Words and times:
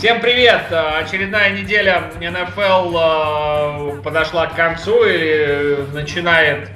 Всем 0.00 0.22
привет! 0.22 0.62
Очередная 0.72 1.50
неделя 1.50 2.04
НФЛ 2.18 2.96
э, 2.96 4.02
подошла 4.02 4.46
к 4.46 4.56
концу 4.56 5.04
и 5.04 5.76
начинает 5.92 6.70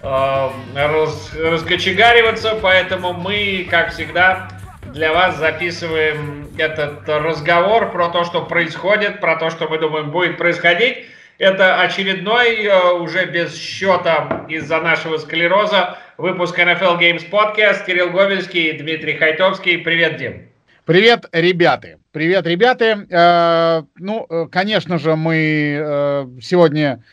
э, 0.00 0.48
раз, 0.76 1.34
раскочегариваться, 1.34 2.56
поэтому 2.62 3.14
мы, 3.14 3.66
как 3.68 3.90
всегда, 3.90 4.48
для 4.94 5.12
вас 5.12 5.38
записываем 5.38 6.46
этот 6.56 7.08
разговор 7.08 7.90
про 7.90 8.10
то, 8.10 8.22
что 8.22 8.42
происходит, 8.42 9.18
про 9.18 9.34
то, 9.34 9.50
что 9.50 9.66
мы 9.66 9.80
думаем 9.80 10.12
будет 10.12 10.38
происходить. 10.38 10.98
Это 11.38 11.80
очередной, 11.80 12.62
э, 12.64 12.92
уже 12.92 13.26
без 13.26 13.60
счета 13.60 14.46
из-за 14.48 14.78
нашего 14.80 15.16
склероза, 15.16 15.98
выпуск 16.16 16.56
NFL 16.56 17.00
Games 17.00 17.28
Podcast. 17.28 17.84
Кирилл 17.86 18.10
Гомельский 18.10 18.68
и 18.68 18.78
Дмитрий 18.78 19.16
Хайтовский. 19.16 19.78
Привет, 19.78 20.18
Дим. 20.18 20.48
Привет, 20.84 21.28
ребята. 21.32 21.97
Привет, 22.10 22.46
ребята. 22.46 23.06
Э, 23.10 23.82
ну, 23.98 24.26
э, 24.30 24.46
конечно 24.50 24.98
же, 24.98 25.14
мы 25.14 25.78
э, 25.78 26.26
сегодня 26.40 27.04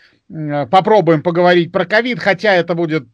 попробуем 0.71 1.21
поговорить 1.21 1.71
про 1.71 1.85
ковид, 1.85 2.19
хотя 2.19 2.55
это 2.55 2.73
будет, 2.73 3.09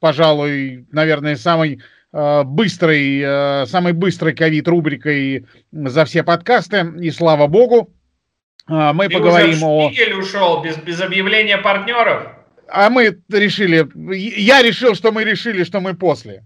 пожалуй, 0.00 0.84
наверное, 0.92 1.34
самый 1.36 1.80
быстрый, 2.12 3.66
самой 3.66 3.94
быстрой 3.94 4.34
ковид 4.34 4.68
рубрикой 4.68 5.46
за 5.72 6.04
все 6.04 6.22
подкасты, 6.22 6.92
и 7.00 7.10
слава 7.10 7.46
богу. 7.46 7.94
Мы 8.68 9.08
Ты 9.08 9.14
поговорим 9.14 9.62
уже 9.62 10.12
о... 10.12 10.18
ушел 10.18 10.62
без, 10.62 10.76
без 10.76 11.00
объявления 11.00 11.56
партнеров? 11.56 12.32
А 12.68 12.90
мы 12.90 13.18
решили, 13.30 13.88
я 14.38 14.60
решил, 14.60 14.94
что 14.94 15.12
мы 15.12 15.24
решили, 15.24 15.64
что 15.64 15.80
мы 15.80 15.94
после. 15.94 16.44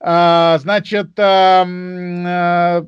А, 0.00 0.58
значит, 0.58 1.10
а, 1.18 2.84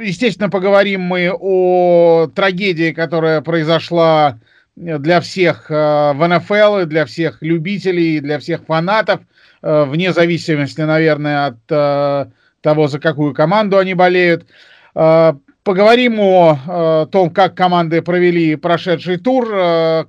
естественно, 0.00 0.50
поговорим 0.50 1.02
мы 1.02 1.30
о 1.32 2.28
трагедии, 2.34 2.92
которая 2.92 3.40
произошла 3.40 4.38
для 4.76 5.20
всех 5.20 5.66
а, 5.70 6.12
в 6.12 6.26
НФЛ, 6.26 6.86
для 6.86 7.06
всех 7.06 7.38
любителей, 7.42 8.20
для 8.20 8.38
всех 8.38 8.64
фанатов, 8.64 9.20
вне 9.62 10.12
зависимости, 10.12 10.82
наверное, 10.82 11.46
от 11.46 12.36
того, 12.60 12.88
за 12.88 12.98
какую 12.98 13.32
команду 13.32 13.78
они 13.78 13.94
болеют. 13.94 14.46
Поговорим 14.92 16.20
о 16.20 17.06
том, 17.10 17.30
как 17.30 17.54
команды 17.54 18.02
провели 18.02 18.56
прошедший 18.56 19.16
тур. 19.16 19.46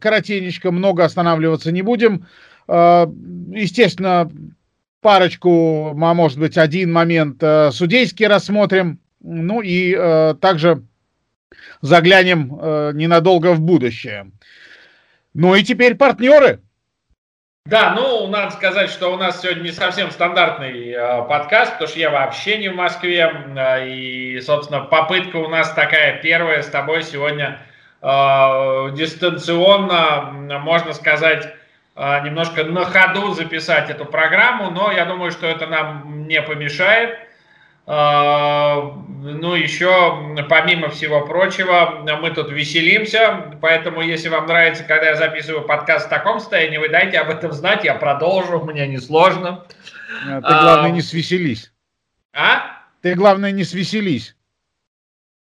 Коротенечко, 0.02 0.72
много 0.72 1.06
останавливаться 1.06 1.72
не 1.72 1.84
будем. 1.84 2.26
Естественно, 2.68 4.30
парочку, 5.06 5.92
а 5.92 6.14
может 6.16 6.40
быть, 6.40 6.58
один 6.58 6.92
момент 6.92 7.38
э, 7.42 7.70
судейский 7.72 8.26
рассмотрим. 8.26 8.98
Ну 9.28 9.62
и 9.62 9.96
э, 9.98 10.36
также 10.40 10.84
заглянем 11.82 12.58
э, 12.62 12.92
ненадолго 12.94 13.54
в 13.54 13.62
будущее. 13.62 14.32
Ну 15.34 15.56
и 15.56 15.64
теперь 15.64 15.96
партнеры. 15.96 16.62
Да, 17.66 17.96
ну, 17.96 18.28
надо 18.28 18.52
сказать, 18.52 18.92
что 18.92 19.12
у 19.12 19.18
нас 19.18 19.42
сегодня 19.42 19.64
не 19.64 19.72
совсем 19.72 20.12
стандартный 20.12 20.92
э, 20.92 21.28
подкаст, 21.28 21.74
потому 21.74 21.90
что 21.90 22.00
я 22.00 22.12
вообще 22.12 22.60
не 22.60 22.70
в 22.70 22.76
Москве. 22.76 23.32
Э, 23.56 23.88
и, 23.88 24.40
собственно, 24.42 24.82
попытка 24.82 25.38
у 25.38 25.48
нас 25.48 25.74
такая 25.74 26.22
первая 26.22 26.62
с 26.62 26.68
тобой 26.68 27.02
сегодня 27.02 27.60
э, 28.02 28.08
дистанционно, 28.96 30.60
можно 30.60 30.94
сказать, 30.94 31.56
а, 31.98 32.20
немножко 32.20 32.66
на 32.66 32.84
ходу 32.84 33.34
записать 33.34 33.90
эту 33.90 34.04
программу, 34.04 34.70
но 34.70 34.92
я 34.92 35.06
думаю, 35.06 35.32
что 35.32 35.48
это 35.48 35.66
нам 35.66 36.28
не 36.28 36.42
помешает. 36.42 37.18
А, 37.88 38.94
ну, 39.34 39.56
еще, 39.56 40.36
помимо 40.48 40.90
всего 40.90 41.26
прочего, 41.26 42.04
мы 42.22 42.30
тут 42.30 42.52
веселимся, 42.52 43.58
поэтому, 43.60 44.02
если 44.02 44.30
вам 44.30 44.46
нравится, 44.46 44.84
когда 44.84 45.08
я 45.08 45.16
записываю 45.16 45.66
подкаст 45.66 46.06
в 46.06 46.10
таком 46.10 46.40
состоянии, 46.40 46.78
вы 46.78 46.90
дайте 46.90 47.18
об 47.18 47.32
этом 47.32 47.52
знать, 47.52 47.84
я 47.84 47.96
продолжу, 47.96 48.60
мне 48.60 48.88
несложно. 48.88 49.66
Ты, 50.24 50.42
главное, 50.42 50.92
не 50.92 51.02
свеселись. 51.02 51.74
А? 52.34 52.84
Ты, 53.02 53.16
главное, 53.16 53.52
не 53.52 53.64
свеселись. 53.64 54.36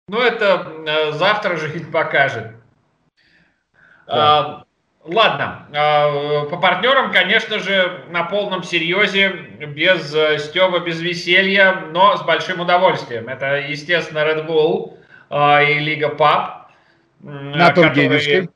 Ну, 0.09 0.21
это 0.21 0.71
э, 0.87 1.13
завтра 1.13 1.57
жизнь 1.57 1.91
покажет. 1.91 2.49
Да. 4.07 4.65
Ладно, 5.05 5.67
а, 5.75 6.45
по 6.47 6.59
партнерам, 6.59 7.11
конечно 7.11 7.59
же, 7.59 8.05
на 8.11 8.23
полном 8.23 8.63
серьезе, 8.63 9.31
без 9.31 10.15
э, 10.15 10.39
стеба, 10.39 10.79
без 10.79 11.01
веселья, 11.01 11.87
но 11.91 12.17
с 12.17 12.23
большим 12.23 12.61
удовольствием. 12.61 13.29
Это, 13.29 13.57
естественно, 13.57 14.21
Red 14.21 14.47
Bull 14.47 14.97
а, 15.29 15.61
и 15.61 15.81
Лига 15.81 16.09
ПАП. 16.09 16.71
На 17.21 17.73
которые... 17.73 18.49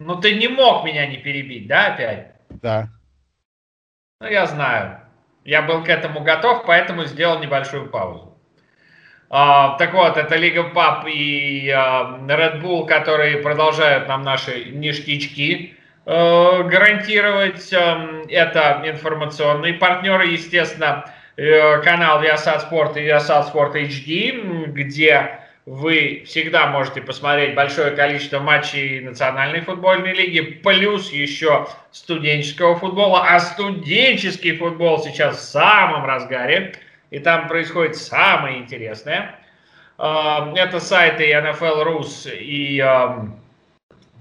Ну, 0.00 0.16
ты 0.16 0.36
не 0.36 0.48
мог 0.48 0.84
меня 0.84 1.06
не 1.06 1.18
перебить, 1.18 1.66
да, 1.66 1.92
опять? 1.92 2.32
Да. 2.48 2.88
Ну, 4.20 4.28
я 4.28 4.46
знаю. 4.46 5.00
Я 5.44 5.60
был 5.62 5.82
к 5.84 5.88
этому 5.88 6.20
готов, 6.22 6.64
поэтому 6.64 7.04
сделал 7.04 7.40
небольшую 7.40 7.90
паузу. 7.90 8.27
А, 9.30 9.76
так 9.76 9.92
вот, 9.92 10.16
это 10.16 10.36
Лига 10.36 10.64
Пап 10.64 11.06
и 11.06 11.68
а, 11.70 12.18
Red 12.26 12.62
Bull, 12.62 12.86
которые 12.86 13.38
продолжают 13.38 14.08
нам 14.08 14.22
наши 14.22 14.70
ништячки 14.70 15.74
а, 16.06 16.62
гарантировать. 16.62 17.70
А, 17.74 18.22
это 18.28 18.82
информационные 18.86 19.74
партнеры, 19.74 20.28
естественно, 20.28 21.04
э, 21.36 21.80
канал 21.82 22.22
Viasat 22.22 22.70
Sport 22.70 22.98
и 22.98 23.06
Viasat 23.06 23.52
Sport 23.52 23.74
HD, 23.74 24.66
где 24.68 25.40
вы 25.66 26.22
всегда 26.24 26.68
можете 26.68 27.02
посмотреть 27.02 27.54
большое 27.54 27.90
количество 27.90 28.38
матчей 28.38 29.00
национальной 29.00 29.60
футбольной 29.60 30.14
лиги, 30.14 30.40
плюс 30.40 31.12
еще 31.12 31.68
студенческого 31.90 32.76
футбола. 32.76 33.26
А 33.28 33.38
студенческий 33.38 34.56
футбол 34.56 35.02
сейчас 35.02 35.36
в 35.36 35.42
самом 35.42 36.06
разгаре 36.06 36.72
и 37.10 37.18
там 37.18 37.48
происходит 37.48 37.96
самое 37.96 38.58
интересное. 38.58 39.38
А, 39.96 40.52
это 40.56 40.80
сайты 40.80 41.32
NFL 41.32 41.84
Rus 41.84 42.30
и 42.34 42.78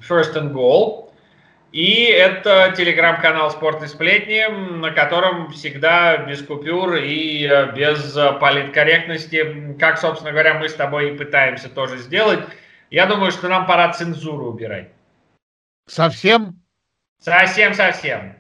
First 0.08 0.36
and 0.36 0.52
Goal. 0.52 1.08
И 1.74 2.06
это 2.06 2.74
телеграм-канал 2.76 3.52
«Спорт 3.52 3.84
и 3.84 3.88
сплетни», 3.88 4.46
на 4.80 4.92
котором 4.92 5.52
всегда 5.52 6.18
без 6.18 6.42
купюр 6.42 6.96
и 6.96 7.46
э, 7.46 7.74
без 7.74 8.18
политкорректности, 8.40 9.76
как, 9.78 10.00
собственно 10.00 10.32
говоря, 10.32 10.56
мы 10.56 10.70
с 10.70 10.74
тобой 10.74 11.12
и 11.12 11.18
пытаемся 11.18 11.68
тоже 11.70 11.98
сделать. 11.98 12.40
Я 12.90 13.06
думаю, 13.06 13.32
что 13.32 13.50
нам 13.50 13.68
пора 13.68 13.92
цензуру 13.92 14.46
убирать. 14.46 14.88
Совсем? 15.88 16.64
Совсем-совсем. 17.20 18.38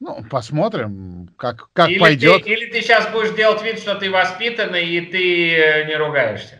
Ну, 0.00 0.24
посмотрим, 0.30 1.28
как, 1.36 1.68
как 1.74 1.90
или 1.90 1.98
пойдет. 1.98 2.44
Ты, 2.44 2.50
или 2.50 2.72
ты 2.72 2.80
сейчас 2.80 3.06
будешь 3.10 3.34
делать 3.36 3.62
вид, 3.62 3.78
что 3.78 3.94
ты 3.96 4.10
воспитанный, 4.10 4.86
и 4.86 5.00
ты 5.02 5.54
э, 5.54 5.84
не 5.84 5.94
ругаешься. 5.94 6.58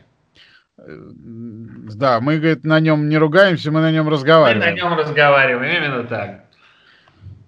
Да, 0.76 2.20
мы, 2.20 2.38
говорит, 2.38 2.64
на 2.64 2.80
нем 2.80 3.08
не 3.08 3.16
ругаемся, 3.16 3.70
мы 3.70 3.80
на 3.80 3.90
нем 3.90 4.08
разговариваем. 4.08 4.60
Мы 4.60 4.70
на 4.70 4.76
нем 4.76 4.98
разговариваем, 4.98 5.76
именно 5.76 6.04
так. 6.04 6.44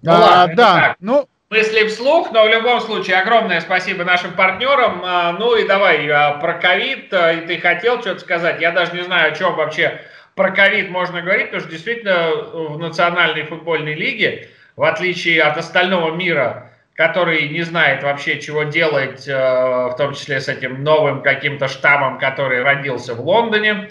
Ну, 0.01 0.11
а, 0.11 0.19
ладно, 0.19 0.55
да, 0.55 0.79
так. 0.79 0.97
ну... 0.99 1.29
Мысли 1.51 1.87
вслух, 1.87 2.31
но 2.31 2.45
в 2.45 2.49
любом 2.49 2.81
случае 2.81 3.17
огромное 3.17 3.61
спасибо 3.61 4.03
нашим 4.03 4.33
партнерам. 4.33 5.01
А, 5.05 5.33
ну 5.33 5.55
и 5.55 5.67
давай 5.67 6.09
а, 6.09 6.39
про 6.39 6.55
ковид. 6.55 7.13
И 7.13 7.45
ты 7.45 7.59
хотел 7.59 8.01
что-то 8.01 8.19
сказать? 8.19 8.59
Я 8.59 8.71
даже 8.71 8.93
не 8.93 9.03
знаю, 9.03 9.31
о 9.31 9.35
чем 9.35 9.55
вообще 9.55 10.01
про 10.33 10.49
ковид 10.49 10.89
можно 10.89 11.21
говорить, 11.21 11.47
потому 11.47 11.61
что 11.61 11.71
действительно 11.71 12.31
в 12.31 12.79
Национальной 12.79 13.43
футбольной 13.43 13.93
лиге 13.93 14.49
в 14.75 14.83
отличие 14.83 15.41
от 15.41 15.57
остального 15.57 16.15
мира, 16.15 16.71
который 16.95 17.49
не 17.49 17.61
знает 17.61 18.03
вообще, 18.03 18.39
чего 18.39 18.63
делать, 18.63 19.27
э, 19.27 19.33
в 19.33 19.95
том 19.97 20.13
числе 20.13 20.39
с 20.39 20.47
этим 20.47 20.83
новым 20.83 21.21
каким-то 21.21 21.67
штаммом, 21.67 22.19
который 22.19 22.63
родился 22.63 23.15
в 23.15 23.21
Лондоне. 23.21 23.89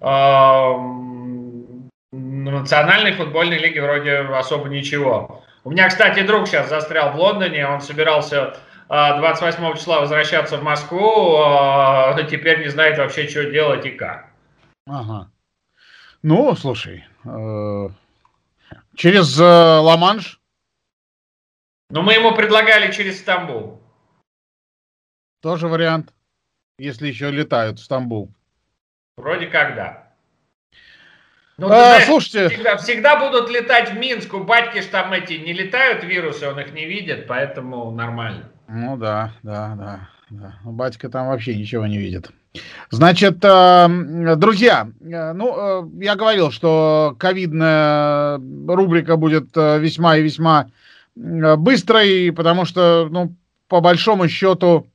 Э, 0.00 0.72
национальной 2.12 3.12
футбольной 3.12 3.58
лиге 3.58 3.82
вроде 3.82 4.18
особо 4.18 4.68
ничего. 4.68 5.42
У 5.64 5.70
меня, 5.70 5.88
кстати, 5.88 6.20
друг 6.20 6.46
сейчас 6.46 6.68
застрял 6.68 7.12
в 7.12 7.16
Лондоне, 7.16 7.66
он 7.66 7.80
собирался 7.80 8.56
28 8.88 9.74
числа 9.76 10.00
возвращаться 10.00 10.58
в 10.58 10.62
Москву, 10.62 11.36
а 11.38 12.16
теперь 12.30 12.60
не 12.60 12.68
знает 12.68 12.98
вообще, 12.98 13.26
что 13.28 13.50
делать 13.50 13.84
и 13.84 13.90
как. 13.90 14.26
Ага. 14.86 15.28
Ну, 16.22 16.54
слушай, 16.54 17.04
э, 17.24 17.88
через 18.96 19.38
э, 19.38 19.44
Ла-Манш? 19.44 20.40
Ну, 21.90 22.02
мы 22.02 22.14
ему 22.14 22.34
предлагали 22.34 22.90
через 22.90 23.20
Стамбул. 23.20 23.80
Тоже 25.40 25.68
вариант, 25.68 26.12
если 26.78 27.06
еще 27.06 27.30
летают 27.30 27.78
в 27.78 27.84
Стамбул. 27.84 28.34
Вроде 29.16 29.46
как 29.46 29.76
да. 29.76 30.12
Ну, 31.58 31.68
а, 31.68 31.70
знаешь, 31.70 32.04
слушайте. 32.04 32.48
Всегда, 32.48 32.76
всегда 32.76 33.16
будут 33.16 33.48
летать 33.48 33.90
в 33.90 33.96
Минск. 33.96 34.34
У 34.34 34.44
батьки 34.44 34.82
ж 34.82 34.86
там 34.86 35.12
эти 35.12 35.34
не 35.34 35.52
летают 35.52 36.04
вирусы, 36.04 36.48
он 36.48 36.58
их 36.60 36.72
не 36.72 36.84
видит, 36.84 37.26
поэтому 37.26 37.90
нормально. 37.92 38.50
Ну 38.68 38.96
да, 38.96 39.32
да, 39.42 39.74
да. 39.76 40.08
да. 40.28 40.58
Батька 40.64 41.08
там 41.08 41.28
вообще 41.28 41.54
ничего 41.54 41.86
не 41.86 41.98
видит. 41.98 42.30
Значит, 42.90 43.38
э, 43.42 44.34
друзья, 44.36 44.88
э, 45.00 45.32
ну, 45.32 45.54
э, 45.56 46.04
я 46.04 46.14
говорил, 46.14 46.50
что 46.50 47.16
ковидная 47.18 48.40
рубрика 48.68 49.16
будет 49.16 49.54
весьма 49.54 50.16
и 50.16 50.22
весьма 50.22 50.68
быстрой, 51.14 52.32
потому 52.32 52.64
что, 52.64 53.08
ну, 53.10 53.34
по 53.68 53.80
большому 53.80 54.28
счету, 54.28 54.86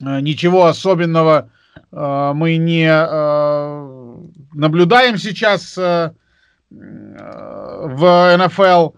ничего 0.00 0.66
особенного 0.66 1.48
мы 1.90 2.56
не 2.56 2.88
наблюдаем 4.52 5.16
сейчас 5.16 5.76
в 5.76 6.12
НФЛ. 8.36 8.90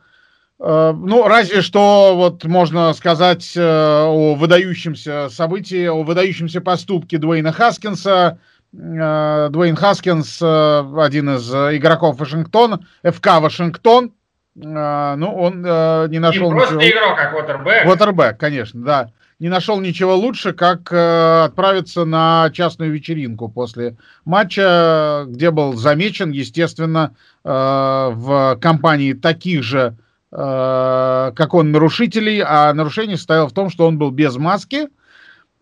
Э, 0.58 0.94
ну, 0.97 1.29
разве 1.29 1.61
что 1.61 2.14
вот 2.17 2.44
можно 2.44 2.93
сказать 2.94 3.53
э, 3.56 3.61
о 3.62 4.35
выдающемся 4.35 5.29
событии, 5.31 5.87
о 5.87 6.03
выдающемся 6.03 6.61
поступке 6.61 7.19
Дуэйна 7.19 7.53
Хаскинса. 7.53 8.38
Э, 8.73 9.49
Дуэйн 9.50 9.76
Хаскинс, 9.76 10.41
один 10.43 11.37
из 11.37 11.50
игроков 11.53 12.19
Вашингтона, 12.19 12.81
ФК 13.05 13.41
Вашингтон, 13.41 14.12
ну, 14.55 15.35
он 15.37 15.61
не 15.61 16.19
нашел... 16.19 16.50
Не 16.50 16.59
просто 16.59 16.76
ничего... 16.76 16.91
игрок, 16.91 17.19
а 17.19 17.26
квотербек. 17.26 17.82
Квотербек, 17.82 18.38
конечно, 18.38 18.82
да. 18.82 19.11
Не 19.38 19.50
нашел 19.50 19.79
ничего 19.81 20.17
лучше, 20.17 20.55
как 20.55 20.91
отправиться 20.91 22.06
на 22.06 22.49
частную 22.55 22.91
вечеринку 22.91 23.50
после 23.50 23.99
матча, 24.25 25.26
где 25.29 25.50
был 25.50 25.75
замечен, 25.75 26.31
естественно, 26.31 27.14
в 27.44 28.59
компании 28.62 29.12
таких 29.12 29.62
же 29.62 29.94
как 30.37 31.55
он 31.55 31.73
нарушителей, 31.73 32.43
а 32.47 32.75
нарушение 32.75 33.17
состояло 33.17 33.49
в 33.49 33.55
том, 33.55 33.71
что 33.71 33.87
он 33.87 33.97
был 33.97 34.11
без 34.11 34.37
маски. 34.37 34.88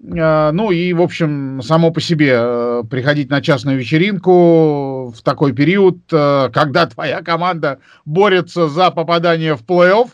Э, 0.03 0.51
ну 0.51 0.73
и, 0.73 0.93
в 0.93 1.01
общем, 1.01 1.63
само 1.63 1.93
по 1.93 2.01
себе 2.01 2.33
э, 2.35 2.83
приходить 2.91 3.31
на 3.31 3.41
частную 3.41 3.79
вечеринку 3.79 5.13
в 5.17 5.23
такой 5.23 5.53
период, 5.53 5.99
когда 6.09 6.87
твоя 6.87 7.23
команда 7.23 7.79
борется 8.05 8.69
за 8.69 8.91
попадание 8.91 9.55
в 9.55 9.63
плей-офф, 9.65 10.11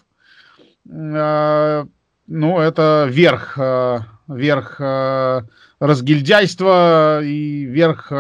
ну, 2.33 2.59
это 2.59 3.07
верх, 3.09 3.59
верх 4.29 4.81
разгильдяйства 5.81 7.23
и 7.23 7.65
верх 7.65 8.13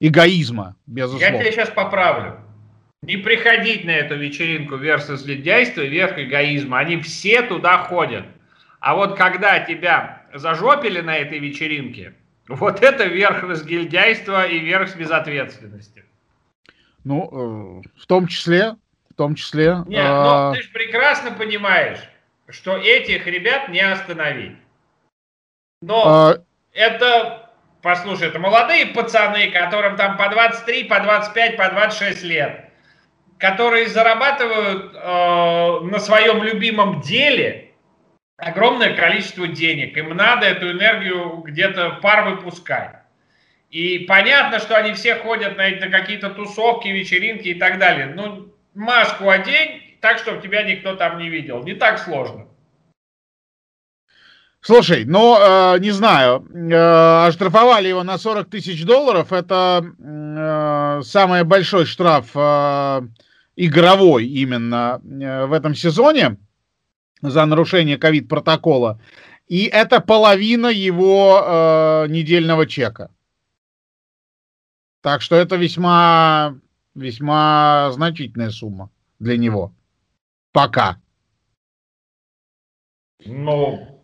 эгоизма, 0.00 0.76
безусловно. 0.86 1.36
Я 1.36 1.40
тебя 1.40 1.52
сейчас 1.52 1.70
поправлю. 1.70 2.41
Не 3.02 3.16
приходить 3.16 3.84
на 3.84 3.90
эту 3.90 4.14
вечеринку 4.14 4.76
versus 4.76 5.26
ледяйство, 5.26 5.80
верх 5.80 6.16
эгоизма. 6.18 6.78
Они 6.78 6.98
все 7.02 7.42
туда 7.42 7.78
ходят. 7.78 8.24
А 8.78 8.94
вот 8.94 9.16
когда 9.16 9.58
тебя 9.58 10.22
зажопили 10.32 11.00
на 11.00 11.16
этой 11.16 11.40
вечеринке, 11.40 12.14
вот 12.46 12.80
это 12.80 13.04
верх 13.04 13.42
разгильдяйства 13.42 14.46
и 14.46 14.60
верх 14.60 14.94
безответственности. 14.96 16.04
Ну, 17.02 17.82
э, 17.84 18.00
в 18.00 18.06
том 18.06 18.28
числе, 18.28 18.76
в 19.10 19.14
том 19.16 19.34
числе. 19.34 19.78
Нет, 19.86 20.04
э... 20.04 20.08
но 20.08 20.54
ты 20.54 20.62
же 20.62 20.70
прекрасно 20.70 21.32
понимаешь, 21.32 21.98
что 22.48 22.76
этих 22.76 23.26
ребят 23.26 23.68
не 23.68 23.80
остановить. 23.80 24.56
Но 25.80 26.36
э... 26.36 26.42
это, 26.72 27.50
послушай, 27.82 28.28
это 28.28 28.38
молодые 28.38 28.86
пацаны, 28.86 29.50
которым 29.50 29.96
там 29.96 30.16
по 30.16 30.28
23, 30.28 30.84
по 30.84 31.00
25, 31.00 31.56
по 31.56 31.68
26 31.68 32.22
лет 32.22 32.71
которые 33.42 33.88
зарабатывают 33.88 34.94
э, 34.94 35.80
на 35.90 35.98
своем 35.98 36.44
любимом 36.44 37.00
деле 37.00 37.72
огромное 38.36 38.94
количество 38.94 39.48
денег. 39.48 39.96
Им 39.96 40.10
надо 40.10 40.46
эту 40.46 40.70
энергию 40.70 41.42
где-то 41.44 41.98
пар 42.00 42.30
выпускать. 42.30 42.98
И 43.68 43.98
понятно, 44.00 44.60
что 44.60 44.76
они 44.76 44.92
все 44.92 45.16
ходят 45.16 45.56
на, 45.56 45.68
на 45.70 45.90
какие-то 45.90 46.30
тусовки, 46.30 46.86
вечеринки 46.86 47.48
и 47.48 47.54
так 47.54 47.80
далее. 47.80 48.12
Ну, 48.14 48.54
маску 48.74 49.28
одень, 49.28 49.98
так, 50.00 50.18
чтобы 50.18 50.40
тебя 50.40 50.62
никто 50.62 50.94
там 50.94 51.18
не 51.18 51.28
видел. 51.28 51.64
Не 51.64 51.74
так 51.74 51.98
сложно. 51.98 52.46
Слушай, 54.60 55.04
ну, 55.04 55.36
э, 55.40 55.80
не 55.80 55.90
знаю, 55.90 56.46
э, 56.54 57.26
оштрафовали 57.26 57.88
его 57.88 58.04
на 58.04 58.18
40 58.18 58.48
тысяч 58.48 58.84
долларов. 58.84 59.32
Это 59.32 59.84
э, 59.98 61.02
самый 61.02 61.42
большой 61.42 61.86
штраф 61.86 62.26
э, 62.36 63.00
игровой 63.56 64.26
именно 64.26 65.00
э, 65.02 65.46
в 65.46 65.52
этом 65.52 65.74
сезоне 65.74 66.36
за 67.20 67.44
нарушение 67.46 67.98
ковид-протокола. 67.98 69.00
И 69.48 69.64
это 69.64 70.00
половина 70.00 70.68
его 70.68 71.42
э, 71.44 72.06
недельного 72.08 72.66
чека. 72.66 73.10
Так 75.02 75.20
что 75.20 75.36
это 75.36 75.56
весьма, 75.56 76.58
весьма 76.94 77.90
значительная 77.92 78.50
сумма 78.50 78.90
для 79.18 79.36
него. 79.36 79.72
Пока. 80.52 81.00
Ну, 83.24 84.00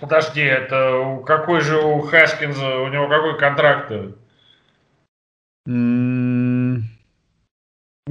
подожди, 0.00 0.40
это 0.40 1.22
какой 1.26 1.60
же 1.60 1.80
у 1.80 2.00
Хаскинза, 2.00 2.78
у 2.78 2.88
него 2.88 3.08
какой 3.08 3.38
контракт? 3.38 3.92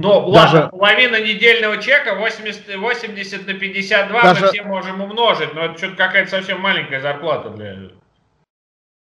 Ну, 0.04 0.32
даже... 0.32 0.56
ладно, 0.56 0.68
половина 0.70 1.20
недельного 1.20 1.78
чека 1.78 2.14
80, 2.14 2.76
80 2.76 3.46
на 3.46 3.54
52 3.54 4.22
даже... 4.22 4.40
мы 4.40 4.48
все 4.48 4.62
можем 4.62 5.00
умножить, 5.00 5.54
но 5.54 5.64
это 5.64 5.78
что-то 5.78 5.96
какая-то 5.96 6.30
совсем 6.30 6.60
маленькая 6.60 7.00
зарплата 7.00 7.50
для... 7.50 7.90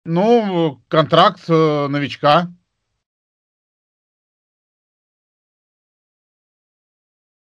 Ну, 0.06 0.82
контракт 0.88 1.42
э, 1.50 1.88
новичка. 1.88 2.48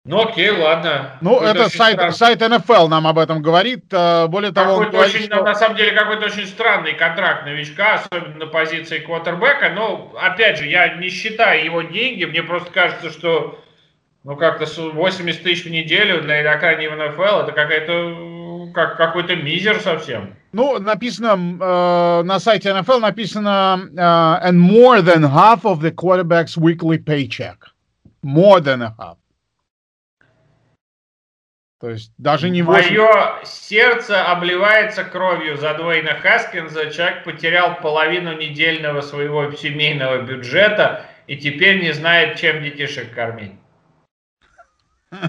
Ну 0.06 0.22
окей, 0.22 0.50
ладно. 0.50 1.18
Ну, 1.22 1.36
какой 1.36 1.52
это 1.52 1.70
сайт, 1.70 2.16
сайт 2.16 2.42
NFL 2.42 2.90
нам 2.90 3.08
об 3.08 3.18
этом 3.18 3.42
говорит. 3.42 3.86
Э, 3.92 4.28
более 4.28 4.52
того, 4.52 4.74
он 4.74 4.90
говорит, 4.90 5.16
очень, 5.16 5.26
что... 5.28 5.42
на 5.42 5.56
самом 5.56 5.78
деле 5.78 5.94
какой-то 5.94 6.26
очень 6.26 6.46
странный 6.46 6.94
контракт 6.94 7.46
новичка, 7.46 7.94
особенно 7.96 8.36
на 8.36 8.48
позиции 8.48 9.00
квотербека. 9.00 9.70
Но, 9.70 10.14
опять 10.22 10.58
же, 10.58 10.68
я 10.68 10.96
не 10.96 11.08
считаю 11.08 11.64
его 11.64 11.84
деньги. 11.84 12.26
Мне 12.26 12.44
просто 12.44 12.70
кажется, 12.72 13.12
что 13.12 13.64
ну 14.26 14.36
как-то 14.36 14.66
80 14.66 15.42
тысяч 15.42 15.64
в 15.64 15.70
неделю 15.70 16.22
для 16.22 16.42
игрока 16.42 16.76
не 16.76 16.90
в 16.90 16.94
NFL 16.94 17.44
это 17.44 17.54
какая-то 17.54 18.72
как, 18.74 18.98
какой-то 18.98 19.38
мизер 19.38 19.80
совсем. 19.80 20.36
Ну, 20.52 20.80
написано 20.80 21.38
э, 21.62 22.24
на 22.24 22.40
сайте 22.40 22.72
NFL 22.72 23.00
написано 23.00 23.90
uh, 23.94 24.44
and 24.44 24.60
more 24.60 25.02
than 25.02 25.24
half 25.24 25.64
of 25.64 25.80
the 25.80 25.92
quarterback's 25.92 26.58
weekly 26.58 26.98
paycheck. 26.98 27.58
More 28.22 28.60
than 28.60 28.82
a 28.82 28.94
half. 29.00 29.18
То 31.84 31.90
есть 31.90 32.14
даже 32.18 32.50
не 32.50 32.62
8... 32.62 32.98
Мое 32.98 33.44
сердце 33.44 34.24
обливается 34.24 35.04
кровью 35.04 35.58
за 35.58 35.74
Дуэйна 35.74 36.14
Хаскинза. 36.14 36.90
Человек 36.92 37.26
потерял 37.26 37.76
половину 37.82 38.38
недельного 38.38 39.02
своего 39.02 39.52
семейного 39.52 40.22
бюджета 40.22 41.06
и 41.28 41.36
теперь 41.36 41.84
не 41.84 41.92
знает, 41.92 42.40
чем 42.40 42.64
детишек 42.64 43.14
кормить. 43.14 43.52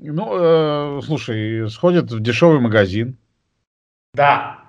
Ну, 0.00 0.98
э, 0.98 1.02
слушай, 1.02 1.68
сходит 1.68 2.10
в 2.12 2.20
дешевый 2.20 2.60
магазин. 2.60 3.18
Да. 4.14 4.60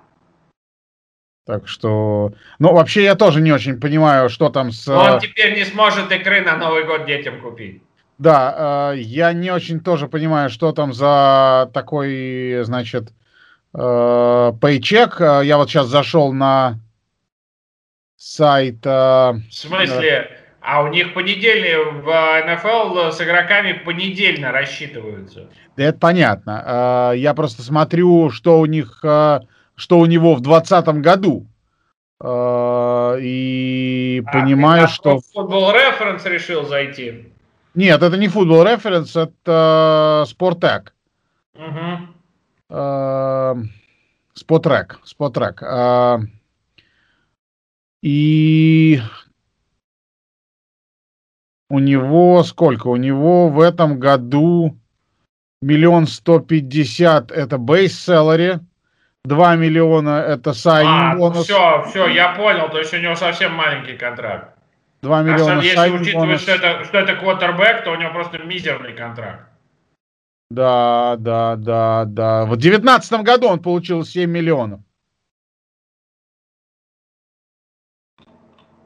Так 1.46 1.68
что, 1.68 2.34
ну, 2.58 2.72
вообще 2.72 3.04
я 3.04 3.14
тоже 3.14 3.40
не 3.40 3.52
очень 3.52 3.80
понимаю, 3.80 4.28
что 4.28 4.50
там 4.50 4.72
с... 4.72 4.88
Он 4.88 5.18
э, 5.18 5.20
теперь 5.20 5.56
не 5.56 5.64
сможет 5.64 6.10
икры 6.10 6.40
на 6.42 6.56
Новый 6.56 6.84
год 6.84 7.06
детям 7.06 7.40
купить. 7.40 7.80
Да, 8.20 8.92
э, 8.92 8.98
я 8.98 9.32
не 9.32 9.50
очень 9.50 9.80
тоже 9.80 10.06
понимаю, 10.06 10.50
что 10.50 10.72
там 10.72 10.92
за 10.92 11.70
такой, 11.72 12.60
значит, 12.64 13.14
э, 13.72 14.52
пейчек. 14.60 15.18
Я 15.20 15.56
вот 15.56 15.70
сейчас 15.70 15.86
зашел 15.86 16.30
на 16.34 16.78
сайт... 18.18 18.84
Э, 18.84 19.32
В 19.48 19.54
смысле? 19.54 20.36
А 20.60 20.82
у 20.82 20.88
них 20.88 21.14
понедельные 21.14 21.82
в 21.82 22.04
НФЛ 22.04 23.10
с 23.10 23.22
игроками 23.22 23.72
понедельно 23.72 24.52
рассчитываются. 24.52 25.48
Да 25.78 25.84
это 25.84 25.98
понятно. 25.98 26.62
А, 26.66 27.12
я 27.12 27.32
просто 27.32 27.62
смотрю, 27.62 28.28
что 28.28 28.60
у 28.60 28.66
них, 28.66 29.00
а, 29.02 29.40
что 29.76 29.98
у 29.98 30.04
него 30.04 30.34
в 30.34 30.42
2020 30.42 31.00
году. 31.00 31.46
И 32.22 32.26
а, 34.26 34.30
понимаю, 34.30 34.88
что... 34.88 35.20
Футбол 35.32 35.72
референс 35.72 36.26
решил 36.26 36.66
зайти. 36.66 37.32
Нет, 37.80 38.02
это 38.02 38.18
не 38.18 38.28
футбол 38.28 38.62
референс, 38.62 39.16
это 39.16 40.26
Спортек. 40.28 40.94
Угу. 41.54 42.08
Спотрек. 44.34 45.00
Спотрек. 45.04 45.62
И 48.02 49.00
у 51.70 51.78
него 51.78 52.42
сколько? 52.42 52.88
У 52.88 52.96
него 52.96 53.48
в 53.48 53.60
этом 53.60 53.98
году 53.98 54.76
миллион 55.62 56.06
сто 56.06 56.38
пятьдесят 56.38 57.32
это 57.32 57.56
base 57.56 57.86
salary, 57.86 58.60
2 59.24 59.56
миллиона 59.56 60.20
это 60.20 60.50
signing 60.50 61.12
а, 61.12 61.16
бонус. 61.16 61.44
Все, 61.44 61.84
все, 61.88 62.08
я 62.08 62.34
понял, 62.34 62.68
то 62.68 62.78
есть 62.78 62.92
у 62.92 62.98
него 62.98 63.14
совсем 63.14 63.54
маленький 63.54 63.96
контракт. 63.96 64.59
2 65.02 65.22
миллиона 65.22 65.60
а 65.60 65.62
если 65.62 65.90
учитывать, 65.90 66.40
что 66.40 66.52
это, 66.52 66.84
что 66.84 66.98
это 66.98 67.16
квотербек, 67.16 67.84
то 67.84 67.92
у 67.92 67.96
него 67.96 68.10
просто 68.12 68.38
мизерный 68.38 68.92
контракт. 68.92 69.48
Да, 70.50 71.16
да, 71.18 71.56
да, 71.56 72.04
да. 72.06 72.44
В 72.44 72.56
2019 72.56 73.22
году 73.22 73.48
он 73.48 73.60
получил 73.60 74.04
7 74.04 74.28
миллионов. 74.28 74.80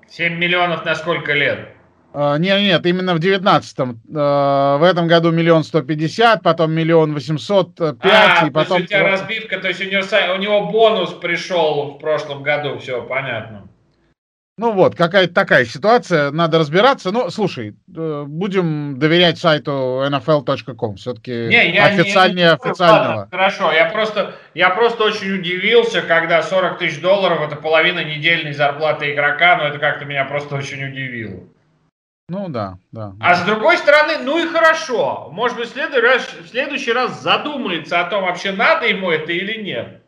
7 0.09 0.39
миллионов 0.39 0.85
на 0.85 0.95
сколько 0.95 1.33
лет? 1.33 1.75
Uh, 2.13 2.39
нет, 2.39 2.61
нет, 2.61 2.87
именно 2.87 3.13
в 3.15 3.19
девятнадцатом. 3.19 4.01
Uh, 4.09 4.79
в 4.79 4.85
этом 4.85 5.09
году 5.09 5.33
миллион 5.33 5.65
сто 5.65 5.83
пятьдесят, 5.83 6.45
потом 6.45 6.71
миллион 6.71 7.13
восемьсот 7.13 7.75
пять, 7.75 8.43
а, 8.43 8.47
и 8.47 8.51
потом... 8.51 8.77
то 8.77 8.83
есть 8.83 8.85
у 8.85 8.95
тебя 8.95 9.11
разбивка, 9.11 9.59
то 9.59 9.67
есть 9.67 9.81
у 9.81 9.85
него, 9.85 10.35
у 10.35 10.39
него 10.39 10.71
бонус 10.71 11.13
пришел 11.15 11.97
в 11.97 11.99
прошлом 11.99 12.45
году, 12.45 12.79
все 12.79 13.03
понятно. 13.03 13.64
Ну 14.57 14.71
вот, 14.71 14.95
какая-то 14.95 15.35
такая 15.35 15.65
ситуация, 15.65 16.31
надо 16.31 16.61
разбираться. 16.61 17.11
Ну, 17.11 17.29
слушай, 17.31 17.75
э, 17.97 18.25
будем 18.25 19.01
доверять 19.01 19.37
сайту 19.37 20.05
nfl.com, 20.09 20.95
все-таки 20.95 21.33
не, 21.49 21.75
я, 21.75 21.87
официальнее 21.87 22.37
не, 22.37 22.51
не, 22.51 22.53
официального. 22.53 23.17
Ладно, 23.17 23.29
хорошо, 23.33 23.73
я 23.73 23.87
просто, 23.87 24.37
я 24.55 24.71
просто 24.71 25.03
очень 25.03 25.41
удивился, 25.41 26.03
когда 26.03 26.41
40 26.41 26.79
тысяч 26.79 27.01
долларов 27.01 27.41
это 27.41 27.57
половина 27.57 28.05
недельной 28.05 28.53
зарплаты 28.53 29.13
игрока, 29.13 29.57
но 29.57 29.65
это 29.65 29.81
как-то 29.81 30.05
меня 30.05 30.25
просто 30.25 30.55
очень 30.55 30.85
удивило. 30.85 31.41
Ну 32.29 32.49
да, 32.49 32.79
да. 32.93 33.13
А 33.21 33.31
да. 33.31 33.35
с 33.35 33.43
другой 33.45 33.77
стороны, 33.77 34.19
ну 34.19 34.39
и 34.39 34.49
хорошо. 34.49 35.31
Может 35.33 35.59
быть, 35.59 35.69
в 35.69 35.73
следующий, 35.73 36.07
раз, 36.07 36.29
в 36.29 36.49
следующий 36.49 36.93
раз 36.93 37.21
задумается 37.21 38.01
о 38.01 38.05
том, 38.05 38.23
вообще 38.23 38.53
надо 38.53 38.87
ему 38.87 39.11
это 39.11 39.33
или 39.33 39.61
нет. 39.61 40.01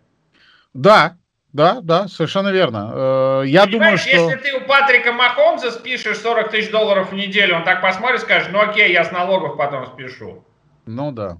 Да, 0.72 1.16
да, 1.56 1.80
да, 1.80 2.08
совершенно 2.08 2.48
верно. 2.48 2.92
Э, 2.92 3.42
я 3.46 3.64
Понимаешь, 3.64 3.70
думаю, 3.72 3.98
что... 3.98 4.10
Если 4.10 4.50
ты 4.50 4.56
у 4.58 4.66
Патрика 4.66 5.12
Махомза 5.12 5.70
спишешь 5.70 6.18
40 6.18 6.50
тысяч 6.50 6.70
долларов 6.70 7.12
в 7.12 7.14
неделю, 7.14 7.56
он 7.56 7.64
так 7.64 7.80
посмотрит 7.80 8.20
и 8.20 8.24
скажет, 8.24 8.50
ну 8.52 8.60
окей, 8.60 8.92
я 8.92 9.04
с 9.04 9.10
налогов 9.10 9.56
потом 9.56 9.86
спешу. 9.86 10.44
Ну 10.84 11.12
да. 11.12 11.38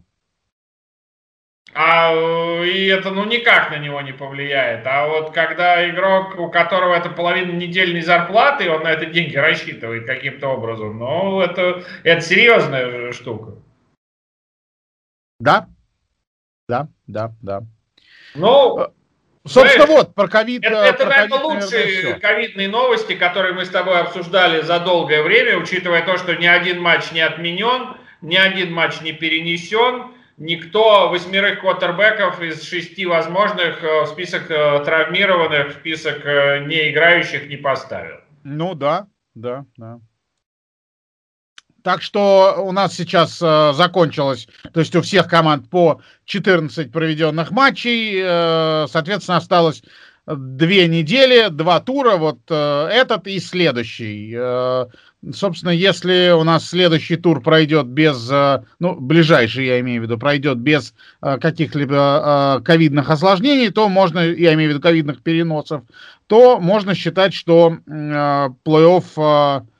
А 1.75 2.15
и 2.65 2.87
это 2.87 3.11
ну 3.11 3.27
никак 3.27 3.71
на 3.71 3.77
него 3.77 4.01
не 4.01 4.13
повлияет. 4.13 4.87
А 4.87 5.07
вот 5.07 5.33
когда 5.33 5.87
игрок, 5.91 6.39
у 6.39 6.49
которого 6.49 6.95
это 6.95 7.11
половина 7.11 7.53
недельной 7.53 8.01
зарплаты, 8.01 8.71
он 8.71 8.85
на 8.85 8.93
это 8.93 9.05
деньги 9.05 9.37
рассчитывает 9.37 10.07
каким-то 10.07 10.49
образом, 10.49 10.99
ну 10.99 11.41
это, 11.43 11.85
это 12.03 12.23
серьезная 12.23 13.13
штука. 13.13 13.53
Да, 15.39 15.69
да, 16.67 16.89
да, 17.07 17.35
да. 17.43 17.63
Ну, 18.35 18.79
э, 18.79 18.89
Собственно, 19.47 19.87
Знаешь, 19.87 20.01
вот, 20.01 20.15
про 20.15 20.29
ковид. 20.29 20.65
Это, 20.65 20.75
э, 20.75 20.89
это 20.89 21.07
про 21.07 21.17
наверное, 21.17 21.39
лучшие 21.39 22.15
ковидные 22.15 22.69
новости, 22.69 23.15
которые 23.15 23.55
мы 23.55 23.65
с 23.65 23.69
тобой 23.69 24.01
обсуждали 24.01 24.61
за 24.63 24.81
долгое 24.81 25.23
время, 25.23 25.57
учитывая 25.57 26.05
то, 26.05 26.19
что 26.19 26.35
ни 26.35 26.47
один 26.47 26.81
матч 26.81 27.13
не 27.13 27.21
отменен, 27.21 27.97
ни 28.23 28.37
один 28.37 28.73
матч 28.73 29.01
не 29.03 29.13
перенесен, 29.13 30.09
никто 30.37 31.09
восьмерых 31.09 31.61
квотербеков 31.61 32.43
из 32.43 32.63
шести 32.63 33.07
возможных 33.07 33.83
э, 33.85 34.03
в 34.03 34.07
список 34.07 34.51
э, 34.51 34.83
травмированных, 34.85 35.69
в 35.69 35.73
список 35.75 36.25
не 36.67 36.91
играющих 36.91 37.49
не 37.49 37.57
поставил. 37.57 38.17
Ну 38.43 38.75
да, 38.75 39.07
да, 39.35 39.65
да. 39.77 40.01
Так 41.87 42.03
что 42.03 42.65
у 42.67 42.73
нас 42.73 42.95
сейчас 42.95 43.41
э, 43.41 43.73
закончилось, 43.73 44.49
то 44.73 44.81
есть 44.81 44.97
у 44.97 45.03
всех 45.03 45.29
команд 45.29 45.71
по 45.71 46.01
14 46.25 46.91
проведенных 46.91 47.53
матчей, 47.53 48.21
э, 48.25 48.89
соответственно, 48.91 49.37
осталось 49.37 49.85
две 50.27 50.89
недели, 50.89 51.47
два 51.49 51.79
тура, 51.79 52.17
вот 52.17 52.41
э, 52.51 52.89
этот 52.91 53.29
и 53.29 53.39
следующий. 53.39 54.35
Э, 54.37 54.87
собственно, 55.33 55.71
если 55.71 56.33
у 56.37 56.43
нас 56.43 56.69
следующий 56.69 57.15
тур 57.15 57.41
пройдет 57.41 57.87
без, 57.87 58.29
э, 58.33 58.65
ну, 58.81 58.97
ближайший, 58.97 59.67
я 59.67 59.79
имею 59.79 60.01
в 60.01 60.07
виду, 60.07 60.19
пройдет 60.19 60.59
без 60.59 60.93
э, 61.23 61.39
каких-либо 61.39 62.57
э, 62.59 62.65
ковидных 62.65 63.09
осложнений, 63.11 63.71
то 63.71 63.89
можно, 63.89 64.27
я 64.27 64.55
имею 64.55 64.71
в 64.71 64.73
виду 64.73 64.83
ковидных 64.83 65.23
переносов, 65.23 65.83
то 66.27 66.59
можно 66.59 66.97
считать, 66.97 67.33
что 67.33 67.77
э, 67.87 68.49
плей-офф... 68.65 69.63
Э, 69.63 69.76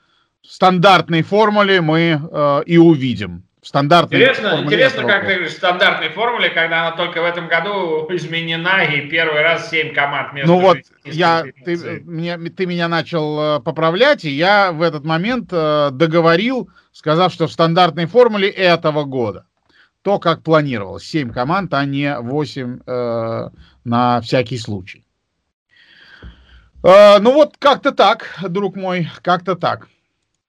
стандартной 0.53 1.23
формуле 1.23 1.81
мы 1.81 2.21
э, 2.31 2.63
и 2.65 2.77
увидим. 2.77 3.43
В 3.61 3.67
стандартной 3.67 4.19
интересно, 4.21 4.61
интересно 4.63 5.03
как 5.03 5.25
ты 5.25 5.33
говоришь, 5.33 5.51
в 5.51 5.57
стандартной 5.57 6.09
формуле, 6.09 6.49
когда 6.51 6.87
она 6.87 6.95
только 6.95 7.21
в 7.21 7.25
этом 7.25 7.49
году 7.49 8.07
изменена, 8.11 8.85
и 8.85 9.09
первый 9.09 9.41
раз 9.41 9.69
7 9.69 9.93
команд 9.93 10.29
Ну 10.45 10.59
вот, 10.59 10.77
я, 11.03 11.43
ты, 11.65 12.01
мне, 12.05 12.37
ты 12.37 12.65
меня 12.65 12.87
начал 12.87 13.57
э, 13.57 13.59
поправлять, 13.59 14.23
и 14.23 14.29
я 14.29 14.71
в 14.71 14.81
этот 14.81 15.03
момент 15.03 15.49
э, 15.51 15.89
договорил, 15.91 16.69
сказав, 16.93 17.33
что 17.33 17.47
в 17.47 17.51
стандартной 17.51 18.05
формуле 18.05 18.47
этого 18.49 19.03
года. 19.03 19.45
То, 20.01 20.17
как 20.17 20.43
планировалось. 20.43 21.03
7 21.03 21.33
команд, 21.33 21.73
а 21.73 21.83
не 21.83 22.17
8 22.17 22.79
э, 22.87 23.49
на 23.83 24.21
всякий 24.21 24.59
случай. 24.59 25.03
Э, 26.83 27.19
ну 27.19 27.33
вот, 27.33 27.57
как-то 27.59 27.91
так, 27.91 28.37
друг 28.47 28.77
мой, 28.77 29.09
как-то 29.23 29.55
так. 29.55 29.89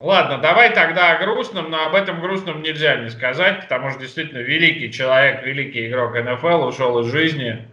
Ладно, 0.00 0.38
давай 0.38 0.72
тогда 0.72 1.10
о 1.12 1.18
грустном, 1.18 1.70
но 1.70 1.86
об 1.86 1.94
этом 1.96 2.20
грустном 2.20 2.62
нельзя 2.62 2.96
не 2.96 3.10
сказать, 3.10 3.62
потому 3.62 3.90
что 3.90 4.00
действительно 4.00 4.38
великий 4.38 4.92
человек, 4.92 5.42
великий 5.42 5.88
игрок 5.88 6.14
НФЛ 6.14 6.68
ушел 6.68 7.00
из 7.00 7.10
жизни. 7.10 7.66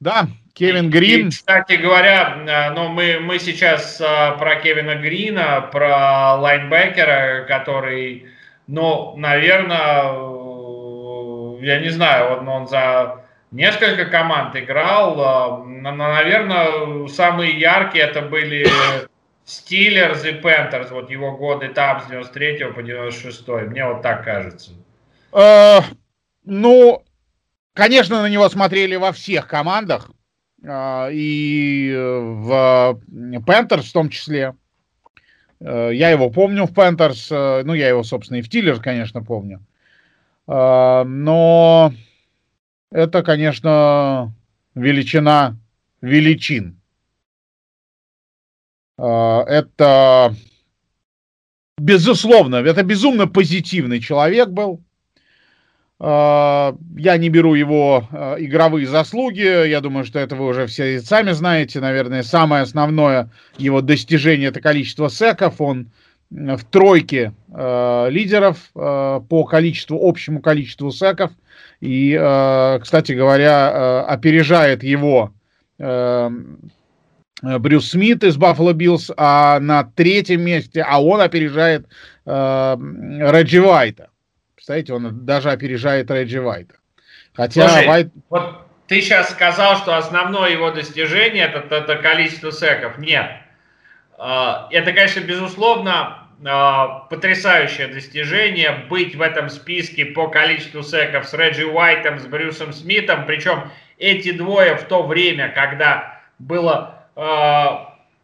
Да, 0.00 0.26
Кевин 0.54 0.88
Грин. 0.88 1.28
И, 1.28 1.30
кстати 1.30 1.74
говоря, 1.74 2.38
э, 2.46 2.70
ну, 2.70 2.88
мы, 2.88 3.20
мы 3.20 3.38
сейчас 3.38 4.00
э, 4.00 4.04
про 4.38 4.56
Кевина 4.56 4.94
Грина, 4.94 5.68
про 5.70 6.36
лайнбекера, 6.36 7.44
который, 7.46 8.28
ну, 8.66 9.14
наверное, 9.16 10.12
э, 10.14 11.64
я 11.66 11.80
не 11.80 11.90
знаю, 11.90 12.38
он, 12.38 12.48
он 12.48 12.66
за 12.68 13.24
несколько 13.50 14.06
команд 14.06 14.56
играл. 14.56 15.64
Наверное, 15.66 17.06
самые 17.08 17.58
яркие 17.58 18.04
это 18.04 18.22
были 18.22 18.66
Стиллерс 19.48 20.26
и 20.26 20.32
Пентерс, 20.32 20.90
вот 20.90 21.08
его 21.10 21.34
годы 21.34 21.70
там 21.70 22.02
с 22.02 22.06
93 22.08 22.66
по 22.74 22.82
96 22.82 23.48
мне 23.48 23.86
вот 23.86 24.02
так 24.02 24.22
кажется. 24.22 24.72
Э, 25.32 25.78
ну, 26.44 27.02
конечно, 27.72 28.20
на 28.20 28.28
него 28.28 28.46
смотрели 28.50 28.96
во 28.96 29.10
всех 29.12 29.48
командах, 29.48 30.10
э, 30.62 31.08
и 31.12 31.94
в 31.96 33.00
Пентерс 33.46 33.86
в 33.86 33.92
том 33.94 34.10
числе. 34.10 34.54
Э, 35.60 35.92
я 35.94 36.10
его 36.10 36.28
помню 36.28 36.66
в 36.66 36.74
Пентерс, 36.74 37.28
э, 37.32 37.62
ну, 37.64 37.72
я 37.72 37.88
его, 37.88 38.02
собственно, 38.02 38.36
и 38.36 38.42
в 38.42 38.46
Стиллерс, 38.48 38.80
конечно, 38.80 39.24
помню. 39.24 39.64
Э, 40.46 41.04
но 41.04 41.94
это, 42.90 43.22
конечно, 43.22 44.34
величина 44.74 45.56
величин. 46.02 46.77
А, 48.98 49.44
это, 49.44 50.34
безусловно, 51.78 52.56
это 52.56 52.82
безумно 52.82 53.28
позитивный 53.28 54.00
человек 54.00 54.48
был. 54.48 54.82
А, 56.00 56.76
я 56.96 57.16
не 57.16 57.28
беру 57.28 57.54
его 57.54 58.08
а, 58.10 58.34
игровые 58.38 58.88
заслуги. 58.88 59.68
Я 59.68 59.80
думаю, 59.80 60.04
что 60.04 60.18
это 60.18 60.34
вы 60.34 60.46
уже 60.46 60.66
все 60.66 61.00
сами 61.00 61.30
знаете. 61.30 61.80
Наверное, 61.80 62.24
самое 62.24 62.62
основное 62.62 63.30
его 63.56 63.80
достижение– 63.80 64.48
это 64.50 64.60
количество 64.60 65.08
секов. 65.08 65.60
Он 65.60 65.92
в 66.30 66.62
тройке 66.64 67.32
лидеров 67.48 68.58
по 68.74 69.48
количеству, 69.50 69.98
общему 70.06 70.42
количеству 70.42 70.90
секов. 70.90 71.30
И, 71.80 72.12
кстати 72.82 73.12
говоря, 73.12 74.04
опережает 74.04 74.82
его 74.82 75.32
Брюс 77.42 77.90
Смит 77.90 78.24
из 78.24 78.36
Баффало 78.36 78.72
Биллс, 78.72 79.10
а 79.16 79.60
на 79.60 79.84
третьем 79.84 80.42
месте, 80.42 80.84
а 80.86 81.02
он 81.02 81.20
опережает 81.20 81.86
э, 82.26 82.30
Реджи 82.30 83.62
Вайта. 83.62 84.10
Представляете, 84.54 84.92
он 84.92 85.24
даже 85.24 85.50
опережает 85.50 86.10
Реджи 86.10 86.40
Вайта. 86.40 86.74
Хотя 87.32 87.68
Слушай, 87.68 87.86
Вайт... 87.86 88.12
вот 88.28 88.68
ты 88.88 89.02
сейчас 89.02 89.30
сказал, 89.30 89.76
что 89.76 89.96
основное 89.96 90.50
его 90.50 90.70
достижение 90.70 91.44
это, 91.44 91.74
это 91.74 91.96
количество 91.96 92.50
секов. 92.50 92.98
Нет. 92.98 93.30
А, 94.16 94.66
это, 94.70 94.92
конечно, 94.92 95.20
безусловно, 95.20 96.26
а, 96.44 97.06
потрясающее 97.10 97.88
достижение 97.88 98.86
быть 98.88 99.14
в 99.14 99.20
этом 99.22 99.50
списке 99.50 100.06
по 100.06 100.28
количеству 100.28 100.82
секов 100.82 101.28
с 101.28 101.34
Реджи 101.34 101.66
Уайтом, 101.66 102.18
с 102.18 102.26
Брюсом 102.26 102.72
Смитом. 102.72 103.26
Причем 103.26 103.70
эти 103.98 104.32
двое 104.32 104.76
в 104.76 104.84
то 104.84 105.02
время, 105.02 105.52
когда 105.54 106.20
было 106.38 106.94
э, 106.94 106.97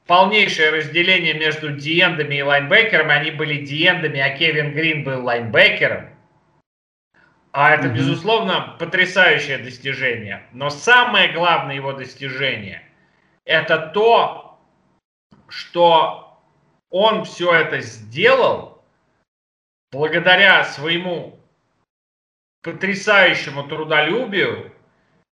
полнейшее 0.07 0.71
разделение 0.71 1.35
между 1.35 1.73
диендами 1.73 2.37
и 2.37 2.43
лайнбекерами, 2.43 3.13
они 3.13 3.31
были 3.33 3.65
диендами, 3.65 4.21
а 4.21 4.37
Кевин 4.37 4.73
Грин 4.73 5.03
был 5.03 5.25
лайнбекером. 5.25 6.11
А 7.53 7.73
это, 7.73 7.89
mm 7.89 7.95
безусловно, 7.95 8.77
потрясающее 8.79 9.59
достижение. 9.59 10.45
Но 10.53 10.71
самое 10.71 11.33
главное 11.33 11.77
его 11.77 11.93
достижение– 11.93 12.83
это 13.45 13.79
то, 13.79 14.59
что 15.49 16.41
он 16.91 17.25
все 17.25 17.53
это 17.53 17.81
сделал 17.81 18.83
благодаря 19.93 20.65
своему 20.65 21.39
потрясающему 22.63 23.65
трудолюбию, 23.69 24.73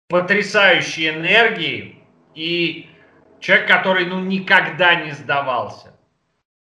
потрясающей 0.08 1.10
энергии 1.10 2.02
и 2.34 2.90
человек, 3.40 3.68
который 3.68 4.06
ну, 4.06 4.20
никогда 4.20 4.96
не 4.96 5.12
сдавался. 5.12 5.94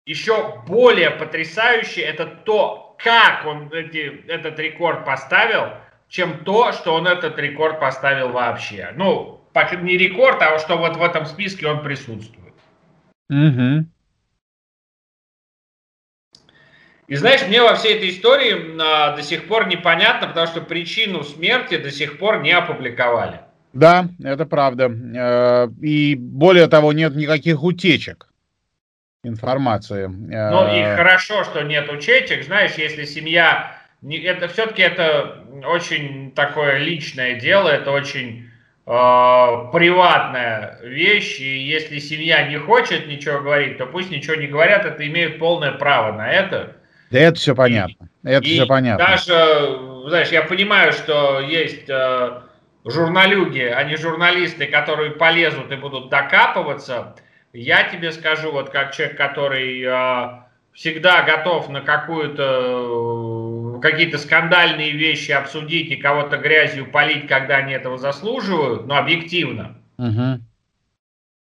Еще 0.05 0.61
более 0.67 1.11
потрясающе 1.11 2.03
это 2.03 2.27
то, 2.27 2.97
как 2.99 3.47
он 3.47 3.73
эти, 3.73 4.25
этот 4.29 4.59
рекорд 4.59 5.05
поставил, 5.05 5.75
чем 6.09 6.45
то, 6.45 6.73
что 6.73 6.95
он 6.95 7.07
этот 7.07 7.39
рекорд 7.39 7.81
поставил 7.81 8.31
вообще. 8.31 8.93
Ну, 8.97 9.41
не 9.55 9.97
рекорд, 9.97 10.43
а 10.43 10.59
что 10.59 10.77
вот 10.77 10.97
в 10.97 11.03
этом 11.03 11.27
списке 11.27 11.67
он 11.69 11.83
присутствует. 11.83 12.55
Угу. 13.31 13.87
И 17.09 17.17
знаешь, 17.17 17.47
мне 17.47 17.63
во 17.63 17.75
всей 17.75 17.97
этой 17.97 18.11
истории 18.11 18.81
а, 18.81 19.15
до 19.15 19.23
сих 19.23 19.47
пор 19.47 19.67
непонятно, 19.67 20.29
потому 20.29 20.47
что 20.47 20.61
причину 20.63 21.25
смерти 21.25 21.77
до 21.77 21.91
сих 21.91 22.19
пор 22.19 22.41
не 22.41 22.53
опубликовали. 22.53 23.41
Да, 23.73 24.09
это 24.23 24.47
правда. 24.47 24.91
Э, 24.91 25.69
и 25.81 26.15
более 26.15 26.67
того, 26.69 26.93
нет 26.93 27.15
никаких 27.15 27.63
утечек 27.63 28.29
информации. 29.25 30.07
Ну 30.07 30.75
и 30.75 30.81
э, 30.81 30.97
хорошо, 30.97 31.45
что 31.45 31.63
нет 31.63 31.91
учетчик. 31.91 32.45
Знаешь, 32.45 32.73
если 32.75 33.05
семья... 33.05 33.77
Это 34.03 34.49
все-таки 34.49 34.83
это 34.83 35.45
очень 35.65 36.33
такое 36.33 36.79
личное 36.79 37.39
дело, 37.39 37.69
это 37.69 37.93
очень 37.93 38.51
э, 38.85 38.91
приватная 39.73 40.81
вещь, 40.83 41.39
и 41.39 41.59
если 41.61 42.01
семья 42.01 42.49
не 42.49 42.59
хочет 42.59 43.07
ничего 43.07 43.41
говорить, 43.41 43.79
то 43.79 43.87
пусть 43.87 44.11
ничего 44.11 44.35
не 44.35 44.49
говорят, 44.49 44.85
это 44.85 45.07
имеют 45.07 45.39
полное 45.39 45.71
право 45.71 46.17
на 46.17 46.29
это. 46.29 46.77
Да 47.13 47.19
это 47.21 47.39
все 47.39 47.55
понятно. 47.55 48.09
И, 48.25 48.29
это 48.29 48.45
и 48.45 48.55
все 48.55 48.67
понятно. 48.67 49.07
Даже, 49.07 50.09
знаешь, 50.09 50.31
я 50.31 50.43
понимаю, 50.43 50.93
что 50.93 51.39
есть 51.39 51.89
э, 51.89 52.41
журналюги, 52.85 53.61
а 53.61 53.85
не 53.85 53.97
журналисты, 53.97 54.67
которые 54.67 55.13
полезут 55.13 55.71
и 55.71 55.77
будут 55.77 56.09
докапываться. 56.09 57.15
Я 57.53 57.85
тебе 57.85 58.13
скажу, 58.13 58.51
вот 58.51 58.71
как 58.71 58.93
человек, 58.93 59.17
который 59.17 59.83
э, 59.83 60.43
всегда 60.73 61.23
готов 61.23 61.69
на 61.69 61.81
какую-то 61.83 63.79
какие-то 63.83 64.17
скандальные 64.17 64.93
вещи 64.93 65.33
обсудить 65.33 65.91
и 65.91 65.97
кого-то 65.97 66.37
грязью 66.39 66.91
полить, 66.91 67.27
когда 67.27 67.57
они 67.57 67.73
этого 67.73 67.99
заслуживают, 67.99 68.87
но 68.87 68.97
объективно, 68.97 69.77
угу. 69.99 70.41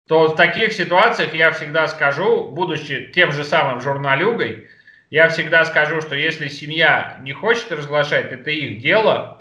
то 0.09 0.27
в 0.29 0.37
таких 0.37 0.73
ситуациях 0.73 1.35
я 1.35 1.53
всегда 1.53 1.87
скажу, 1.87 2.51
будучи 2.51 3.13
тем 3.15 3.31
же 3.31 3.45
самым 3.45 3.81
журналюгой, 3.81 4.67
я 5.11 5.29
всегда 5.29 5.65
скажу, 5.65 6.01
что 6.01 6.17
если 6.17 6.49
семья 6.49 7.19
не 7.23 7.33
хочет 7.33 7.71
разглашать, 7.71 8.33
это 8.33 8.51
их 8.51 8.81
дело, 8.81 9.39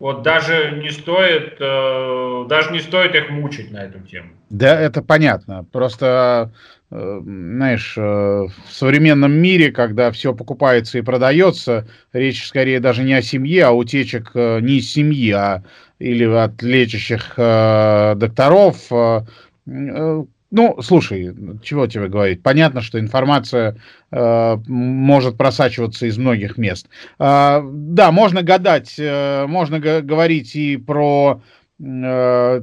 вот 0.00 0.22
даже 0.22 0.78
не 0.80 0.90
стоит, 0.90 1.56
э, 1.58 2.44
даже 2.48 2.70
не 2.72 2.80
стоит 2.80 3.14
их 3.14 3.30
мучить 3.30 3.70
на 3.72 3.84
эту 3.84 3.98
тему. 4.00 4.28
Да, 4.48 4.80
это 4.80 5.02
понятно. 5.02 5.64
Просто, 5.72 6.52
э, 6.90 7.20
знаешь, 7.22 7.94
э, 7.96 8.00
в 8.00 8.52
современном 8.70 9.32
мире, 9.32 9.72
когда 9.72 10.12
все 10.12 10.32
покупается 10.32 10.98
и 10.98 11.02
продается, 11.02 11.88
речь 12.12 12.46
скорее 12.46 12.78
даже 12.78 13.02
не 13.02 13.14
о 13.14 13.22
семье, 13.22 13.64
а 13.64 13.72
утечек 13.72 14.34
не 14.34 14.78
из 14.78 14.92
семьи, 14.92 15.32
а 15.32 15.64
или 15.98 16.24
от 16.24 16.62
лечащих 16.62 17.34
докторов. 17.36 18.76
Ну, 20.50 20.80
слушай, 20.80 21.34
чего 21.62 21.86
тебе 21.86 22.08
говорить? 22.08 22.42
Понятно, 22.42 22.80
что 22.80 22.98
информация 22.98 23.76
э, 24.10 24.56
может 24.66 25.36
просачиваться 25.36 26.06
из 26.06 26.16
многих 26.16 26.56
мест. 26.56 26.88
Э, 27.18 27.60
да, 27.62 28.10
можно 28.12 28.42
гадать, 28.42 28.94
э, 28.98 29.46
можно 29.46 29.78
говорить 29.78 30.56
и 30.56 30.78
про, 30.78 31.42
э, 31.78 32.62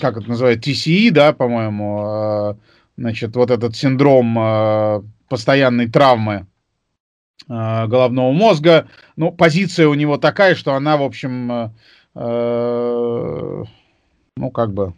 как 0.00 0.16
это 0.16 0.28
называется, 0.28 0.70
TCE, 0.70 1.10
да, 1.12 1.32
по-моему, 1.32 2.02
э, 2.06 2.54
значит, 2.96 3.36
вот 3.36 3.52
этот 3.52 3.76
синдром 3.76 4.36
э, 4.38 5.02
постоянной 5.28 5.88
травмы 5.88 6.48
э, 7.48 7.86
головного 7.86 8.32
мозга. 8.32 8.88
Ну, 9.14 9.30
позиция 9.30 9.86
у 9.86 9.94
него 9.94 10.16
такая, 10.16 10.56
что 10.56 10.74
она, 10.74 10.96
в 10.96 11.02
общем, 11.02 11.52
э, 11.52 11.70
э, 12.16 13.64
ну, 14.36 14.50
как 14.50 14.72
бы 14.72 14.94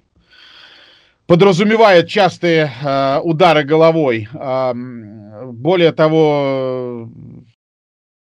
подразумевает 1.26 2.08
частые 2.08 2.70
э, 2.82 3.20
удары 3.22 3.64
головой. 3.64 4.28
Э, 4.32 4.72
более 5.46 5.92
того, 5.92 7.10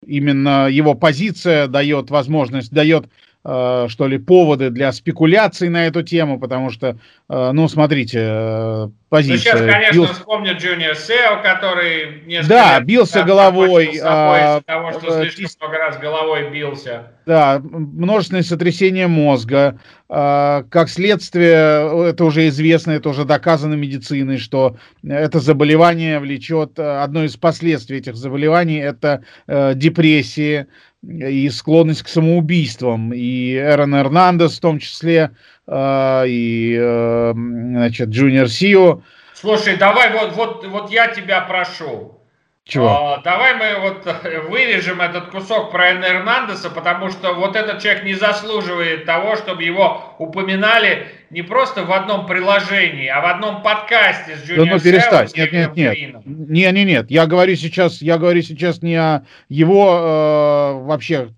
именно 0.07 0.68
его 0.68 0.94
позиция 0.94 1.66
дает 1.66 2.11
возможность, 2.11 2.72
дает 2.72 3.07
что 3.46 4.07
ли, 4.07 4.16
поводы 4.16 4.70
для 4.70 4.90
спекуляций 4.90 5.68
на 5.68 5.87
эту 5.87 6.02
тему, 6.02 6.40
потому 6.40 6.70
что, 6.70 6.96
э, 7.28 7.50
ну, 7.52 7.68
смотрите, 7.68 8.18
э, 8.22 8.88
позиция... 9.11 9.52
Ну, 9.52 9.59
сейчас, 9.59 9.61
конечно, 9.61 9.92
Билл... 9.92 10.07
вспомнят 10.07 10.57
Джуниор 10.62 10.94
Сео, 10.94 11.42
который 11.42 12.22
Да, 12.48 12.80
бился 12.80 13.22
головой. 13.22 14.00
А, 14.02 14.62
того, 14.62 14.92
что 14.92 15.20
слишком 15.20 15.44
тис... 15.44 15.59
много 15.61 15.76
раз 15.76 15.98
головой 15.98 16.50
бился. 16.50 17.12
Да, 17.26 17.61
множественное 17.62 18.42
сотрясение 18.42 19.09
мозга. 19.09 19.78
А, 20.09 20.64
как 20.70 20.88
следствие, 20.88 22.09
это 22.09 22.24
уже 22.24 22.48
известно, 22.48 22.92
это 22.92 23.11
уже 23.11 23.26
доказано 23.26 23.74
медициной, 23.74 24.38
что 24.38 24.78
это 25.07 25.38
заболевание 25.38 26.18
влечет, 26.18 26.78
одно 26.78 27.24
из 27.24 27.37
последствий 27.37 27.98
этих 27.98 28.16
заболеваний– 28.16 28.78
это 28.78 29.22
депрессия, 29.46 30.68
и 31.08 31.48
склонность 31.50 32.02
к 32.02 32.08
самоубийствам. 32.08 33.12
И 33.12 33.54
Эрон 33.54 33.94
Эрнандес 33.94 34.56
в 34.56 34.60
том 34.60 34.78
числе, 34.78 35.30
э, 35.66 36.24
и, 36.26 36.76
э, 36.78 37.32
значит, 37.34 38.08
Джуниор 38.08 38.48
Сио. 38.48 39.02
Слушай, 39.34 39.76
давай 39.76 40.12
вот, 40.12 40.34
вот, 40.34 40.66
вот 40.66 40.90
я 40.90 41.08
тебя 41.08 41.40
прошу. 41.42 42.23
Чего? 42.66 42.88
А, 42.88 43.20
давай 43.22 43.55
мы 43.57 43.79
вот 43.79 44.07
вырежем 44.48 45.03
этот 45.03 45.27
кусок 45.27 45.70
про 45.70 45.90
Эрона 45.90 46.06
Эрнандеса, 46.07 46.70
потому 46.70 47.11
что 47.11 47.35
вот 47.35 47.57
этот 47.57 47.83
человек 47.83 48.05
не 48.05 48.14
заслуживает 48.14 49.05
того, 49.05 49.37
чтобы 49.37 49.62
его 49.62 50.14
упоминали 50.18 51.09
не 51.29 51.42
просто 51.42 51.85
в 51.85 51.92
одном 51.92 52.27
предложении, 52.26 53.06
а 53.07 53.20
в 53.20 53.27
одном 53.27 53.62
подкасте 53.62 54.37
с 54.37 54.48
Джуниор 54.48 54.66
да, 54.66 54.74
ну, 54.77 54.81
перестань. 54.81 55.29
Нет, 55.37 55.53
нет, 55.53 55.77
нет. 55.77 56.24
Нет, 56.24 56.72
нет, 56.72 56.87
нет. 56.87 57.11
Я 57.11 57.27
говорю 57.27 57.55
сейчас, 57.55 58.00
я 58.00 58.16
говорю 58.16 58.40
сейчас 58.40 58.81
не 58.81 58.96
о 58.96 59.24
его 59.50 59.98
э, 59.98 60.87
вообще 60.87 61.35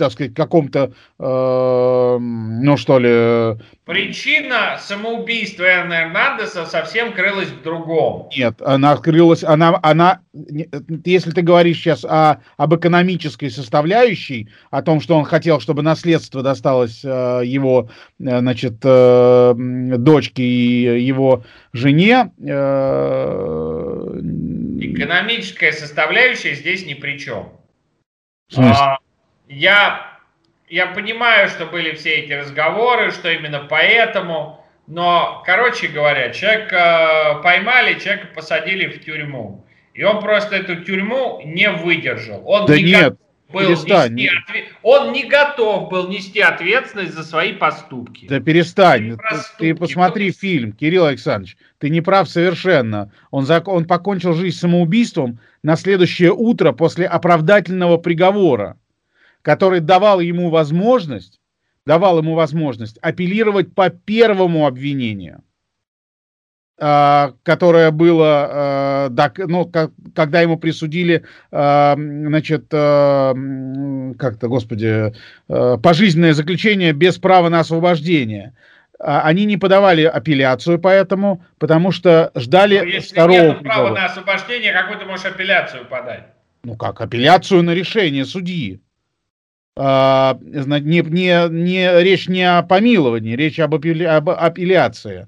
так 0.00 0.12
сказать, 0.12 0.34
каком-то, 0.34 0.92
э, 1.18 2.18
ну 2.18 2.76
что 2.78 2.98
ли... 2.98 3.60
Причина 3.84 4.78
самоубийства 4.80 5.64
Эрна 5.64 6.04
Эрнандеса 6.04 6.64
совсем 6.64 7.12
крылась 7.12 7.48
в 7.48 7.62
другом. 7.62 8.30
Нет, 8.34 8.62
она 8.62 8.96
крылась, 8.96 9.44
она, 9.44 9.78
она, 9.82 10.20
если 11.04 11.32
ты 11.32 11.42
говоришь 11.42 11.76
сейчас 11.76 12.04
о, 12.04 12.40
об 12.56 12.74
экономической 12.74 13.50
составляющей, 13.50 14.48
о 14.70 14.80
том, 14.82 15.00
что 15.02 15.18
он 15.18 15.24
хотел, 15.24 15.60
чтобы 15.60 15.82
наследство 15.82 16.42
досталось 16.42 17.04
э, 17.04 17.42
его, 17.44 17.90
э, 18.18 18.38
значит, 18.38 18.76
э, 18.82 19.54
дочке 19.54 20.42
и 20.42 21.02
его 21.02 21.44
жене. 21.74 22.32
Э, 22.42 24.20
Экономическая 24.80 25.72
составляющая 25.72 26.54
здесь 26.54 26.86
ни 26.86 26.94
при 26.94 27.18
чем. 27.18 27.50
В 28.48 28.54
смысле? 28.54 28.96
Я, 29.50 30.18
я 30.68 30.86
понимаю, 30.86 31.48
что 31.48 31.66
были 31.66 31.92
все 31.96 32.20
эти 32.20 32.32
разговоры, 32.32 33.10
что 33.10 33.28
именно 33.30 33.66
поэтому, 33.68 34.64
Но, 34.86 35.42
короче 35.46 35.86
говоря, 35.88 36.30
человека 36.30 37.40
поймали, 37.44 37.98
человека 37.98 38.28
посадили 38.34 38.86
в 38.86 39.04
тюрьму. 39.04 39.64
И 39.94 40.02
он 40.02 40.20
просто 40.20 40.56
эту 40.56 40.84
тюрьму 40.84 41.40
не 41.44 41.70
выдержал. 41.70 42.42
Он 42.44 42.66
да 42.66 42.80
нет, 42.80 43.16
был 43.52 43.60
перестань. 43.60 44.14
Нести 44.14 44.36
ответ... 44.36 44.64
Он 44.82 45.12
не 45.12 45.24
готов 45.24 45.90
был 45.90 46.08
нести 46.08 46.40
ответственность 46.40 47.14
за 47.14 47.22
свои 47.22 47.52
поступки. 47.52 48.26
Да 48.26 48.40
перестань. 48.40 49.16
Ты, 49.16 49.38
ты 49.58 49.74
посмотри 49.74 50.32
фильм, 50.32 50.72
Кирилл 50.72 51.06
Александрович. 51.06 51.56
Ты 51.78 51.90
не 51.90 52.00
прав 52.00 52.28
совершенно. 52.28 53.12
Он, 53.30 53.46
зак... 53.46 53.68
он 53.68 53.84
покончил 53.84 54.34
жизнь 54.34 54.56
самоубийством 54.56 55.38
на 55.62 55.76
следующее 55.76 56.32
утро 56.32 56.72
после 56.72 57.06
оправдательного 57.06 57.96
приговора, 57.96 58.76
который 59.42 59.80
давал 59.80 60.20
ему 60.20 60.50
возможность, 60.50 61.40
давал 61.86 62.18
ему 62.18 62.34
возможность 62.34 62.98
апеллировать 62.98 63.74
по 63.74 63.90
первому 63.90 64.66
обвинению. 64.66 65.42
А, 66.82 67.34
которое 67.42 67.90
было, 67.90 68.48
а, 68.50 69.10
ну, 69.36 69.70
когда 70.14 70.40
ему 70.40 70.56
присудили, 70.56 71.24
а, 71.52 71.94
значит, 71.94 72.68
как-то, 72.70 74.48
господи, 74.48 75.12
пожизненное 75.46 76.32
заключение 76.32 76.92
без 76.92 77.18
права 77.18 77.50
на 77.50 77.60
освобождение. 77.60 78.54
Они 78.98 79.44
не 79.44 79.58
подавали 79.58 80.04
апелляцию 80.04 80.78
поэтому, 80.78 81.44
потому 81.58 81.90
что 81.90 82.32
ждали 82.34 82.78
Но 82.78 82.84
если 82.84 83.12
второго 83.12 83.38
нет 83.38 83.62
права 83.62 83.90
на 83.90 84.04
освобождение, 84.06 84.72
какую 84.72 84.98
ты 84.98 85.04
можешь 85.04 85.26
апелляцию 85.26 85.86
подать? 85.86 86.28
Ну 86.64 86.76
как, 86.76 87.00
апелляцию 87.00 87.62
на 87.62 87.74
решение 87.74 88.24
судьи. 88.24 88.80
Не, 89.80 91.00
не, 91.00 91.48
не, 91.48 92.02
речь 92.02 92.28
не 92.28 92.42
о 92.42 92.62
помиловании, 92.62 93.34
речь 93.34 93.58
об, 93.58 93.74
апелля, 93.74 94.16
об 94.16 94.28
апелляции 94.28 95.26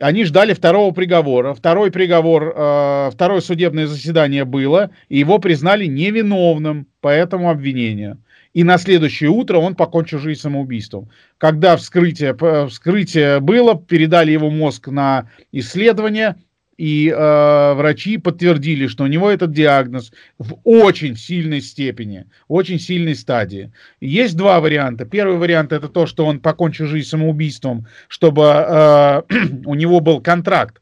они 0.00 0.24
ждали 0.24 0.52
второго 0.52 0.92
приговора. 0.92 1.54
Второй 1.54 1.90
приговор, 1.92 2.54
э, 2.56 3.10
второе 3.12 3.40
судебное 3.40 3.86
заседание 3.86 4.44
было, 4.44 4.90
и 5.08 5.18
его 5.18 5.38
признали 5.38 5.86
невиновным 5.86 6.86
по 7.00 7.08
этому 7.08 7.50
обвинению. 7.50 8.18
И 8.52 8.64
на 8.64 8.78
следующее 8.78 9.30
утро 9.30 9.58
он 9.58 9.74
покончил 9.74 10.18
жизнь 10.18 10.40
самоубийством. 10.40 11.10
Когда 11.38 11.76
вскрытие, 11.76 12.34
вскрытие 12.68 13.40
было, 13.40 13.78
передали 13.78 14.32
его 14.32 14.50
мозг 14.50 14.88
на 14.88 15.28
исследование– 15.52 16.36
и 16.76 17.08
э, 17.08 17.74
врачи 17.74 18.18
подтвердили, 18.18 18.86
что 18.86 19.04
у 19.04 19.06
него 19.06 19.30
этот 19.30 19.52
диагноз 19.52 20.12
в 20.38 20.58
очень 20.64 21.16
сильной 21.16 21.60
степени, 21.60 22.26
очень 22.48 22.80
сильной 22.80 23.14
стадии. 23.14 23.72
Есть 24.00 24.36
два 24.36 24.60
варианта. 24.60 25.04
Первый 25.04 25.38
вариант 25.38 25.72
это 25.72 25.88
то, 25.88 26.06
что 26.06 26.26
он 26.26 26.40
покончил 26.40 26.86
жизнь 26.86 27.08
самоубийством, 27.08 27.86
чтобы 28.08 28.44
э, 28.44 29.22
у 29.66 29.74
него 29.74 30.00
был 30.00 30.20
контракт 30.20 30.80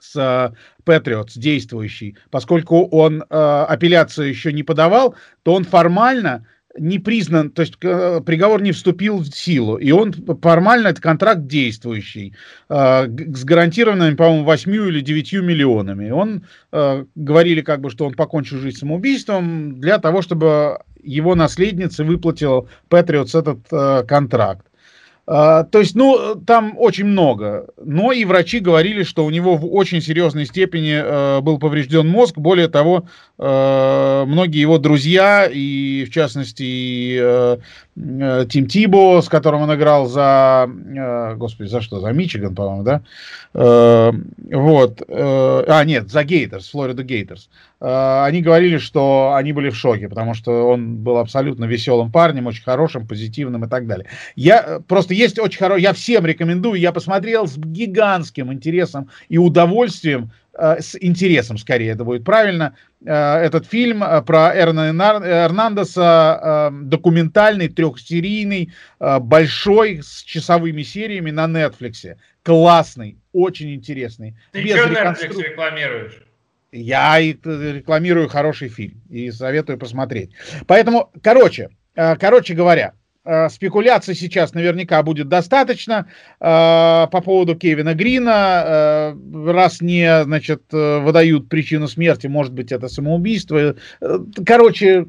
с 0.00 0.52
Patriots 0.84 1.32
действующий, 1.36 2.16
поскольку 2.30 2.84
он 2.86 3.22
э, 3.22 3.24
апелляцию 3.28 4.28
еще 4.28 4.52
не 4.52 4.62
подавал, 4.62 5.14
то 5.42 5.54
он 5.54 5.64
формально 5.64 6.46
не 6.78 6.98
признан, 6.98 7.50
то 7.50 7.62
есть 7.62 7.74
э, 7.82 8.20
приговор 8.24 8.62
не 8.62 8.72
вступил 8.72 9.18
в 9.18 9.26
силу, 9.26 9.76
и 9.76 9.90
он 9.90 10.12
формально 10.42 10.88
это 10.88 11.00
контракт 11.00 11.46
действующий, 11.46 12.34
э, 12.68 13.06
с 13.06 13.44
гарантированными, 13.44 14.14
по-моему, 14.14 14.44
8 14.44 14.74
или 14.88 15.00
9 15.00 15.32
миллионами. 15.34 16.10
Он 16.10 16.44
э, 16.72 17.04
говорили 17.14 17.60
как 17.60 17.80
бы, 17.80 17.90
что 17.90 18.06
он 18.06 18.14
покончил 18.14 18.58
жизнь 18.58 18.78
самоубийством 18.78 19.80
для 19.80 19.98
того, 19.98 20.22
чтобы 20.22 20.80
его 21.02 21.34
наследница 21.34 22.04
выплатила 22.04 22.68
Патриотс 22.88 23.34
этот 23.34 24.06
контракт. 24.08 24.66
А, 25.28 25.64
то 25.64 25.80
есть, 25.80 25.96
ну, 25.96 26.36
там 26.36 26.74
очень 26.78 27.04
много. 27.04 27.66
Но 27.84 28.12
и 28.12 28.24
врачи 28.24 28.60
говорили, 28.60 29.02
что 29.02 29.24
у 29.24 29.30
него 29.30 29.56
в 29.56 29.66
очень 29.74 30.00
серьезной 30.00 30.46
степени 30.46 31.00
э, 31.02 31.40
был 31.40 31.58
поврежден 31.58 32.06
мозг. 32.06 32.38
Более 32.38 32.68
того, 32.68 33.08
э, 33.36 34.24
многие 34.24 34.60
его 34.60 34.78
друзья, 34.78 35.48
и 35.52 36.04
в 36.04 36.12
частности 36.12 36.62
и, 36.62 37.18
э, 37.20 37.56
э, 37.96 38.46
Тим 38.48 38.68
Тибо, 38.68 39.20
с 39.20 39.28
которым 39.28 39.62
он 39.62 39.74
играл 39.74 40.06
за, 40.06 40.68
э, 40.68 41.34
господи, 41.34 41.68
за 41.68 41.80
что? 41.80 41.98
За 41.98 42.12
Мичиган, 42.12 42.54
по-моему, 42.54 42.84
да? 42.84 43.02
Э, 43.52 44.12
вот. 44.52 45.02
Э, 45.08 45.64
а, 45.66 45.84
нет, 45.84 46.08
за 46.08 46.22
Гейтерс, 46.22 46.70
Флорида 46.70 47.02
Гейтерс. 47.02 47.48
Э, 47.80 48.24
они 48.24 48.42
говорили, 48.42 48.78
что 48.78 49.34
они 49.34 49.52
были 49.52 49.70
в 49.70 49.76
шоке, 49.76 50.08
потому 50.08 50.34
что 50.34 50.68
он 50.68 50.96
был 50.96 51.18
абсолютно 51.18 51.64
веселым 51.66 52.10
парнем, 52.10 52.46
очень 52.46 52.62
хорошим, 52.62 53.06
позитивным 53.06 53.64
и 53.64 53.68
так 53.68 53.86
далее. 53.86 54.08
Я 54.34 54.80
просто 54.88 55.14
есть 55.14 55.38
очень 55.38 55.58
хороший, 55.58 55.82
я 55.82 55.92
всем 55.92 56.24
рекомендую, 56.24 56.80
я 56.80 56.92
посмотрел 56.92 57.46
с 57.46 57.56
гигантским 57.56 58.52
интересом 58.52 59.10
и 59.28 59.38
удовольствием, 59.38 60.30
с 60.58 60.96
интересом 60.98 61.58
скорее 61.58 61.90
это 61.92 62.04
будет 62.04 62.24
правильно, 62.24 62.74
этот 63.04 63.66
фильм 63.66 64.02
про 64.24 64.56
Эрна 64.56 64.88
Эрнандеса, 64.88 66.70
документальный, 66.72 67.68
трехсерийный, 67.68 68.72
большой, 68.98 70.00
с 70.02 70.22
часовыми 70.22 70.82
сериями 70.82 71.30
на 71.30 71.44
Netflix. 71.44 72.16
Классный, 72.42 73.18
очень 73.34 73.74
интересный. 73.74 74.34
Ты 74.52 74.62
без 74.62 74.78
что 74.78 74.88
реконстру... 74.88 75.28
Netflix 75.28 75.42
рекламируешь? 75.42 76.22
Я 76.76 77.18
рекламирую 77.20 78.28
хороший 78.28 78.68
фильм 78.68 79.00
и 79.08 79.30
советую 79.30 79.78
посмотреть. 79.78 80.30
Поэтому, 80.66 81.10
короче, 81.22 81.70
э, 81.94 82.16
короче 82.16 82.54
говоря, 82.54 82.92
э, 83.24 83.48
спекуляций 83.48 84.14
сейчас 84.14 84.52
наверняка 84.54 85.02
будет 85.02 85.28
достаточно 85.28 86.06
э, 86.38 86.44
по 87.10 87.20
поводу 87.24 87.56
Кевина 87.56 87.94
Грина. 87.94 89.14
Раз 89.46 89.80
не, 89.80 90.24
значит, 90.24 90.64
выдают 90.70 91.48
причину 91.48 91.88
смерти, 91.88 92.26
может 92.26 92.52
быть, 92.52 92.72
это 92.72 92.88
самоубийство. 92.88 93.76
Короче, 94.44 95.06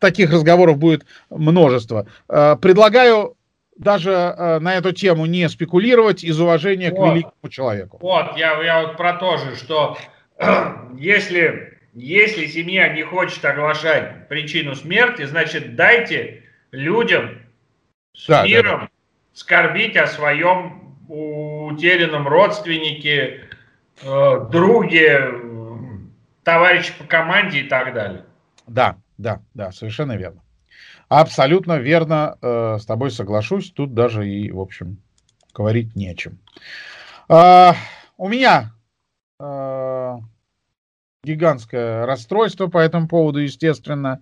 таких 0.00 0.32
разговоров 0.32 0.78
будет 0.78 1.06
множество. 1.30 2.06
Предлагаю 2.26 3.36
даже 3.76 4.10
э, 4.10 4.58
на 4.58 4.74
эту 4.74 4.92
тему 4.92 5.26
не 5.26 5.48
спекулировать 5.48 6.24
из 6.24 6.40
уважения 6.40 6.90
вот, 6.90 6.98
к 6.98 7.12
великому 7.12 7.48
человеку. 7.50 7.98
Вот, 8.00 8.36
я, 8.36 8.62
я 8.62 8.82
вот 8.82 8.96
про 8.96 9.14
то 9.14 9.36
же, 9.36 9.54
что 9.56 9.96
если, 10.98 11.78
если 11.94 12.46
семья 12.46 12.88
не 12.88 13.02
хочет 13.02 13.44
оглашать 13.44 14.28
причину 14.28 14.74
смерти, 14.74 15.24
значит 15.24 15.76
дайте 15.76 16.42
людям 16.70 17.42
с 18.14 18.26
да, 18.26 18.44
миром 18.44 18.80
да, 18.80 18.86
да. 18.86 18.90
скорбить 19.32 19.96
о 19.96 20.06
своем 20.06 20.96
утерянном 21.08 22.26
родственнике, 22.26 23.48
э, 24.02 24.40
друге, 24.50 25.32
товарище 26.42 26.92
по 26.98 27.04
команде 27.04 27.60
и 27.60 27.68
так 27.68 27.92
далее. 27.92 28.24
Да, 28.66 28.96
да, 29.18 29.42
да, 29.54 29.72
совершенно 29.72 30.16
верно. 30.16 30.42
Абсолютно 31.08 31.78
верно, 31.78 32.36
э, 32.40 32.78
с 32.80 32.86
тобой 32.86 33.10
соглашусь. 33.10 33.70
Тут 33.70 33.94
даже 33.94 34.28
и, 34.28 34.50
в 34.50 34.60
общем, 34.60 34.98
говорить 35.54 35.94
не 35.94 36.08
о 36.08 36.14
чем. 36.14 36.38
Э, 37.28 37.72
у 38.16 38.28
меня 38.28 38.72
э, 39.38 39.44
гигантское 41.26 42.06
расстройство 42.06 42.68
по 42.68 42.78
этому 42.78 43.08
поводу, 43.08 43.40
естественно. 43.40 44.20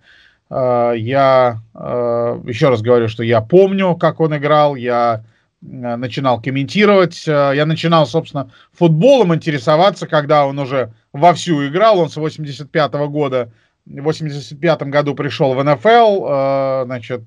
Э, 0.50 0.94
я 0.96 1.60
э, 1.74 2.40
еще 2.46 2.70
раз 2.70 2.82
говорю, 2.82 3.08
что 3.08 3.22
я 3.22 3.40
помню, 3.40 3.94
как 3.96 4.20
он 4.20 4.36
играл, 4.36 4.74
я 4.74 5.22
э, 5.62 5.96
начинал 5.96 6.40
комментировать, 6.40 7.26
я 7.26 7.64
начинал, 7.66 8.06
собственно, 8.06 8.50
футболом 8.72 9.34
интересоваться, 9.34 10.06
когда 10.06 10.46
он 10.46 10.58
уже 10.58 10.92
вовсю 11.12 11.66
играл, 11.66 11.98
он 11.98 12.08
с 12.08 12.16
85 12.16 12.92
-го 12.92 13.08
года 13.08 13.50
в 13.86 14.00
85 14.00 14.82
году 14.84 15.14
пришел 15.14 15.52
в 15.52 15.62
НФЛ, 15.62 16.84
значит, 16.86 17.20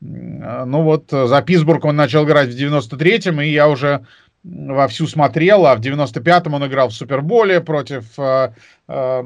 ну 0.00 0.82
вот 0.82 1.06
за 1.10 1.40
Питтсбург 1.40 1.82
он 1.86 1.96
начал 1.96 2.26
играть 2.26 2.50
в 2.50 2.58
93-м, 2.58 3.40
и 3.40 3.48
я 3.48 3.70
уже 3.70 4.04
вовсю 4.44 5.06
смотрел, 5.06 5.66
а 5.66 5.74
в 5.74 5.80
95-м 5.80 6.54
он 6.54 6.66
играл 6.66 6.88
в 6.90 6.94
Суперболе 6.94 7.60
против 7.60 8.18
э, 8.18 8.52
э, 8.86 9.22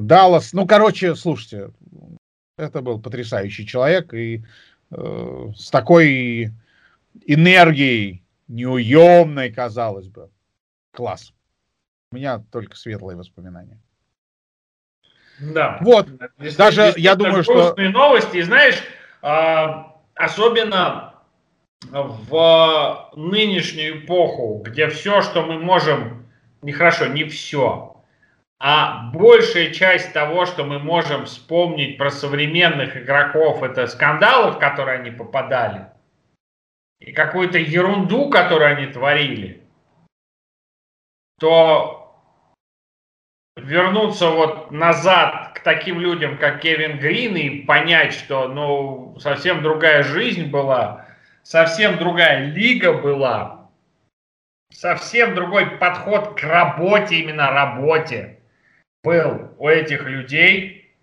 Даллас. 0.00 0.52
Ну, 0.52 0.66
короче, 0.66 1.14
слушайте, 1.16 1.70
это 2.56 2.80
был 2.80 3.00
потрясающий 3.00 3.66
человек, 3.66 4.14
и 4.14 4.44
э, 4.90 5.48
с 5.56 5.70
такой 5.70 6.52
энергией, 7.26 8.22
неуемной, 8.48 9.50
казалось 9.50 10.08
бы. 10.08 10.30
Класс. 10.92 11.32
У 12.12 12.16
меня 12.16 12.42
только 12.50 12.76
светлые 12.76 13.16
воспоминания. 13.16 13.80
Да. 15.40 15.78
Вот. 15.80 16.08
Здесь, 16.38 16.56
Даже 16.56 16.90
здесь 16.92 17.02
я 17.02 17.14
думаю, 17.16 17.42
что... 17.42 17.74
новости. 17.76 18.36
И 18.36 18.42
знаешь, 18.42 18.80
а, 19.22 19.96
особенно 20.14 21.11
в 21.90 23.10
нынешнюю 23.16 24.04
эпоху, 24.04 24.62
где 24.64 24.88
все, 24.88 25.22
что 25.22 25.42
мы 25.42 25.58
можем, 25.58 26.26
нехорошо, 26.62 27.06
не 27.06 27.24
все, 27.24 27.96
а 28.58 29.10
большая 29.12 29.72
часть 29.72 30.12
того, 30.12 30.46
что 30.46 30.64
мы 30.64 30.78
можем 30.78 31.24
вспомнить 31.24 31.98
про 31.98 32.10
современных 32.10 32.96
игроков, 32.96 33.62
это 33.62 33.88
скандалы, 33.88 34.52
в 34.52 34.58
которые 34.58 35.00
они 35.00 35.10
попадали, 35.10 35.86
и 37.00 37.12
какую-то 37.12 37.58
ерунду, 37.58 38.30
которую 38.30 38.76
они 38.76 38.86
творили. 38.86 39.62
то 41.40 41.98
вернуться 43.56 44.30
вот 44.30 44.70
назад 44.70 45.52
к 45.54 45.60
таким 45.60 45.98
людям, 46.00 46.38
как 46.38 46.60
Кевин 46.60 46.98
Грин, 46.98 47.36
и 47.36 47.62
понять, 47.62 48.14
что 48.14 48.48
ну, 48.48 49.18
совсем 49.18 49.62
другая 49.62 50.04
жизнь 50.04 50.50
была, 50.50 51.01
совсем 51.42 51.98
другая 51.98 52.46
лига 52.46 52.92
была, 52.92 53.70
совсем 54.70 55.34
другой 55.34 55.78
подход 55.78 56.38
к 56.38 56.42
работе, 56.42 57.16
именно 57.16 57.50
работе 57.50 58.40
был 59.02 59.54
у 59.58 59.68
этих 59.68 60.04
людей. 60.04 60.94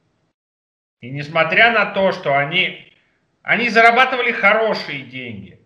И 1.02 1.10
несмотря 1.10 1.72
на 1.72 1.88
то, 1.88 2.12
что 2.12 2.38
они, 2.38 2.94
они 3.42 3.70
зарабатывали 3.70 4.32
хорошие 4.32 5.04
деньги, 5.04 5.60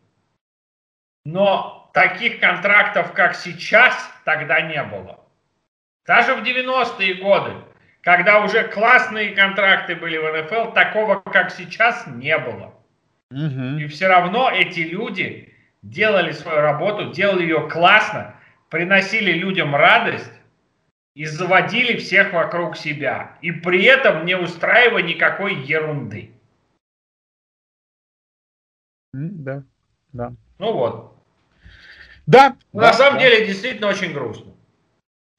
но 1.25 1.89
таких 1.93 2.39
контрактов, 2.39 3.13
как 3.13 3.35
сейчас, 3.35 3.95
тогда 4.25 4.61
не 4.61 4.81
было. 4.83 5.19
Даже 6.05 6.35
в 6.35 6.43
90-е 6.43 7.15
годы, 7.15 7.53
когда 8.01 8.41
уже 8.41 8.67
классные 8.67 9.33
контракты 9.33 9.95
были 9.95 10.17
в 10.17 10.43
НФЛ, 10.43 10.73
такого, 10.73 11.21
как 11.21 11.51
сейчас, 11.51 12.05
не 12.07 12.37
было. 12.37 12.73
Угу. 13.33 13.79
И 13.79 13.87
все 13.87 14.07
равно 14.07 14.51
эти 14.51 14.81
люди 14.81 15.53
делали 15.81 16.31
свою 16.31 16.61
работу, 16.61 17.11
делали 17.11 17.41
ее 17.43 17.67
классно, 17.67 18.35
приносили 18.69 19.31
людям 19.31 19.75
радость 19.75 20.31
и 21.15 21.25
заводили 21.25 21.97
всех 21.97 22.33
вокруг 22.33 22.77
себя. 22.77 23.37
И 23.41 23.51
при 23.51 23.83
этом 23.83 24.25
не 24.25 24.37
устраивая 24.37 25.03
никакой 25.03 25.55
ерунды. 25.55 26.31
Да, 29.13 29.63
да. 30.11 30.33
Ну 30.59 30.73
вот. 30.73 31.15
Да. 32.27 32.55
На 32.71 32.81
да, 32.81 32.93
самом 32.93 33.19
да. 33.19 33.25
деле 33.25 33.47
действительно 33.47 33.87
очень 33.87 34.13
грустно. 34.13 34.53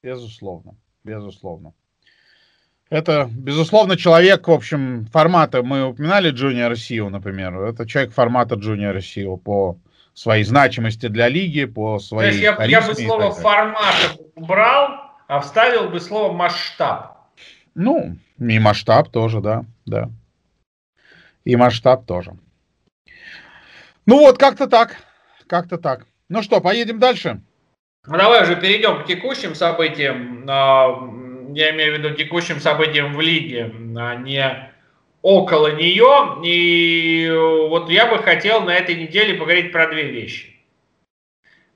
Безусловно, 0.03 0.75
безусловно. 1.03 1.73
Это, 2.89 3.29
безусловно, 3.31 3.97
человек, 3.97 4.47
в 4.47 4.51
общем, 4.51 5.07
формата. 5.11 5.63
Мы 5.63 5.85
упоминали 5.85 6.31
Junior 6.31 6.73
SEO, 6.73 7.09
например. 7.09 7.57
Это 7.63 7.87
человек 7.87 8.13
формата 8.13 8.55
Junior 8.55 8.97
SEO 8.97 9.37
по 9.37 9.77
своей 10.13 10.43
значимости 10.43 11.07
для 11.07 11.27
лиги, 11.27 11.65
по 11.65 11.99
своей 11.99 12.29
То 12.29 12.37
есть 12.37 12.59
я, 12.59 12.65
я 12.65 12.81
бы 12.81 12.95
слово 12.95 13.31
формат 13.31 14.19
убрал, 14.35 14.89
а 15.27 15.39
вставил 15.41 15.89
бы 15.89 15.99
слово 15.99 16.31
масштаб. 16.31 17.17
Ну, 17.73 18.15
и 18.39 18.59
масштаб 18.59 19.09
тоже, 19.09 19.41
да, 19.41 19.65
да. 19.85 20.09
И 21.43 21.55
масштаб 21.55 22.05
тоже. 22.05 22.33
Ну 24.05 24.19
вот, 24.19 24.37
как-то 24.37 24.67
так. 24.67 24.97
Как-то 25.47 25.77
так. 25.77 26.05
Ну 26.29 26.43
что, 26.43 26.61
поедем 26.61 26.99
дальше? 26.99 27.41
Ну, 28.07 28.17
давай 28.17 28.43
уже 28.43 28.55
перейдем 28.55 29.03
к 29.03 29.07
текущим 29.07 29.55
событиям. 29.55 30.45
Я 31.53 31.71
имею 31.71 31.95
в 31.95 31.97
виду 31.97 32.15
текущим 32.15 32.59
событиям 32.59 33.13
в 33.13 33.21
лиге, 33.21 33.71
а 33.97 34.15
не 34.15 34.71
около 35.21 35.75
нее. 35.75 36.39
И 36.43 37.29
вот 37.69 37.89
я 37.89 38.07
бы 38.07 38.19
хотел 38.19 38.61
на 38.61 38.75
этой 38.75 38.95
неделе 38.95 39.35
поговорить 39.35 39.71
про 39.71 39.87
две 39.87 40.03
вещи. 40.03 40.55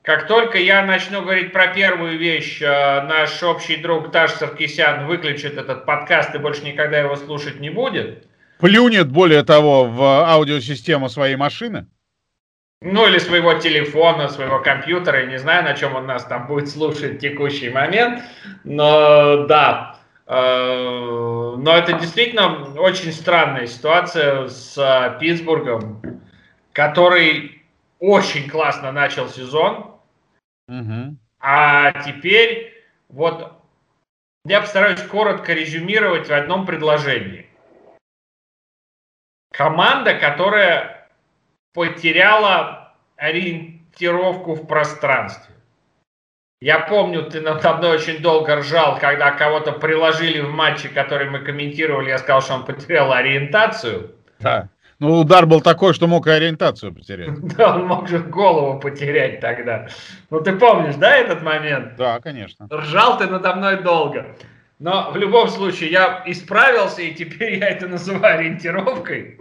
Как 0.02 0.28
только 0.28 0.58
я 0.58 0.86
начну 0.86 1.22
говорить 1.22 1.52
про 1.52 1.68
первую 1.68 2.18
вещь, 2.18 2.62
а, 2.64 3.06
наш 3.06 3.44
общий 3.44 3.76
друг 3.76 4.12
Таш 4.12 4.32
Саркисян 4.32 5.06
выключит 5.06 5.58
этот 5.58 5.86
подкаст 5.86 6.34
и 6.34 6.40
больше 6.40 6.64
никогда 6.64 7.00
его 7.00 7.16
слушать 7.16 7.60
не 7.60 7.70
будет. 7.70 8.26
Плюнет, 8.60 9.10
более 9.10 9.44
того, 9.44 9.86
в 9.86 10.02
аудиосистему 10.02 11.10
своей 11.10 11.36
машины. 11.36 11.88
Ну, 12.82 13.06
или 13.08 13.18
своего 13.18 13.56
телефона, 13.56 14.30
своего 14.30 14.60
компьютера. 14.60 15.22
Я 15.22 15.26
не 15.26 15.38
знаю, 15.38 15.66
на 15.66 15.74
чем 15.74 15.96
он 15.96 16.06
нас 16.06 16.24
там 16.24 16.48
будет 16.48 16.70
слушать 16.70 17.16
в 17.16 17.20
текущий 17.20 17.70
момент. 17.70 18.24
Но 18.64 19.46
да, 19.48 20.00
э, 20.26 21.56
но 21.58 21.76
это 21.76 21.94
действительно 21.94 22.74
очень 22.80 23.12
странная 23.12 23.68
ситуация 23.68 24.48
с 24.48 25.18
Питтсбургом, 25.20 26.02
который 26.72 27.66
очень 28.00 28.50
классно 28.50 28.94
начал 28.94 29.28
сезон. 29.28 29.96
Угу. 30.70 31.18
А 31.42 31.92
теперь 32.04 32.74
вот 33.10 33.60
я 34.46 34.62
постараюсь 34.62 35.02
коротко 35.02 35.54
резюмировать 35.54 36.30
в 36.30 36.34
одном 36.34 36.66
предложении. 36.66 37.50
Команда, 39.52 40.14
которая 40.14 40.99
потеряла 41.74 42.94
ориентировку 43.16 44.54
в 44.54 44.68
пространстве. 44.68 45.56
Я 46.62 46.80
помню, 46.80 47.24
ты 47.24 47.40
надо 47.40 47.74
мной 47.78 47.96
очень 47.96 48.22
долго 48.22 48.58
ржал, 48.58 49.00
когда 49.00 49.32
кого-то 49.32 49.72
приложили 49.72 50.42
в 50.42 50.52
матче, 50.52 50.90
который 50.90 51.30
мы 51.30 51.40
комментировали, 51.40 52.10
я 52.10 52.18
сказал, 52.18 52.42
что 52.42 52.56
он 52.56 52.66
потерял 52.66 53.14
ориентацию. 53.14 54.16
Да. 54.40 54.70
Ну, 55.00 55.20
удар 55.20 55.46
был 55.46 55.62
такой, 55.62 55.94
что 55.94 56.08
мог 56.08 56.28
и 56.28 56.32
ориентацию 56.32 56.94
потерять. 56.94 57.30
Да, 57.58 57.76
он 57.76 57.88
мог 57.88 58.10
же 58.10 58.20
голову 58.20 58.78
потерять 58.78 59.40
тогда. 59.40 59.88
Ну, 60.30 60.42
ты 60.42 60.54
помнишь, 60.54 60.96
да, 60.96 61.16
этот 61.16 61.42
момент? 61.42 61.96
Да, 61.96 62.20
конечно. 62.20 62.68
Ржал 62.70 63.18
ты 63.18 63.28
надо 63.28 63.56
мной 63.56 63.82
долго. 63.82 64.36
Но 64.80 65.12
в 65.12 65.16
любом 65.16 65.48
случае 65.48 65.92
я 65.92 66.24
исправился, 66.26 67.02
и 67.02 67.14
теперь 67.14 67.60
я 67.60 67.70
это 67.70 67.88
называю 67.88 68.40
ориентировкой. 68.40 69.40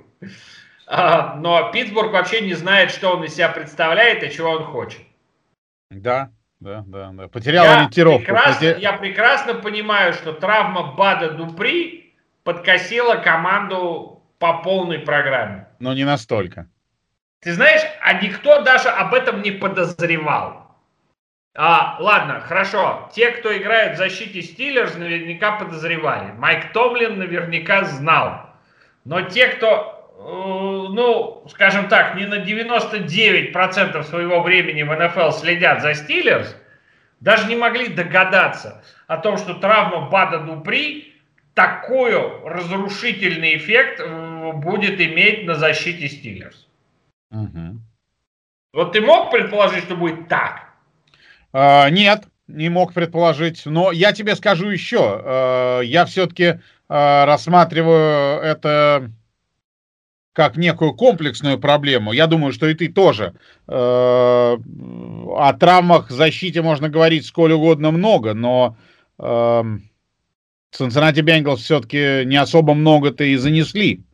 А, 0.90 1.34
но 1.34 1.70
Питтсбург 1.70 2.12
вообще 2.12 2.40
не 2.40 2.54
знает, 2.54 2.90
что 2.90 3.10
он 3.10 3.22
из 3.22 3.34
себя 3.34 3.50
представляет 3.50 4.22
и 4.22 4.30
чего 4.30 4.52
он 4.52 4.64
хочет. 4.64 5.02
Да, 5.90 6.30
да, 6.60 6.82
да, 6.86 7.10
да. 7.12 7.28
Потерял 7.28 7.64
я 7.64 7.76
ориентировку. 7.76 8.24
Прекрасно, 8.24 8.54
Потер... 8.54 8.78
Я 8.78 8.92
прекрасно 8.94 9.54
понимаю, 9.54 10.14
что 10.14 10.32
травма 10.32 10.94
Бада 10.94 11.32
Дупри 11.32 12.14
подкосила 12.42 13.16
команду 13.16 14.22
по 14.38 14.62
полной 14.62 15.00
программе. 15.00 15.68
Но 15.78 15.92
не 15.92 16.04
настолько. 16.04 16.66
Ты 17.40 17.52
знаешь, 17.52 17.82
а 18.00 18.14
никто 18.14 18.62
даже 18.62 18.88
об 18.88 19.12
этом 19.12 19.42
не 19.42 19.50
подозревал. 19.50 20.74
А, 21.54 21.96
ладно, 22.00 22.40
хорошо. 22.40 23.10
Те, 23.12 23.32
кто 23.32 23.54
играет 23.54 23.96
в 23.96 23.98
защите 23.98 24.40
Стиллерс, 24.40 24.96
наверняка 24.96 25.52
подозревали. 25.52 26.32
Майк 26.32 26.72
Томлин 26.72 27.18
наверняка 27.18 27.84
знал. 27.84 28.46
Но 29.04 29.22
те, 29.22 29.48
кто 29.48 29.97
ну, 30.18 31.44
скажем 31.48 31.88
так, 31.88 32.16
не 32.16 32.26
на 32.26 32.42
99% 32.42 34.02
своего 34.04 34.42
времени 34.42 34.82
в 34.82 34.92
НФЛ 34.92 35.30
следят 35.30 35.80
за 35.80 35.94
Стиллерс, 35.94 36.56
даже 37.20 37.46
не 37.48 37.56
могли 37.56 37.88
догадаться 37.88 38.82
о 39.06 39.18
том, 39.18 39.38
что 39.38 39.54
травма 39.54 40.08
Бада 40.08 40.40
Дупри 40.40 41.14
такой 41.54 42.14
разрушительный 42.44 43.56
эффект 43.56 44.00
э, 44.00 44.52
будет 44.52 45.00
иметь 45.00 45.44
на 45.44 45.54
защите 45.54 46.08
Стиллерс. 46.08 46.68
Угу. 47.30 47.80
Вот 48.74 48.92
ты 48.92 49.00
мог 49.00 49.30
предположить, 49.30 49.84
что 49.84 49.96
будет 49.96 50.28
так? 50.28 50.68
А, 51.52 51.90
нет, 51.90 52.24
не 52.46 52.68
мог 52.68 52.92
предположить. 52.92 53.62
Но 53.66 53.90
я 53.90 54.12
тебе 54.12 54.36
скажу 54.36 54.68
еще. 54.68 55.20
А, 55.24 55.80
я 55.80 56.04
все-таки 56.06 56.60
рассматриваю 56.88 58.40
это 58.40 59.10
как 60.38 60.56
некую 60.56 60.94
комплексную 60.94 61.58
проблему. 61.58 62.12
Я 62.12 62.28
думаю, 62.28 62.52
что 62.52 62.68
и 62.68 62.74
ты 62.74 62.86
тоже. 62.86 63.34
Э, 63.66 64.56
о 64.56 65.52
травмах 65.58 66.10
защите 66.10 66.62
можно 66.62 66.88
говорить 66.88 67.26
сколь 67.26 67.50
угодно 67.54 67.90
много, 67.90 68.34
но 68.34 68.76
э, 69.18 69.22
Cincinnati 70.72 71.22
Bengals 71.24 71.56
все-таки 71.56 72.24
не 72.24 72.36
особо 72.36 72.74
много-то 72.74 73.24
и 73.24 73.34
занесли. 73.34 74.04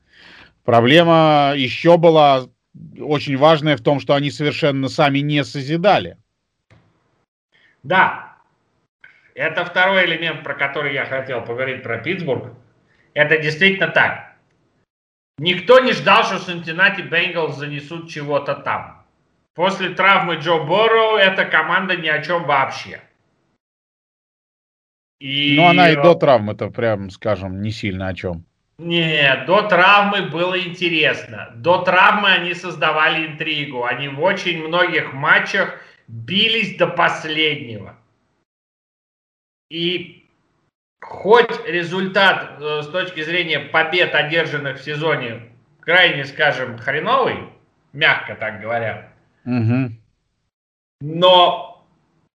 Проблема 0.65 1.53
еще 1.55 1.99
была 1.99 2.47
очень 2.99 3.37
важная 3.37 3.77
в 3.77 3.83
том, 3.83 4.01
что 4.01 4.15
они 4.15 4.31
совершенно 4.31 4.89
сами 4.89 5.19
не 5.19 5.45
созидали. 5.45 6.17
Да, 7.83 8.39
это 9.35 9.67
второй 9.67 10.07
элемент, 10.07 10.43
про 10.43 10.55
который 10.55 10.95
я 10.95 11.05
хотел 11.05 11.43
поговорить 11.43 11.83
про 11.83 11.99
Питтсбург. 11.99 12.55
Это 13.13 13.37
действительно 13.37 13.89
так. 13.89 14.34
Никто 15.39 15.81
не 15.81 15.93
ждал, 15.93 16.25
что 16.25 16.37
Cincinnati 16.37 17.09
Bengals 17.09 17.53
занесут 17.53 18.09
чего-то 18.09 18.55
там. 18.55 19.05
После 19.55 19.91
травмы 19.91 20.37
Джо 20.37 20.65
Борроу 20.65 21.17
эта 21.17 21.45
команда 21.45 21.97
ни 21.97 22.09
о 22.09 22.23
чем 22.23 22.45
вообще. 22.45 23.01
И... 25.21 25.57
Ну, 25.57 25.69
она 25.69 25.91
и 25.91 25.97
до 25.97 26.15
травмы-то, 26.15 26.71
прям 26.71 27.11
скажем, 27.11 27.63
не 27.63 27.71
сильно 27.71 28.09
о 28.09 28.15
чем. 28.15 28.45
Нет, 28.79 29.47
до 29.47 29.63
травмы 29.63 30.23
было 30.23 30.61
интересно. 30.61 31.53
До 31.55 31.83
травмы 31.83 32.31
они 32.31 32.55
создавали 32.55 33.27
интригу. 33.27 33.85
Они 33.85 34.09
в 34.09 34.21
очень 34.21 34.67
многих 34.67 35.13
матчах 35.13 35.81
бились 36.09 36.77
до 36.77 36.89
последнего. 36.89 37.97
И 39.71 40.24
хоть 41.05 41.67
результат 41.67 42.57
э, 42.61 42.83
с 42.83 42.89
точки 42.89 43.23
зрения 43.23 43.61
побед, 43.61 44.15
одержанных 44.15 44.79
в 44.79 44.85
сезоне, 44.85 45.43
крайне, 45.81 46.25
скажем, 46.25 46.79
хреновый, 46.79 47.51
мягко 47.93 48.35
так 48.35 48.61
говоря, 48.61 49.13
угу. 49.45 49.93
но 51.01 51.87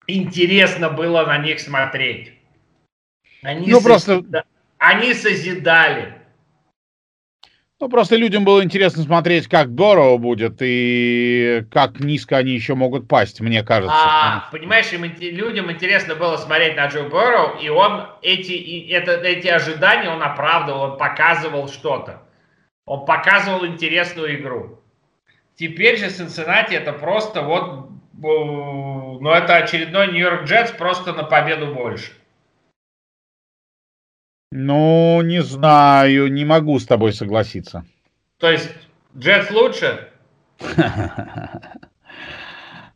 интересно 0.05 0.89
было 0.89 1.25
на 1.25 1.39
них 1.39 1.59
смотреть. 1.59 2.33
Они 3.41 3.71
ну, 3.71 3.79
созида... 3.79 3.83
просто... 3.83 4.45
Они 4.77 5.13
созидали. 5.13 6.18
Ну, 7.81 7.87
просто 7.87 8.17
людям 8.17 8.43
было 8.43 8.61
интересно 8.61 9.03
смотреть, 9.03 9.47
как 9.47 9.71
Бороу 9.71 10.17
будет 10.17 10.57
и 10.59 11.63
как 11.71 12.01
низко 12.01 12.35
они 12.35 12.51
еще 12.51 12.75
могут 12.75 13.07
пасть, 13.07 13.39
мне 13.39 13.63
кажется. 13.63 13.95
А, 13.95 14.49
понимаешь, 14.51 14.91
им, 14.91 15.05
людям 15.05 15.71
интересно 15.71 16.15
было 16.15 16.35
смотреть 16.35 16.75
на 16.75 16.87
Джо 16.87 17.03
Бороу, 17.03 17.57
и 17.57 17.69
он 17.69 18.07
эти, 18.21 18.51
и 18.51 18.89
это, 18.89 19.13
эти 19.13 19.47
ожидания 19.47 20.09
он 20.09 20.21
оправдывал, 20.21 20.91
он 20.91 20.97
показывал 20.97 21.69
что-то. 21.69 22.23
Он 22.85 23.05
показывал 23.05 23.65
интересную 23.65 24.41
игру. 24.41 24.81
Теперь 25.55 25.97
же 25.97 26.07
Cincinnati 26.07 26.73
это 26.73 26.91
просто 26.91 27.43
вот, 27.43 27.91
ну 28.13 29.31
это 29.31 29.55
очередной 29.55 30.07
Нью-Йорк 30.07 30.43
Джетс 30.43 30.71
просто 30.71 31.13
на 31.13 31.23
победу 31.23 31.73
больше. 31.73 32.11
Ну, 34.51 35.21
не 35.21 35.43
знаю, 35.43 36.31
не 36.31 36.43
могу 36.43 36.79
с 36.79 36.85
тобой 36.85 37.13
согласиться. 37.13 37.85
То 38.39 38.49
есть 38.49 38.69
Джетс 39.17 39.51
лучше? 39.51 40.07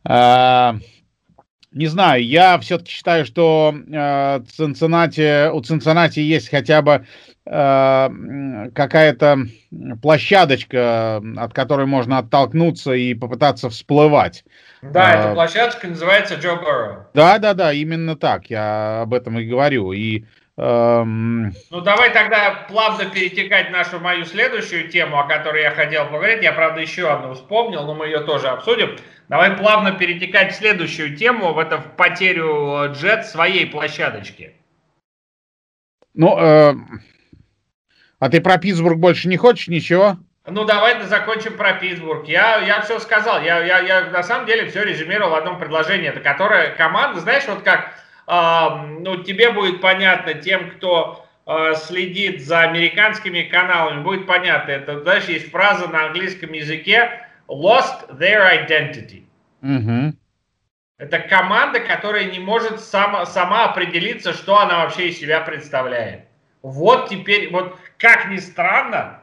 А, 0.06 0.76
не 1.72 1.86
знаю, 1.86 2.22
я 2.22 2.58
все-таки 2.58 2.90
считаю, 2.90 3.24
что 3.24 3.74
Цинциннати, 4.54 5.20
э, 5.22 5.50
у 5.50 5.62
Цинциннати 5.62 6.20
есть 6.20 6.50
хотя 6.50 6.82
бы 6.82 7.06
э, 7.46 8.08
какая-то 8.74 9.38
площадочка, 10.02 11.22
от 11.38 11.54
которой 11.54 11.86
можно 11.86 12.18
оттолкнуться 12.18 12.92
и 12.92 13.14
попытаться 13.14 13.70
всплывать. 13.70 14.44
Да, 14.82 15.06
а, 15.06 15.14
эта 15.14 15.34
площадочка 15.34 15.88
называется 15.88 16.34
Джо 16.34 16.56
Бурроу. 16.56 17.06
Да, 17.14 17.38
да, 17.38 17.54
да, 17.54 17.72
именно 17.72 18.14
так, 18.14 18.50
я 18.50 19.00
об 19.00 19.14
этом 19.14 19.38
и 19.38 19.46
говорю. 19.46 19.92
И. 19.92 20.26
Ну, 20.56 21.80
давай 21.80 22.12
тогда 22.12 22.66
плавно 22.68 23.06
перетекать 23.06 23.68
в 23.68 23.72
нашу 23.72 23.98
мою 23.98 24.24
следующую 24.24 24.88
тему, 24.88 25.18
о 25.18 25.26
которой 25.26 25.62
я 25.62 25.72
хотел 25.72 26.06
поговорить. 26.06 26.44
Я, 26.44 26.52
правда, 26.52 26.80
еще 26.80 27.10
одну 27.10 27.34
вспомнил, 27.34 27.84
но 27.84 27.94
мы 27.94 28.06
ее 28.06 28.20
тоже 28.20 28.48
обсудим. 28.48 28.96
Давай 29.28 29.56
плавно 29.56 29.92
перетекать 29.92 30.52
в 30.52 30.56
следующую 30.56 31.16
тему, 31.16 31.54
в 31.54 31.58
это 31.58 31.78
в 31.78 31.96
потерю 31.96 32.92
Джет 32.92 33.26
своей 33.26 33.66
площадочки. 33.66 34.54
Ну, 36.12 36.38
э, 36.38 36.74
а 38.20 38.28
ты 38.28 38.40
про 38.40 38.58
Питтсбург 38.58 38.98
больше 38.98 39.28
не 39.28 39.36
хочешь 39.36 39.66
ничего? 39.66 40.18
Ну, 40.46 40.64
давай 40.64 41.02
закончим 41.02 41.56
про 41.56 41.72
Питтсбург. 41.72 42.28
Я, 42.28 42.58
я 42.58 42.80
все 42.82 43.00
сказал. 43.00 43.42
Я, 43.42 43.64
я, 43.64 43.80
я 43.80 44.10
на 44.10 44.22
самом 44.22 44.46
деле 44.46 44.68
все 44.68 44.84
резюмировал 44.84 45.30
в 45.30 45.34
одном 45.34 45.58
предложении. 45.58 46.08
Это 46.08 46.20
которая 46.20 46.76
команда, 46.76 47.20
знаешь, 47.20 47.44
вот 47.48 47.62
как 47.62 47.94
ну, 48.26 49.22
тебе 49.22 49.50
будет 49.50 49.80
понятно 49.80 50.34
тем, 50.34 50.70
кто 50.70 51.24
а, 51.46 51.74
следит 51.74 52.42
за 52.42 52.60
американскими 52.60 53.42
каналами, 53.42 54.02
будет 54.02 54.26
понятно. 54.26 54.70
Это, 54.70 55.00
знаешь, 55.00 55.24
есть 55.24 55.50
фраза 55.50 55.88
на 55.88 56.06
английском 56.06 56.52
языке 56.52 57.26
lost 57.48 58.08
their 58.18 58.66
identity. 58.66 59.24
Угу. 59.62 60.16
Это 60.98 61.18
команда, 61.18 61.80
которая 61.80 62.24
не 62.24 62.38
может 62.38 62.80
сама, 62.80 63.26
сама 63.26 63.64
определиться, 63.64 64.32
что 64.32 64.58
она 64.58 64.84
вообще 64.84 65.08
из 65.08 65.18
себя 65.18 65.40
представляет. 65.40 66.24
Вот 66.62 67.10
теперь, 67.10 67.50
вот 67.50 67.76
как 67.98 68.30
ни 68.30 68.38
странно, 68.38 69.20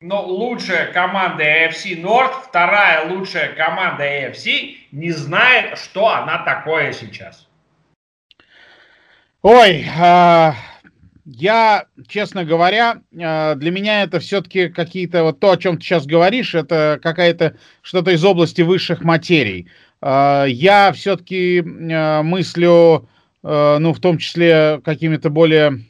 но 0.00 0.22
лучшая 0.22 0.90
команда 0.92 1.44
AFC 1.44 2.00
North, 2.00 2.44
вторая 2.48 3.10
лучшая 3.10 3.52
команда 3.54 4.04
AFC 4.04 4.76
не 4.90 5.10
знает, 5.10 5.78
что 5.78 6.08
она 6.08 6.38
такое 6.38 6.92
сейчас. 6.92 7.48
Ой, 9.42 9.84
э, 9.84 10.52
я, 11.24 11.84
честно 12.06 12.44
говоря, 12.44 13.02
э, 13.12 13.54
для 13.56 13.70
меня 13.72 14.04
это 14.04 14.20
все-таки 14.20 14.68
какие-то, 14.68 15.24
вот 15.24 15.40
то, 15.40 15.50
о 15.50 15.56
чем 15.56 15.78
ты 15.78 15.82
сейчас 15.82 16.06
говоришь, 16.06 16.54
это 16.54 17.00
какая-то 17.02 17.56
что-то 17.82 18.12
из 18.12 18.24
области 18.24 18.62
высших 18.62 19.02
материй. 19.02 19.66
Э, 20.00 20.44
я 20.46 20.92
все-таки 20.92 21.58
э, 21.58 22.22
мыслю, 22.22 23.08
э, 23.42 23.78
ну, 23.80 23.92
в 23.92 23.98
том 23.98 24.18
числе 24.18 24.80
какими-то 24.84 25.28
более 25.28 25.86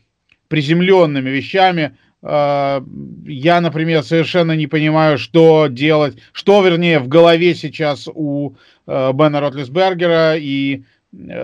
приземленными 0.48 1.28
вещами. 1.28 1.94
Э, 2.22 2.80
я, 3.26 3.60
например, 3.60 4.02
совершенно 4.02 4.52
не 4.52 4.66
понимаю, 4.66 5.18
что 5.18 5.66
делать, 5.66 6.16
что, 6.32 6.64
вернее, 6.64 7.00
в 7.00 7.08
голове 7.08 7.54
сейчас 7.54 8.08
у 8.08 8.54
э, 8.86 9.12
Бена 9.12 9.40
Ротлисбергера 9.40 10.36
и 10.38 10.84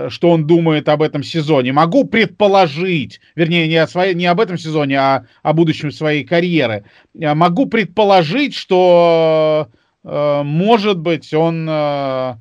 что 0.09 0.31
он 0.31 0.46
думает 0.46 0.88
об 0.88 1.02
этом 1.02 1.22
сезоне. 1.22 1.72
Могу 1.72 2.04
предположить, 2.04 3.20
вернее, 3.35 3.68
не, 3.68 3.76
о 3.76 3.87
своей, 3.87 4.14
не 4.14 4.26
об 4.26 4.40
этом 4.40 4.57
сезоне, 4.57 4.98
а 4.98 5.26
о 5.42 5.52
будущем 5.52 5.92
своей 5.92 6.24
карьеры. 6.24 6.85
Э, 7.18 7.35
могу 7.35 7.66
предположить, 7.66 8.54
что, 8.54 9.68
э, 10.04 10.42
может 10.42 10.98
быть, 10.98 11.35
он 11.35 11.68
э, 11.68 12.35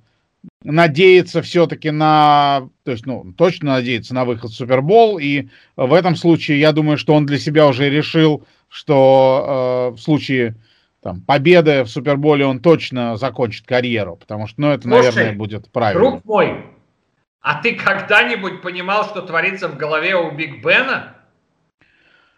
надеется 0.64 1.42
все-таки 1.42 1.92
на, 1.92 2.70
то 2.84 2.92
есть, 2.92 3.06
ну, 3.06 3.34
точно 3.38 3.74
надеется 3.74 4.16
на 4.16 4.24
выход 4.24 4.52
в 4.52 4.56
Супербол, 4.56 5.20
и 5.20 5.50
в 5.76 5.94
этом 5.94 6.16
случае, 6.16 6.62
я 6.62 6.72
думаю, 6.72 6.98
что 6.98 7.14
он 7.14 7.26
для 7.26 7.40
себя 7.40 7.68
уже 7.68 7.90
решил, 7.90 8.46
что 8.70 9.92
э, 9.92 9.96
в 9.96 10.00
случае 10.00 10.56
там, 11.02 11.22
победы 11.22 11.84
в 11.84 11.90
Суперболе 11.90 12.46
он 12.46 12.60
точно 12.60 13.18
закончит 13.18 13.66
карьеру, 13.66 14.16
потому 14.16 14.48
что, 14.48 14.62
ну, 14.62 14.70
это, 14.70 14.84
Слушай, 14.84 15.12
наверное, 15.12 15.34
будет 15.34 15.70
правильно. 15.72 16.02
Друг 16.02 16.26
мой, 16.26 16.64
а 17.48 17.62
ты 17.62 17.76
когда-нибудь 17.76 18.62
понимал, 18.62 19.06
что 19.06 19.22
творится 19.22 19.70
в 19.70 19.78
голове 19.78 20.18
у 20.18 20.32
Биг 20.32 20.62
Бена? 20.62 21.16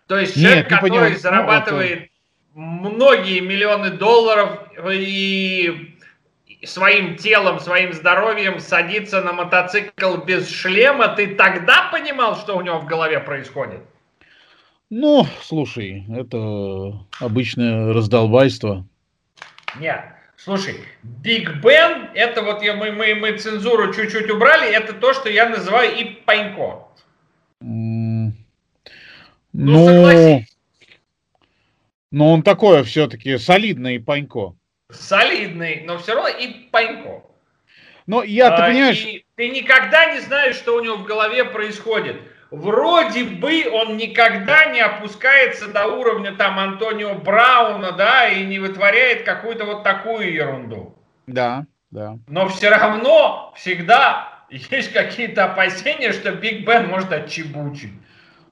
То 0.06 0.19
есть 0.19 0.36
человек, 0.36 0.58
Нет, 0.58 0.67
который 0.67 0.91
понимаю. 0.91 1.17
зарабатывает 1.17 2.00
это... 2.04 2.10
многие 2.54 3.39
миллионы 3.39 3.89
долларов 3.89 4.72
и 4.88 5.98
своим 6.63 7.15
телом, 7.15 7.60
своим 7.60 7.93
здоровьем 7.93 8.60
садится 8.60 9.24
на 9.24 9.34
мотоцикл 9.34 10.17
без 10.17 10.48
шлема, 10.48 11.08
ты 11.08 11.34
тогда 11.34 11.89
понимал, 11.91 12.36
что 12.36 12.56
у 12.56 12.62
него 12.62 12.78
в 12.78 12.86
голове 12.86 13.19
происходит? 13.19 13.82
Ну, 14.91 15.26
слушай, 15.41 16.06
это 16.15 17.00
обычное 17.19 17.93
раздолбайство. 17.93 18.86
Нет, 19.80 20.06
Слушай, 20.49 20.77
Биг 21.03 21.57
Бен, 21.57 22.09
это 22.15 22.41
вот 22.41 22.63
я, 22.63 22.73
мы, 22.73 22.91
мы, 22.91 23.13
мы 23.13 23.38
цензуру 23.38 23.93
чуть-чуть 23.93 24.31
убрали, 24.31 24.67
это 24.67 24.93
то, 24.93 25.13
что 25.13 25.29
я 25.29 25.47
называю 25.47 25.95
и 25.95 26.05
панько. 26.05 26.88
Mm. 27.62 28.31
Ну, 29.53 30.01
ну, 30.01 30.43
но 32.09 32.33
он 32.33 32.41
такое 32.41 32.83
все-таки 32.83 33.38
солидный 33.38 33.99
панько. 33.99 34.55
Солидный, 34.89 35.83
но 35.85 35.99
все 35.99 36.15
равно 36.15 36.29
и 36.29 36.47
панько. 36.71 37.21
Но 38.07 38.23
я, 38.23 38.49
ты 38.49 38.63
а, 38.63 38.67
понимаешь... 38.69 39.07
Ты 39.35 39.49
никогда 39.49 40.15
не 40.15 40.19
знаешь, 40.21 40.55
что 40.55 40.75
у 40.75 40.83
него 40.83 40.95
в 40.95 41.05
голове 41.05 41.45
происходит 41.45 42.19
вроде 42.51 43.23
бы 43.23 43.65
он 43.71 43.97
никогда 43.97 44.65
не 44.65 44.81
опускается 44.81 45.71
до 45.71 45.88
уровня 45.88 46.33
там 46.35 46.59
Антонио 46.59 47.15
Брауна, 47.15 47.91
да, 47.91 48.29
и 48.29 48.45
не 48.45 48.59
вытворяет 48.59 49.23
какую-то 49.23 49.65
вот 49.65 49.83
такую 49.83 50.33
ерунду. 50.33 50.95
Да, 51.27 51.65
да. 51.91 52.17
Но 52.27 52.47
все 52.49 52.69
равно 52.69 53.53
всегда 53.55 54.45
есть 54.49 54.93
какие-то 54.93 55.45
опасения, 55.45 56.12
что 56.12 56.31
Биг 56.31 56.65
Бен 56.65 56.88
может 56.88 57.12
отчебучить. 57.12 57.93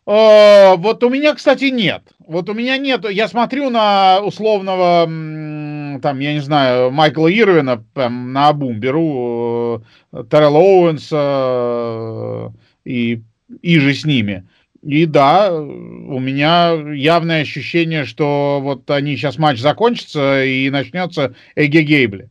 Э, 0.05 0.75
вот 0.77 1.03
у 1.03 1.09
меня, 1.09 1.35
кстати, 1.35 1.65
нет. 1.65 2.03
Вот 2.19 2.49
у 2.49 2.53
меня 2.53 2.77
нет. 2.77 3.09
Я 3.09 3.27
смотрю 3.27 3.69
на 3.69 4.21
условного, 4.21 5.03
там, 5.05 6.19
я 6.19 6.33
не 6.33 6.39
знаю, 6.39 6.91
Майкла 6.91 7.27
Ирвина, 7.27 7.83
прям 7.93 8.31
на 8.31 8.49
обум 8.49 8.79
беру 8.79 9.83
э, 10.13 10.23
Террелла 10.29 10.59
Оуэнса 10.59 11.17
э, 11.17 12.49
и 12.85 13.21
и 13.61 13.79
же 13.79 13.93
с 13.93 14.05
ними. 14.05 14.47
И 14.83 15.05
да, 15.05 15.51
у 15.51 16.19
меня 16.19 16.71
явное 16.93 17.41
ощущение, 17.41 18.05
что 18.05 18.59
вот 18.61 18.89
они 18.91 19.15
сейчас 19.17 19.37
матч 19.37 19.59
закончится 19.59 20.43
и 20.43 20.69
начнется 20.69 21.35
Эге 21.55 21.81
Гейбли. 21.81 22.29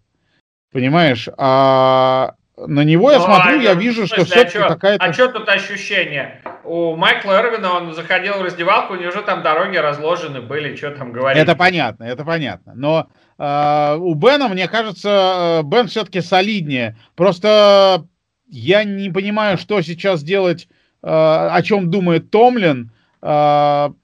Понимаешь? 0.72 1.28
А 1.36 2.34
на 2.56 2.84
него 2.84 3.10
я 3.10 3.18
ну, 3.18 3.24
смотрю, 3.24 3.58
а, 3.58 3.62
я 3.62 3.74
вижу, 3.74 4.06
смысле, 4.06 4.24
что 4.24 4.24
все-таки 4.24 4.58
а 4.58 4.68
какая-то... 4.68 5.04
А 5.04 5.12
что 5.12 5.28
тут 5.28 5.48
ощущение? 5.48 6.40
У 6.64 6.96
Майкла 6.96 7.40
Эрвина 7.40 7.74
он 7.74 7.92
заходил 7.92 8.34
в 8.34 8.42
раздевалку, 8.42 8.94
у 8.94 8.96
него 8.96 9.08
уже 9.10 9.22
там 9.22 9.42
дороги 9.42 9.76
разложены 9.76 10.40
были, 10.40 10.74
что 10.74 10.92
там 10.92 11.12
говорить. 11.12 11.42
Это 11.42 11.54
понятно, 11.54 12.04
это 12.04 12.24
понятно. 12.24 12.72
Но 12.74 13.08
э, 13.38 13.96
у 13.98 14.14
Бена, 14.14 14.48
мне 14.48 14.68
кажется, 14.68 15.60
Бен 15.64 15.88
все-таки 15.88 16.22
солиднее. 16.22 16.96
Просто 17.14 18.06
я 18.48 18.84
не 18.84 19.10
понимаю, 19.10 19.58
что 19.58 19.82
сейчас 19.82 20.22
делать 20.22 20.68
о 21.08 21.62
чем 21.62 21.90
думает 21.90 22.30
Томлин 22.30 22.90
э, 23.22 23.26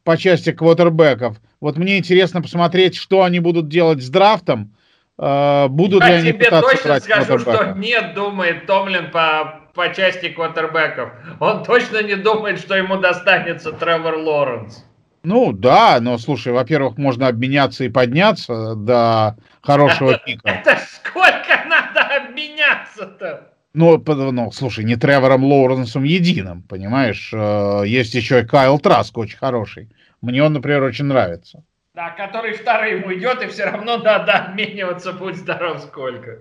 по 0.05 0.17
части 0.17 0.53
квотербеков. 0.53 1.37
Вот 1.61 1.77
мне 1.77 1.99
интересно 1.99 2.43
посмотреть, 2.43 2.97
что 2.97 3.23
они 3.23 3.41
будут 3.41 3.69
делать 3.69 4.03
с 4.03 4.09
драфтом. 4.09 4.75
Э, 5.19 5.69
будут 5.69 6.03
Я 6.03 6.09
ли 6.09 6.15
они 6.15 6.33
тебе 6.33 6.51
точно 6.51 7.01
скажу, 7.01 7.39
что 7.39 7.75
нет, 7.77 8.15
думает 8.15 8.67
Томлин 8.67 9.11
по 9.11 9.63
по 9.75 9.93
части 9.95 10.29
квотербеков. 10.29 11.13
Он 11.41 11.65
точно 11.65 12.03
не 12.03 12.15
думает, 12.15 12.59
что 12.59 12.77
ему 12.77 12.99
достанется 12.99 13.73
Тревор 13.73 14.17
Лоренс. 14.17 14.85
Ну 15.25 15.53
да, 15.53 15.99
но 16.01 16.19
слушай, 16.19 16.53
во-первых, 16.53 16.99
можно 16.99 17.29
обменяться 17.29 17.85
и 17.85 17.89
подняться 17.89 18.75
до 18.75 19.37
хорошего 19.63 20.19
пика. 20.27 20.49
Это 20.49 20.79
сколько 20.95 21.65
надо 21.69 22.01
обменяться-то? 22.01 23.52
Ну, 23.75 24.03
ну, 24.07 24.53
слушай, 24.53 24.85
не 24.85 24.97
Тревором 24.97 25.45
Лоуренсом 25.45 26.05
единым, 26.05 26.63
понимаешь? 26.63 27.31
Э, 27.33 27.83
есть 27.87 28.15
еще 28.15 28.41
и 28.41 28.45
Кайл 28.45 28.79
Траск 28.79 29.17
очень 29.17 29.39
хороший. 29.39 29.89
Мне 30.21 30.43
он, 30.43 30.53
например, 30.53 30.83
очень 30.83 31.07
нравится. 31.07 31.65
Да, 31.95 32.11
который 32.11 32.53
вторым 32.53 33.05
уйдет, 33.05 33.43
и 33.43 33.47
все 33.49 33.65
равно 33.65 33.97
надо 33.99 34.33
обмениваться, 34.33 35.13
будь 35.13 35.37
здоров, 35.37 35.81
сколько. 35.81 36.39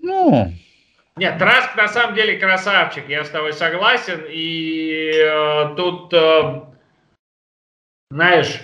Ну... 0.00 0.52
Нет, 1.16 1.38
Траск 1.38 1.74
на 1.76 1.88
самом 1.88 2.14
деле 2.14 2.38
красавчик, 2.38 3.08
я 3.08 3.24
с 3.24 3.30
тобой 3.30 3.52
согласен. 3.54 4.22
И 4.28 5.12
э, 5.14 5.74
тут, 5.74 6.12
э, 6.12 6.62
знаешь, 8.10 8.60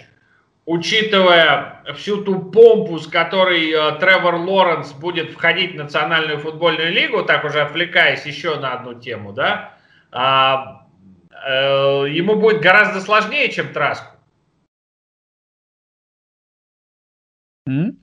учитывая 0.66 1.71
всю 1.94 2.22
ту 2.22 2.50
помпу, 2.50 2.98
с 2.98 3.06
которой 3.06 3.70
э, 3.70 3.98
Тревор 3.98 4.36
Лоренс 4.36 4.92
будет 4.92 5.30
входить 5.30 5.72
в 5.72 5.76
Национальную 5.76 6.38
футбольную 6.38 6.92
лигу, 6.92 7.22
так 7.24 7.44
уже 7.44 7.60
отвлекаясь 7.60 8.24
еще 8.26 8.58
на 8.58 8.74
одну 8.74 8.94
тему, 8.94 9.32
да, 9.32 9.74
э, 10.12 10.18
э, 11.46 12.08
ему 12.10 12.36
будет 12.36 12.60
гораздо 12.60 13.00
сложнее, 13.00 13.50
чем 13.50 13.72
Траску. 13.72 14.16
Mm? 17.68 17.96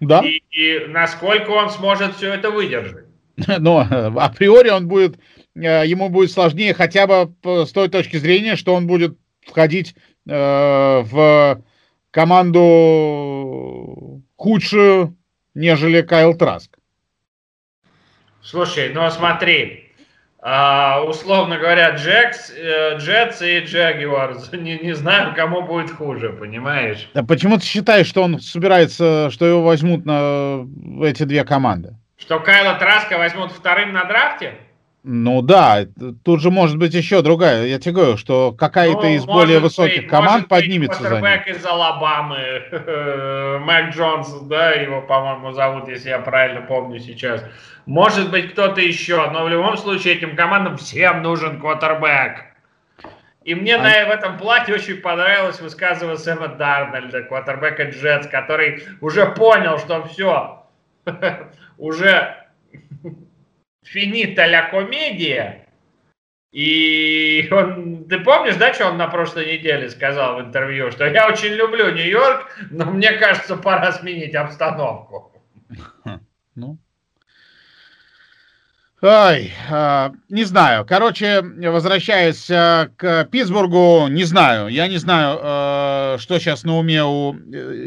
Да. 0.00 0.22
И, 0.24 0.42
и 0.50 0.86
насколько 0.86 1.50
он 1.50 1.70
сможет 1.70 2.16
все 2.16 2.32
это 2.32 2.50
выдержать. 2.50 3.06
Но 3.58 3.80
априори 4.16 4.70
он 4.70 4.88
будет, 4.88 5.18
э, 5.54 5.86
ему 5.86 6.08
будет 6.08 6.30
сложнее 6.30 6.74
хотя 6.74 7.06
бы 7.06 7.34
с 7.44 7.72
той 7.72 7.88
точки 7.88 8.16
зрения, 8.16 8.56
что 8.56 8.74
он 8.74 8.86
будет 8.86 9.18
входить 9.46 9.94
э, 10.26 11.02
в 11.02 11.62
команду 12.10 12.62
худшую, 14.36 15.16
нежели 15.54 16.02
Кайл 16.02 16.34
Траск. 16.36 16.78
Слушай, 18.42 18.92
ну 18.94 19.08
смотри, 19.10 19.90
а, 20.42 21.02
условно 21.04 21.58
говоря, 21.58 21.90
Джекс, 21.90 22.50
э, 22.50 22.96
Джетс 22.96 23.42
и 23.42 23.60
Джагуарс. 23.60 24.50
Не, 24.52 24.78
не 24.78 24.94
знаю, 24.94 25.34
кому 25.34 25.62
будет 25.62 25.90
хуже, 25.90 26.30
понимаешь? 26.30 27.10
А 27.12 27.22
почему 27.22 27.58
ты 27.58 27.64
считаешь, 27.66 28.06
что 28.06 28.22
он 28.22 28.40
собирается, 28.40 29.28
что 29.30 29.44
его 29.44 29.62
возьмут 29.62 30.06
на 30.06 30.66
эти 31.02 31.24
две 31.24 31.44
команды? 31.44 31.94
Что 32.16 32.40
Кайла 32.40 32.74
Траска 32.74 33.18
возьмут 33.18 33.52
вторым 33.52 33.92
на 33.92 34.04
драфте? 34.04 34.54
Ну 35.02 35.40
да, 35.40 35.86
тут 36.24 36.42
же 36.42 36.50
может 36.50 36.76
быть 36.76 36.92
еще 36.92 37.22
другая. 37.22 37.64
Я 37.64 37.78
тебе 37.78 37.94
говорю, 37.94 38.16
что 38.18 38.52
какая-то 38.52 39.02
ну, 39.02 39.14
из 39.14 39.24
более 39.24 39.58
высоких 39.58 40.02
быть, 40.02 40.10
команд 40.10 40.46
поднимется 40.46 41.02
за 41.02 41.20
ним. 41.20 41.24
из 41.24 41.64
Алабамы, 41.64 42.62
Мэг 43.64 43.94
Джонс, 43.94 44.30
да, 44.42 44.72
его, 44.72 45.00
по-моему, 45.00 45.52
зовут, 45.52 45.88
если 45.88 46.10
я 46.10 46.18
правильно 46.18 46.60
помню 46.60 46.98
сейчас. 46.98 47.42
Может 47.86 48.30
быть, 48.30 48.52
кто-то 48.52 48.82
еще, 48.82 49.30
но 49.30 49.44
в 49.44 49.48
любом 49.48 49.78
случае 49.78 50.16
этим 50.16 50.36
командам 50.36 50.76
всем 50.76 51.22
нужен 51.22 51.60
квотербек. 51.60 52.44
И 53.42 53.54
мне 53.54 53.76
а... 53.76 53.82
на, 53.82 54.06
в 54.06 54.10
этом 54.10 54.36
плате 54.36 54.74
очень 54.74 54.98
понравилось 54.98 55.60
высказывание 55.60 56.18
Сэма 56.18 56.48
Дарнольда, 56.48 57.22
квотербека 57.22 57.84
Джетс, 57.84 58.26
который 58.26 58.82
уже 59.00 59.26
понял, 59.26 59.78
что 59.78 60.06
все, 60.08 60.66
уже 61.78 62.39
финита 63.84 64.46
ля 64.46 64.68
комедия. 64.70 65.66
И 66.52 67.48
он, 67.52 68.04
ты 68.08 68.18
помнишь, 68.20 68.56
да, 68.56 68.74
что 68.74 68.88
он 68.88 68.96
на 68.96 69.08
прошлой 69.08 69.56
неделе 69.56 69.88
сказал 69.90 70.36
в 70.36 70.40
интервью, 70.40 70.90
что 70.90 71.06
я 71.06 71.28
очень 71.28 71.54
люблю 71.54 71.90
Нью-Йорк, 71.90 72.50
но 72.70 72.86
мне 72.86 73.12
кажется, 73.12 73.56
пора 73.56 73.92
сменить 73.92 74.34
обстановку. 74.34 75.32
Ну, 76.56 76.78
Ай, 79.02 79.52
э, 79.70 80.10
не 80.28 80.44
знаю. 80.44 80.84
Короче, 80.84 81.40
возвращаясь 81.40 82.50
э, 82.50 82.90
к 82.96 83.24
Питтсбургу, 83.30 84.08
не 84.08 84.24
знаю. 84.24 84.68
Я 84.68 84.88
не 84.88 84.98
знаю, 84.98 85.38
э, 85.40 86.18
что 86.18 86.38
сейчас 86.38 86.64
на 86.64 86.76
уме 86.76 87.02
у... 87.04 87.34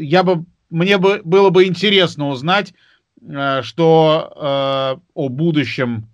Я 0.00 0.24
бы... 0.24 0.44
Мне 0.70 0.98
бы 0.98 1.20
было 1.22 1.50
бы 1.50 1.66
интересно 1.66 2.28
узнать, 2.30 2.70
э, 2.70 2.74
что 3.62 4.32
э, 4.36 5.00
о 5.14 5.28
будущем 5.28 6.08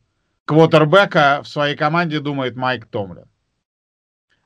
квотербека 0.45 1.41
в 1.43 1.49
своей 1.49 1.77
команде 1.77 2.21
думает 2.21 2.57
Майк 2.57 2.87
Томлин. 2.87 3.27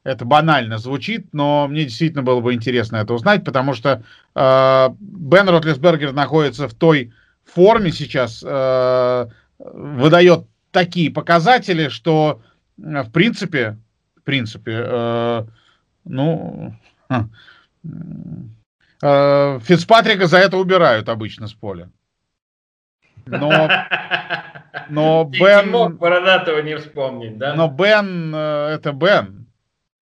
Это 0.03 0.27
банально 0.27 0.77
звучит, 0.77 1.33
но 1.33 1.67
мне 1.67 1.85
действительно 1.85 2.23
было 2.23 2.41
бы 2.41 2.53
интересно 2.53 2.97
это 2.97 3.15
узнать, 3.15 3.43
потому 3.43 3.73
что 3.73 4.03
э, 4.35 4.89
Бен 5.01 5.49
Ротлисбергер 5.49 6.13
находится 6.13 6.69
в 6.69 6.75
той 6.75 7.15
форме 7.45 7.91
сейчас, 7.91 8.45
э, 8.47 9.27
выдает 9.59 10.47
такие 10.73 11.11
показатели, 11.11 11.89
что 11.89 12.43
в 12.77 13.11
принципе, 13.11 13.79
в 14.17 14.23
принципе, 14.23 14.85
э, 14.87 15.47
ну, 16.05 16.75
э, 19.03 19.61
Фицпатрика 19.63 20.27
за 20.27 20.39
это 20.39 20.57
убирают 20.59 21.09
обычно 21.09 21.47
с 21.47 21.55
поля. 21.55 21.89
Но, 23.27 23.71
но 24.89 25.25
Бен... 25.25 25.71
мог 25.71 25.99
Бородатого 25.99 26.61
не 26.61 26.77
вспомнить, 26.77 27.39
да? 27.39 27.55
Но 27.55 27.69
Бен, 27.69 28.35
э, 28.35 28.75
это 28.75 28.93
Бен. 28.93 29.47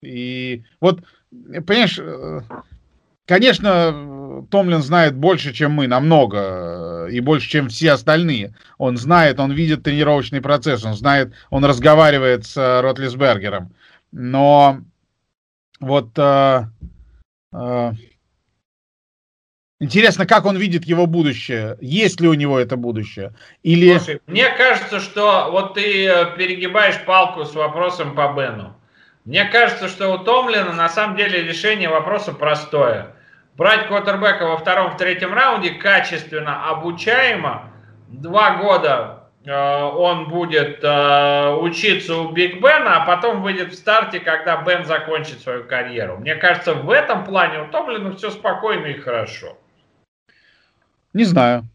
И 0.03 0.65
вот, 0.81 1.01
понимаешь, 1.31 1.99
э, 1.99 2.41
Конечно, 3.27 4.45
Томлин 4.51 4.83
знает 4.83 5.15
больше, 5.15 5.53
чем 5.53 5.73
мы, 5.73 5.87
намного, 5.87 7.07
и 7.07 7.21
больше, 7.21 7.49
чем 7.49 7.69
все 7.69 7.93
остальные. 7.93 8.55
Он 8.79 8.97
знает, 8.97 9.39
он 9.39 9.53
видит 9.53 9.85
тренировочный 9.85 10.41
процесс, 10.41 10.85
он 10.85 10.95
знает, 10.95 11.33
он 11.49 11.65
разговаривает 11.65 12.45
с 12.45 12.57
э, 12.57 12.81
Ротлисбергером. 12.81 13.73
Но 14.11 14.81
вот 15.79 16.11
э, 16.19 16.65
э, 17.53 17.93
интересно, 19.83 20.27
как 20.27 20.47
он 20.47 20.57
видит 20.57 20.85
его 20.85 21.07
будущее, 21.07 21.77
есть 21.81 22.21
ли 22.21 22.29
у 22.29 22.35
него 22.35 22.59
это 22.59 22.77
будущее, 22.77 23.35
или... 23.63 23.99
Слушай, 23.99 24.21
мне 24.27 24.49
кажется, 24.51 25.01
что 25.01 25.49
вот 25.51 25.75
ты 25.75 26.07
э, 26.07 26.37
перегибаешь 26.37 27.01
палку 27.05 27.45
с 27.45 27.55
вопросом 27.55 28.15
по 28.15 28.33
Бену. 28.33 28.77
Мне 29.25 29.45
кажется, 29.45 29.89
что 29.89 30.13
у 30.13 30.19
Томлина 30.19 30.73
на 30.73 30.89
самом 30.89 31.17
деле 31.17 31.43
решение 31.43 31.89
вопроса 31.89 32.33
простое. 32.33 33.15
Брать 33.57 33.87
квотербека 33.87 34.47
во 34.47 34.57
втором, 34.57 34.93
в 34.93 34.97
третьем 34.97 35.35
раунде 35.35 35.71
качественно, 35.71 36.69
обучаемо. 36.71 37.71
Два 38.09 38.57
года 38.57 39.29
э, 39.45 39.53
он 39.53 40.29
будет 40.29 40.79
э, 40.83 41.55
учиться 41.61 42.17
у 42.17 42.31
Биг 42.31 42.57
Бена, 42.63 43.03
а 43.03 43.07
потом 43.07 43.43
выйдет 43.43 43.73
в 43.73 43.75
старте, 43.75 44.21
когда 44.21 44.63
Бен 44.63 44.85
закончит 44.85 45.41
свою 45.41 45.65
карьеру. 45.65 46.19
Мне 46.19 46.35
кажется, 46.37 46.75
в 46.75 46.91
этом 46.91 47.25
плане 47.25 47.63
у 47.63 47.67
Томлина 47.67 48.15
все 48.17 48.31
спокойно 48.31 48.87
и 48.87 48.95
хорошо. 48.95 49.59
Не 51.13 51.25
знаю, 51.25 51.69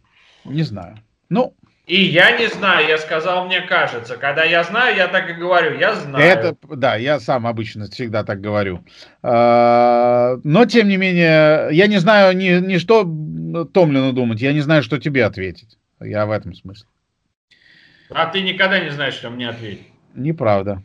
не 0.46 0.64
знаю. 0.64 0.98
Ну, 1.30 1.54
и 1.88 2.02
я 2.04 2.38
не 2.38 2.48
знаю, 2.48 2.86
я 2.86 2.98
сказал, 2.98 3.46
мне 3.46 3.62
кажется. 3.62 4.18
Когда 4.18 4.44
я 4.44 4.66
знаю, 4.66 4.98
я 4.98 5.08
так 5.08 5.30
и 5.30 5.34
говорю, 5.34 5.80
я 5.80 5.96
знаю. 5.96 6.26
Это, 6.26 6.58
да, 6.76 6.98
я 6.98 7.18
сам 7.22 7.48
обычно 7.48 7.86
всегда 7.86 8.26
так 8.26 8.42
говорю. 8.42 8.84
А, 9.24 10.38
но, 10.44 10.66
тем 10.66 10.90
не 10.90 10.98
менее, 10.98 11.70
я 11.72 11.88
не 11.88 11.98
знаю 12.00 12.36
ни, 12.36 12.60
ни 12.60 12.78
что 12.78 13.04
Томлину 13.74 14.12
думать, 14.12 14.42
я 14.42 14.52
не 14.52 14.60
знаю, 14.60 14.84
что 14.84 14.98
тебе 14.98 15.24
ответить. 15.24 15.78
Я 16.02 16.26
в 16.26 16.32
этом 16.32 16.54
смысле. 16.54 16.88
А 18.10 18.26
ты 18.26 18.42
никогда 18.42 18.80
не 18.80 18.90
знаешь, 18.90 19.14
что 19.14 19.30
мне 19.30 19.48
ответить? 19.48 19.88
Неправда. 20.14 20.84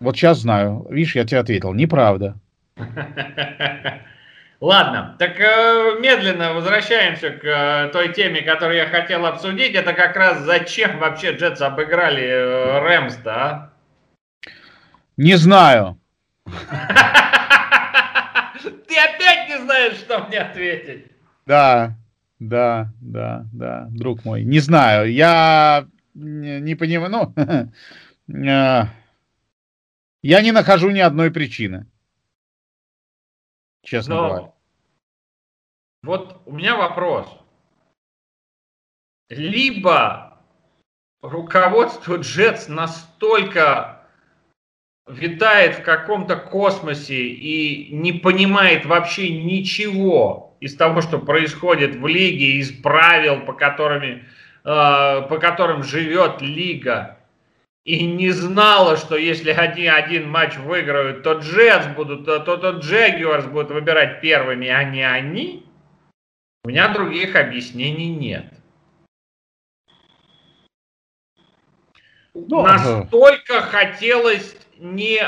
Вот 0.00 0.16
сейчас 0.16 0.40
знаю. 0.40 0.86
Видишь, 0.90 1.16
я 1.16 1.24
тебе 1.24 1.40
ответил. 1.40 1.72
Неправда. 1.72 2.36
Ладно, 4.62 5.16
так 5.18 5.40
э, 5.40 5.98
медленно 5.98 6.52
возвращаемся 6.54 7.30
к 7.30 7.44
э, 7.44 7.88
той 7.92 8.12
теме, 8.12 8.42
которую 8.42 8.76
я 8.76 8.86
хотел 8.86 9.26
обсудить. 9.26 9.74
Это 9.74 9.92
как 9.92 10.14
раз 10.14 10.38
зачем 10.42 11.00
вообще 11.00 11.32
Джетс 11.32 11.60
обыграли 11.60 12.22
э, 12.22 12.78
Рэмс-то, 12.78 13.34
а? 13.34 13.72
Не 15.16 15.34
знаю. 15.34 15.98
Ты 16.46 16.52
опять 18.96 19.48
не 19.48 19.58
знаешь, 19.64 19.96
что 19.96 20.20
мне 20.28 20.38
ответить. 20.38 21.06
Да, 21.44 21.96
да, 22.38 22.92
да, 23.00 23.44
да, 23.52 23.88
друг 23.90 24.24
мой. 24.24 24.44
Не 24.44 24.60
знаю, 24.60 25.12
я 25.12 25.88
не, 26.14 26.60
не 26.60 26.76
понимаю, 26.76 27.10
ну, 27.10 27.34
э, 28.32 28.84
я 30.22 30.40
не 30.40 30.52
нахожу 30.52 30.90
ни 30.90 31.00
одной 31.00 31.32
причины 31.32 31.86
честно 33.82 34.14
Но 34.14 34.28
говоря. 34.28 34.51
Вот 36.04 36.40
у 36.46 36.52
меня 36.52 36.76
вопрос. 36.76 37.28
Либо 39.28 40.38
руководство 41.22 42.16
Джетс 42.16 42.66
настолько 42.66 44.02
витает 45.08 45.76
в 45.76 45.82
каком-то 45.82 46.36
космосе 46.36 47.26
и 47.28 47.94
не 47.94 48.12
понимает 48.12 48.84
вообще 48.84 49.30
ничего 49.30 50.56
из 50.60 50.76
того, 50.76 51.02
что 51.02 51.18
происходит 51.18 51.96
в 51.96 52.06
лиге, 52.06 52.56
из 52.58 52.72
правил, 52.72 53.40
по, 53.44 53.52
которыми, 53.52 54.24
э, 54.64 55.22
по 55.28 55.38
которым 55.38 55.84
живет 55.84 56.40
лига, 56.40 57.18
и 57.84 58.04
не 58.06 58.30
знала, 58.30 58.96
что 58.96 59.16
если 59.16 59.50
они 59.50 59.88
один 59.88 60.28
матч 60.28 60.56
выиграют, 60.56 61.22
то 61.22 61.34
Джетс 61.34 61.86
будут, 61.96 62.24
то, 62.24 62.38
то, 62.38 62.56
то 62.56 62.70
Джегуарс 62.70 63.46
будут 63.46 63.70
выбирать 63.70 64.20
первыми, 64.20 64.68
а 64.68 64.84
не 64.84 65.02
они, 65.02 65.66
у 66.64 66.68
меня 66.68 66.92
других 66.92 67.34
объяснений 67.34 68.14
нет. 68.14 68.46
Ну, 72.34 72.62
Настолько 72.62 73.60
хотелось 73.62 74.56
не 74.78 75.20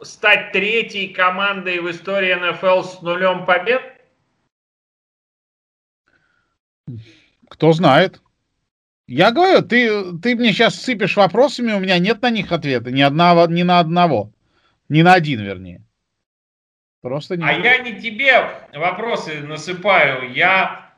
стать 0.00 0.52
третьей 0.52 1.08
командой 1.08 1.80
в 1.80 1.90
истории 1.90 2.34
НФЛ 2.34 2.82
с 2.82 3.02
нулем 3.02 3.44
побед? 3.44 3.82
Кто 7.48 7.72
знает. 7.72 8.20
Я 9.06 9.32
говорю, 9.32 9.62
ты, 9.62 10.18
ты 10.18 10.34
мне 10.34 10.52
сейчас 10.52 10.76
сыпешь 10.76 11.16
вопросами, 11.16 11.72
у 11.72 11.78
меня 11.78 11.98
нет 11.98 12.22
на 12.22 12.30
них 12.30 12.50
ответа. 12.52 12.90
Ни, 12.90 13.02
одного, 13.02 13.46
ни 13.46 13.62
на 13.62 13.78
одного. 13.78 14.32
Ни 14.88 15.02
на 15.02 15.12
один, 15.12 15.42
вернее. 15.42 15.84
Просто 17.04 17.36
не... 17.36 17.44
А 17.44 17.52
я 17.52 17.76
не 17.80 18.00
тебе 18.00 18.66
вопросы 18.72 19.40
насыпаю. 19.42 20.32
Я, 20.32 20.94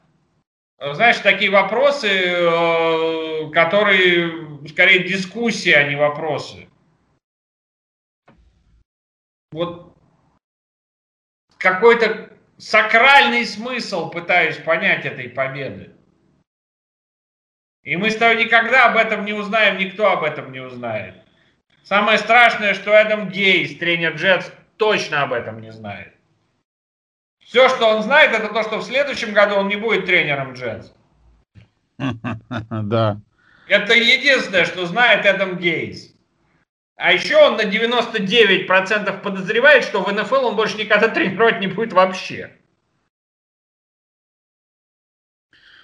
знаешь, 0.79 1.19
такие 1.19 1.51
вопросы, 1.51 2.07
э, 2.09 3.51
которые 3.51 4.69
скорее 4.69 5.03
дискуссии, 5.03 5.73
а 5.73 5.83
не 5.83 5.97
вопросы. 5.97 6.69
Вот 9.51 9.97
какой-то 11.59 12.31
сакральный 12.57 13.45
смысл 13.45 14.09
пытаюсь 14.09 14.59
понять 14.59 15.05
этой 15.05 15.29
победы. 15.29 15.91
И 17.83 17.97
мы 17.97 18.13
с 18.13 18.17
тобой 18.17 18.45
никогда 18.45 18.91
об 18.91 18.97
этом 18.97 19.25
не 19.25 19.33
узнаем, 19.33 19.77
никто 19.77 20.13
об 20.13 20.23
этом 20.23 20.53
не 20.53 20.61
узнает. 20.61 21.17
Самое 21.83 22.19
страшное, 22.19 22.75
что 22.75 22.93
Эдам 22.93 23.29
Гейс, 23.29 23.77
тренер 23.77 24.15
Джетс, 24.15 24.53
точно 24.77 25.23
об 25.23 25.33
этом 25.33 25.61
не 25.61 25.73
знает. 25.73 26.13
Все, 27.39 27.69
что 27.69 27.87
он 27.87 28.03
знает, 28.03 28.33
это 28.33 28.53
то, 28.53 28.63
что 28.65 28.79
в 28.79 28.83
следующем 28.83 29.33
году 29.33 29.57
он 29.57 29.69
не 29.69 29.77
будет 29.77 30.07
тренером 30.07 30.55
Джетс. 30.55 30.93
Да. 32.71 33.21
Это 33.69 33.95
единственное, 33.95 34.65
что 34.65 34.87
знает 34.87 35.25
Эдам 35.25 35.57
Гейс. 35.59 36.15
А 36.97 37.13
еще 37.13 37.37
он 37.37 37.57
на 37.57 37.63
99% 37.63 39.21
подозревает, 39.21 39.85
что 39.85 40.03
в 40.03 40.13
НФЛ 40.13 40.47
он 40.47 40.57
больше 40.57 40.79
никогда 40.79 41.09
тренировать 41.15 41.61
не 41.61 41.67
будет 41.67 41.93
вообще. 41.93 42.56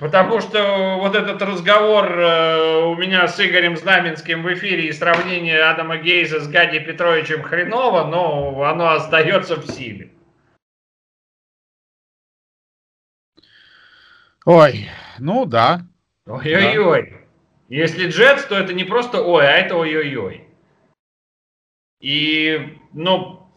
Потому 0.02 0.40
что 0.40 0.96
вот 0.98 1.14
этот 1.14 1.40
разговор 1.42 2.18
э, 2.18 2.86
у 2.86 2.96
меня 2.96 3.28
с 3.28 3.38
Игорем 3.38 3.76
Знаменским 3.76 4.42
в 4.42 4.52
эфире 4.52 4.88
и 4.88 4.92
сравнение 4.92 5.62
Адама 5.62 5.96
Гейза 5.96 6.40
с 6.40 6.48
Гади 6.48 6.80
Петровичем 6.80 7.44
хреново, 7.44 8.04
но 8.06 8.64
оно 8.64 8.88
остается 8.94 9.54
в 9.54 9.64
силе. 9.64 10.10
Ой, 14.44 14.88
ну 15.20 15.46
да. 15.46 15.82
Ой-ой-ой. 16.26 17.10
Да. 17.10 17.16
Если 17.68 18.08
Джетс, 18.08 18.44
то 18.46 18.56
это 18.56 18.72
не 18.72 18.82
просто 18.82 19.22
ой, 19.22 19.46
а 19.46 19.52
это 19.52 19.76
ой-ой-ой. 19.76 20.48
И, 22.00 22.76
ну, 22.92 23.48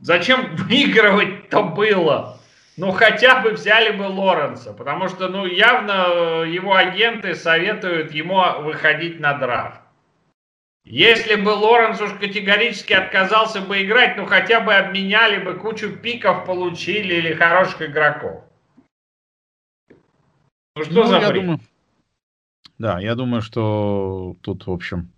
зачем 0.00 0.56
выигрывать-то 0.56 1.64
было? 1.64 2.39
Ну, 2.80 2.92
хотя 2.92 3.42
бы 3.42 3.50
взяли 3.50 3.94
бы 3.94 4.04
Лоренса, 4.04 4.72
потому 4.72 5.08
что, 5.08 5.28
ну, 5.28 5.44
явно 5.44 5.92
э, 5.92 6.48
его 6.48 6.74
агенты 6.74 7.34
советуют 7.34 8.12
ему 8.12 8.42
выходить 8.62 9.20
на 9.20 9.34
драфт. 9.34 9.82
Если 10.84 11.34
бы 11.34 11.50
Лоренс 11.50 12.00
уж 12.00 12.14
категорически 12.14 12.94
отказался 12.94 13.60
бы 13.60 13.82
играть, 13.82 14.16
ну, 14.16 14.24
хотя 14.24 14.60
бы 14.60 14.74
обменяли 14.74 15.44
бы, 15.44 15.58
кучу 15.58 15.94
пиков 15.94 16.46
получили 16.46 17.16
или 17.16 17.34
хороших 17.34 17.82
игроков. 17.82 18.44
Ну, 20.74 20.84
что 20.84 20.94
ну, 20.94 21.04
за 21.04 21.18
я 21.18 21.30
думаю, 21.32 21.60
Да, 22.78 22.98
я 22.98 23.14
думаю, 23.14 23.42
что 23.42 24.36
тут, 24.40 24.66
в 24.66 24.70
общем, 24.70 25.12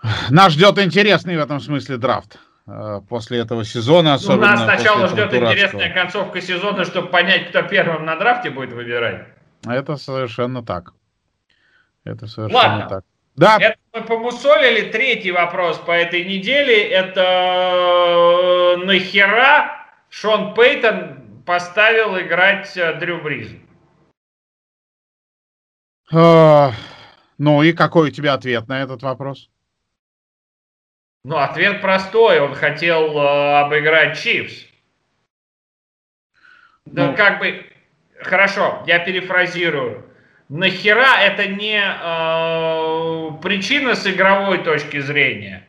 нас 0.30 0.52
ждет 0.52 0.78
интересный 0.78 1.36
в 1.36 1.40
этом 1.40 1.58
смысле 1.58 1.96
драфт. 1.96 2.38
Э, 2.68 3.00
после 3.08 3.38
этого 3.38 3.64
сезона. 3.64 4.14
Особенно 4.14 4.50
ну, 4.50 4.52
нас 4.52 4.62
сначала 4.62 5.06
ждет 5.08 5.30
дурацкого. 5.30 5.52
интересная 5.52 5.94
концовка 5.94 6.40
сезона, 6.42 6.84
чтобы 6.84 7.08
понять, 7.08 7.48
кто 7.48 7.62
первым 7.62 8.04
на 8.04 8.16
драфте 8.16 8.50
будет 8.50 8.72
выбирать. 8.72 9.26
Это 9.66 9.96
совершенно 9.96 10.62
так. 10.62 10.92
Это 12.04 12.26
совершенно 12.26 12.62
Ладно. 12.62 12.88
так. 12.88 13.04
Да. 13.36 13.56
Это 13.58 13.78
мы 13.94 14.02
помусолили. 14.02 14.90
Третий 14.90 15.32
вопрос 15.32 15.78
по 15.78 15.92
этой 15.92 16.24
неделе. 16.24 16.82
Это 16.88 17.22
э, 17.22 18.84
нахера 18.84 19.86
Шон 20.10 20.52
Пейтон 20.54 21.42
поставил 21.46 22.18
играть 22.18 22.76
э, 22.76 22.98
Дрю 22.98 23.22
Бриза? 23.22 23.56
Ну 26.10 27.62
и 27.62 27.72
какой 27.72 28.08
у 28.08 28.10
тебя 28.10 28.34
ответ 28.34 28.66
на 28.68 28.82
этот 28.82 29.02
вопрос? 29.02 29.48
Ну, 31.24 31.36
ответ 31.36 31.80
простой. 31.80 32.40
Он 32.40 32.54
хотел 32.54 33.18
э, 33.18 33.60
обыграть 33.60 34.18
Чивс. 34.18 34.66
Да, 36.86 37.08
ну, 37.08 37.16
как 37.16 37.38
бы, 37.38 37.66
хорошо, 38.20 38.82
я 38.86 38.98
перефразирую. 38.98 40.04
Нахера 40.48 41.20
это 41.20 41.46
не 41.46 41.78
э, 41.78 43.42
причина 43.42 43.94
с 43.94 44.06
игровой 44.06 44.64
точки 44.64 44.98
зрения, 45.00 45.68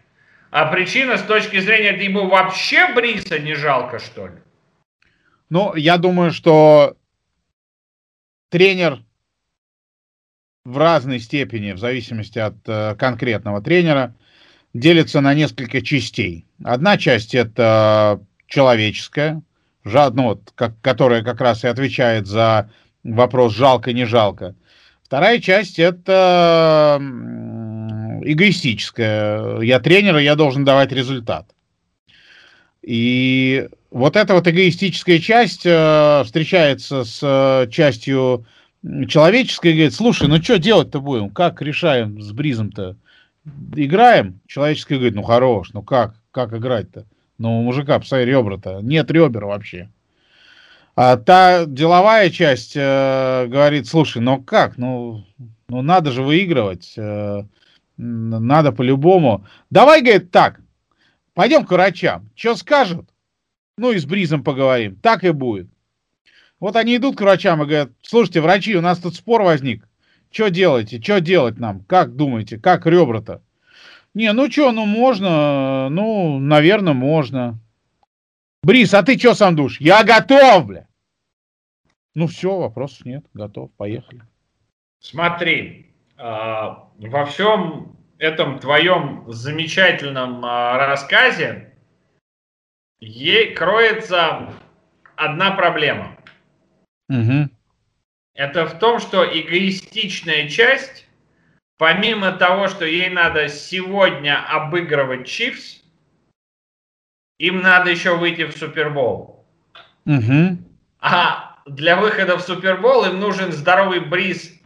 а 0.51 0.67
причина 0.67 1.17
с 1.17 1.23
точки 1.23 1.59
зрения, 1.59 1.89
это 1.89 2.03
ему 2.03 2.29
вообще 2.29 2.93
Бриса 2.93 3.39
не 3.39 3.55
жалко, 3.55 3.99
что 3.99 4.27
ли? 4.27 4.33
Ну, 5.49 5.75
я 5.75 5.97
думаю, 5.97 6.31
что 6.31 6.95
тренер 8.49 8.99
в 10.63 10.77
разной 10.77 11.19
степени, 11.19 11.73
в 11.73 11.77
зависимости 11.77 12.39
от 12.39 12.55
э, 12.67 12.95
конкретного 12.95 13.61
тренера, 13.61 14.15
делится 14.73 15.21
на 15.21 15.33
несколько 15.33 15.81
частей. 15.81 16.45
Одна 16.63 16.97
часть 16.97 17.35
это 17.35 18.21
человеческая, 18.47 19.41
ну, 19.83 20.23
вот, 20.23 20.51
как, 20.55 20.79
которая 20.81 21.23
как 21.23 21.41
раз 21.41 21.63
и 21.63 21.67
отвечает 21.67 22.27
за 22.27 22.69
вопрос 23.03 23.53
жалко, 23.53 23.93
не 23.93 24.05
жалко. 24.05 24.55
Вторая 25.03 25.39
часть 25.39 25.79
это 25.79 26.99
эгоистическая. 28.23 29.59
Я 29.61 29.79
тренер, 29.79 30.17
и 30.17 30.23
я 30.23 30.35
должен 30.35 30.65
давать 30.65 30.91
результат. 30.91 31.47
И 32.83 33.67
вот 33.91 34.15
эта 34.15 34.33
вот 34.33 34.47
эгоистическая 34.47 35.19
часть 35.19 35.65
э, 35.65 36.21
встречается 36.25 37.03
с 37.03 37.19
э, 37.21 37.69
частью 37.71 38.45
человеческой 39.07 39.71
и 39.71 39.73
говорит, 39.73 39.93
слушай, 39.93 40.27
ну 40.27 40.41
что 40.41 40.57
делать-то 40.57 41.01
будем? 41.01 41.29
Как 41.29 41.61
решаем 41.61 42.21
с 42.21 42.31
Бризом-то? 42.31 42.95
Играем, 43.75 44.39
человеческий 44.47 44.95
говорит, 44.95 45.15
ну 45.15 45.23
хорош, 45.23 45.71
ну 45.73 45.81
как, 45.83 46.15
как 46.31 46.53
играть-то? 46.53 47.05
Ну, 47.37 47.59
у 47.59 47.63
мужика, 47.63 47.99
посмотри, 47.99 48.25
ребра-то, 48.25 48.81
нет 48.81 49.09
ребер 49.11 49.45
вообще. 49.45 49.89
А 50.95 51.15
та 51.15 51.65
деловая 51.65 52.29
часть 52.29 52.75
э, 52.75 53.47
говорит, 53.47 53.87
слушай, 53.87 54.21
ну 54.21 54.43
как, 54.43 54.77
ну, 54.77 55.25
ну 55.69 55.81
надо 55.81 56.11
же 56.11 56.21
выигрывать, 56.21 56.93
э, 56.97 57.43
надо 57.95 58.71
по-любому. 58.73 59.45
Давай, 59.69 60.01
говорит, 60.01 60.31
так, 60.31 60.59
пойдем 61.33 61.65
к 61.65 61.71
врачам, 61.71 62.29
что 62.35 62.55
скажут? 62.55 63.09
Ну 63.77 63.91
и 63.91 63.97
с 63.97 64.05
Бризом 64.05 64.43
поговорим, 64.43 64.97
так 64.97 65.23
и 65.23 65.31
будет. 65.31 65.69
Вот 66.59 66.75
они 66.75 66.97
идут 66.97 67.15
к 67.15 67.21
врачам 67.21 67.61
и 67.63 67.65
говорят, 67.65 67.91
слушайте, 68.01 68.41
врачи, 68.41 68.75
у 68.75 68.81
нас 68.81 68.99
тут 68.99 69.15
спор 69.15 69.43
возник. 69.43 69.87
Что 70.31 70.49
делаете? 70.49 71.01
Что 71.01 71.19
делать 71.19 71.57
нам? 71.57 71.83
Как 71.85 72.15
думаете? 72.15 72.59
Как 72.59 72.85
ребра-то? 72.85 73.41
Не, 74.13 74.31
ну 74.33 74.49
что, 74.49 74.71
ну 74.71 74.85
можно, 74.85 75.89
ну, 75.89 76.39
наверное, 76.39 76.93
можно. 76.93 77.59
Брис, 78.63 78.93
а 78.93 79.03
ты 79.03 79.17
что 79.17 79.33
сам 79.33 79.55
душ? 79.55 79.79
Я 79.79 80.03
готов, 80.03 80.65
бля. 80.65 80.87
Ну 82.15 82.27
все, 82.27 82.57
вопросов 82.57 83.05
нет, 83.05 83.25
готов, 83.33 83.71
поехали. 83.73 84.21
Смотри, 84.99 85.93
а, 86.17 86.89
во 86.97 87.25
всем 87.25 87.95
этом 88.17 88.59
твоем 88.59 89.23
замечательном 89.27 90.43
а, 90.43 90.77
рассказе 90.77 91.73
ей 92.99 93.53
кроется 93.53 94.53
одна 95.15 95.51
проблема. 95.51 96.17
Угу 97.07 97.48
это 98.39 98.65
в 98.65 98.79
том, 98.79 98.99
что 98.99 99.25
эгоистичная 99.25 100.47
часть 100.47 101.05
помимо 101.77 102.31
того, 102.31 102.69
что 102.69 102.85
ей 102.85 103.09
надо 103.09 103.49
сегодня 103.49 104.41
обыгрывать 104.45 105.27
Чифс, 105.27 105.83
им 107.37 107.59
надо 107.59 107.91
еще 107.91 108.15
выйти 108.15 108.45
в 108.45 108.55
Супербол. 108.55 109.45
Угу. 110.05 110.57
А 111.01 111.57
для 111.65 111.97
выхода 111.97 112.37
в 112.37 112.41
Супербол 112.41 113.03
им 113.03 113.19
нужен 113.19 113.51
здоровый 113.51 113.99
бриз 113.99 114.57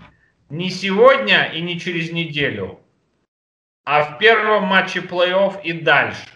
не 0.49 0.69
сегодня 0.69 1.45
и 1.45 1.59
не 1.59 1.79
через 1.79 2.11
неделю, 2.11 2.79
а 3.85 4.03
в 4.03 4.19
первом 4.19 4.65
матче 4.65 4.99
плей-офф 4.99 5.63
и 5.63 5.73
дальше. 5.73 6.29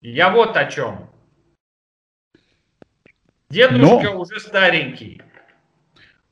Я 0.00 0.30
вот 0.30 0.56
о 0.56 0.64
чем. 0.70 1.10
Дедушка 3.48 4.10
Но... 4.12 4.20
уже 4.20 4.40
старенький. 4.40 5.22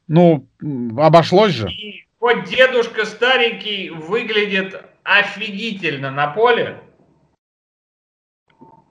Ну, 0.09 0.47
обошлось 0.99 1.53
же. 1.53 1.69
И 1.71 2.07
хоть 2.19 2.45
дедушка 2.45 3.05
старенький 3.05 3.91
выглядит 3.91 4.83
офигительно 5.03 6.11
на 6.11 6.29
поле, 6.29 6.81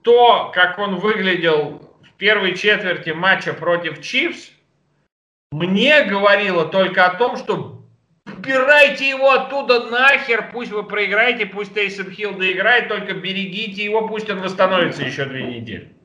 то, 0.02 0.52
как 0.54 0.80
он 0.80 0.98
выглядел 0.98 1.92
в 2.02 2.14
первой 2.18 2.56
четверти 2.56 3.12
матча 3.12 3.54
против 3.54 4.02
Чивс, 4.02 4.52
мне 5.52 6.04
говорило 6.04 6.66
только 6.66 7.06
о 7.06 7.16
том, 7.16 7.38
что 7.38 7.84
убирайте 8.26 9.08
его 9.08 9.32
оттуда 9.32 9.86
нахер, 9.90 10.50
пусть 10.52 10.72
вы 10.72 10.84
проиграете, 10.84 11.46
пусть 11.46 11.74
Тейсон 11.74 12.12
Хилл 12.12 12.34
доиграет, 12.34 12.88
только 12.88 13.14
берегите 13.14 13.84
его, 13.84 14.08
пусть 14.08 14.30
он 14.30 14.40
восстановится 14.40 15.04
еще 15.04 15.26
две 15.26 15.44
недели. 15.44 15.96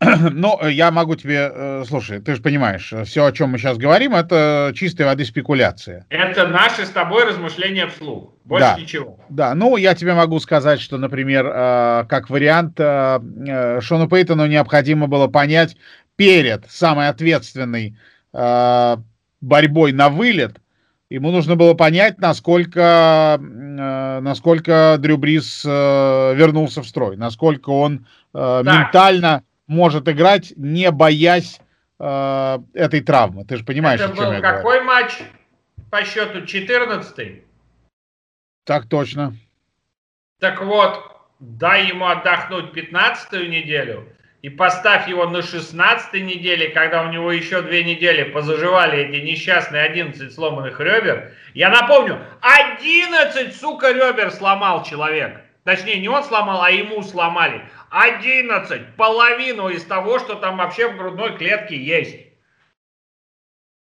Ну, 0.32 0.66
я 0.66 0.90
могу 0.90 1.14
тебе, 1.14 1.50
э, 1.52 1.84
слушай, 1.86 2.20
ты 2.20 2.34
же 2.34 2.42
понимаешь, 2.42 2.92
все, 3.04 3.24
о 3.24 3.32
чем 3.32 3.50
мы 3.50 3.58
сейчас 3.58 3.76
говорим, 3.76 4.14
это 4.14 4.72
чистой 4.74 5.04
воды 5.04 5.24
спекуляция. 5.24 6.06
Это 6.08 6.46
наши 6.48 6.86
с 6.86 6.90
тобой 6.90 7.24
размышления 7.24 7.86
вслух, 7.86 8.32
больше 8.44 8.74
да, 8.74 8.80
ничего. 8.80 9.20
Да, 9.28 9.54
ну, 9.54 9.76
я 9.76 9.94
тебе 9.94 10.14
могу 10.14 10.40
сказать, 10.40 10.80
что, 10.80 10.96
например, 10.96 11.46
э, 11.46 12.04
как 12.08 12.30
вариант, 12.30 12.76
э, 12.78 13.80
Шону 13.82 14.08
Пейтону 14.08 14.46
необходимо 14.46 15.06
было 15.06 15.28
понять 15.28 15.76
перед 16.16 16.70
самой 16.70 17.08
ответственной 17.08 17.96
борьбой 18.32 19.92
на 19.92 20.08
вылет, 20.08 20.58
ему 21.08 21.32
нужно 21.32 21.56
было 21.56 21.74
понять, 21.74 22.18
насколько, 22.18 23.38
насколько 23.40 24.96
Дрю 25.00 25.16
Брис 25.16 25.64
вернулся 25.64 26.82
в 26.82 26.86
строй, 26.86 27.16
насколько 27.16 27.70
он 27.70 28.06
так. 28.32 28.64
ментально 28.64 29.42
может 29.70 30.08
играть, 30.08 30.52
не 30.56 30.90
боясь 30.90 31.60
э, 32.00 32.58
этой 32.74 33.00
травмы. 33.02 33.44
Ты 33.44 33.56
же 33.56 33.64
понимаешь, 33.64 34.00
Это 34.00 34.12
о 34.12 34.16
чем 34.16 34.24
был 34.24 34.32
я 34.32 34.40
какой 34.40 34.80
говорю. 34.80 34.84
матч 34.84 35.18
по 35.90 36.02
счету 36.04 36.44
14 36.44 37.44
Так 38.64 38.88
точно. 38.88 39.36
Так 40.40 40.60
вот, 40.62 41.00
дай 41.38 41.86
ему 41.86 42.06
отдохнуть 42.06 42.72
15 42.72 43.48
неделю 43.48 44.08
и 44.42 44.48
поставь 44.48 45.08
его 45.08 45.28
на 45.28 45.40
16 45.40 46.14
неделе, 46.14 46.70
когда 46.70 47.02
у 47.04 47.12
него 47.12 47.30
еще 47.30 47.62
две 47.62 47.84
недели 47.84 48.24
позаживали 48.24 48.98
эти 48.98 49.24
несчастные 49.24 49.82
11 49.82 50.34
сломанных 50.34 50.80
ребер. 50.80 51.32
Я 51.54 51.70
напомню, 51.70 52.18
11, 52.40 53.54
сука, 53.54 53.92
ребер 53.92 54.32
сломал 54.32 54.82
человек. 54.82 55.42
Точнее, 55.62 56.00
не 56.00 56.08
он 56.08 56.24
сломал, 56.24 56.62
а 56.62 56.70
ему 56.70 57.02
сломали. 57.02 57.62
11, 57.90 58.96
половину 58.96 59.68
из 59.68 59.84
того, 59.84 60.18
что 60.18 60.36
там 60.36 60.58
вообще 60.58 60.88
в 60.88 60.96
грудной 60.96 61.36
клетке 61.36 61.76
есть. 61.76 62.16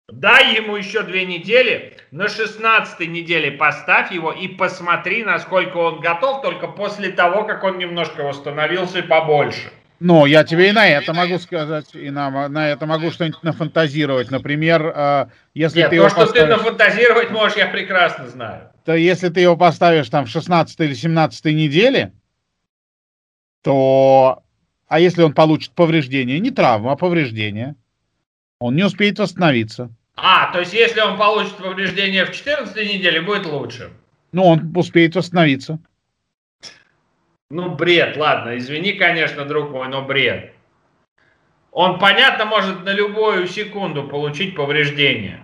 Дай 0.08 0.54
ему 0.54 0.76
еще 0.76 1.02
две 1.02 1.24
недели, 1.24 1.96
на 2.12 2.28
16 2.28 3.08
неделе 3.08 3.50
поставь 3.50 4.12
его 4.12 4.30
и 4.30 4.46
посмотри, 4.46 5.24
насколько 5.24 5.78
он 5.78 6.00
готов, 6.00 6.42
только 6.42 6.68
после 6.68 7.10
того, 7.10 7.44
как 7.44 7.64
он 7.64 7.78
немножко 7.78 8.22
восстановился 8.22 9.00
и 9.00 9.02
побольше. 9.02 9.72
Ну, 9.98 10.26
я 10.26 10.44
тебе 10.44 10.68
и 10.68 10.72
на 10.72 10.86
это 10.86 11.12
могу 11.14 11.38
сказать, 11.38 11.94
и 11.94 12.10
на, 12.10 12.48
на 12.48 12.68
это 12.68 12.86
могу 12.86 13.10
что-нибудь 13.10 13.42
нафантазировать. 13.42 14.30
Например, 14.30 14.92
э, 14.94 15.26
если 15.54 15.78
Нет, 15.78 15.90
ты 15.90 15.96
то, 15.96 16.02
его 16.02 16.08
что 16.10 16.20
поставишь... 16.26 16.44
ты 16.44 16.56
нафантазировать 16.56 17.30
можешь, 17.30 17.56
я 17.56 17.66
прекрасно 17.66 18.28
знаю. 18.28 18.70
То 18.84 18.94
если 18.94 19.30
ты 19.30 19.40
его 19.40 19.56
поставишь 19.56 20.08
там 20.10 20.26
в 20.26 20.28
16 20.28 20.78
или 20.80 20.94
17 20.94 21.46
неделе, 21.46 22.12
то... 23.66 24.44
А 24.86 25.00
если 25.00 25.24
он 25.24 25.32
получит 25.32 25.72
повреждение, 25.72 26.38
не 26.38 26.52
травму, 26.52 26.90
а 26.90 26.96
повреждение, 26.96 27.74
он 28.60 28.76
не 28.76 28.84
успеет 28.84 29.18
восстановиться. 29.18 29.90
А, 30.14 30.52
то 30.52 30.60
есть 30.60 30.72
если 30.72 31.00
он 31.00 31.18
получит 31.18 31.56
повреждение 31.56 32.24
в 32.24 32.30
14 32.30 32.76
неделе, 32.76 33.20
будет 33.22 33.44
лучше? 33.44 33.90
Ну, 34.30 34.44
он 34.44 34.72
успеет 34.76 35.16
восстановиться. 35.16 35.80
Ну, 37.50 37.74
бред, 37.74 38.16
ладно, 38.16 38.56
извини, 38.56 38.92
конечно, 38.92 39.44
друг 39.44 39.72
мой, 39.72 39.88
но 39.88 40.02
бред. 40.02 40.52
Он, 41.72 41.98
понятно, 41.98 42.44
может 42.44 42.84
на 42.84 42.92
любую 42.92 43.48
секунду 43.48 44.04
получить 44.04 44.54
повреждение. 44.54 45.40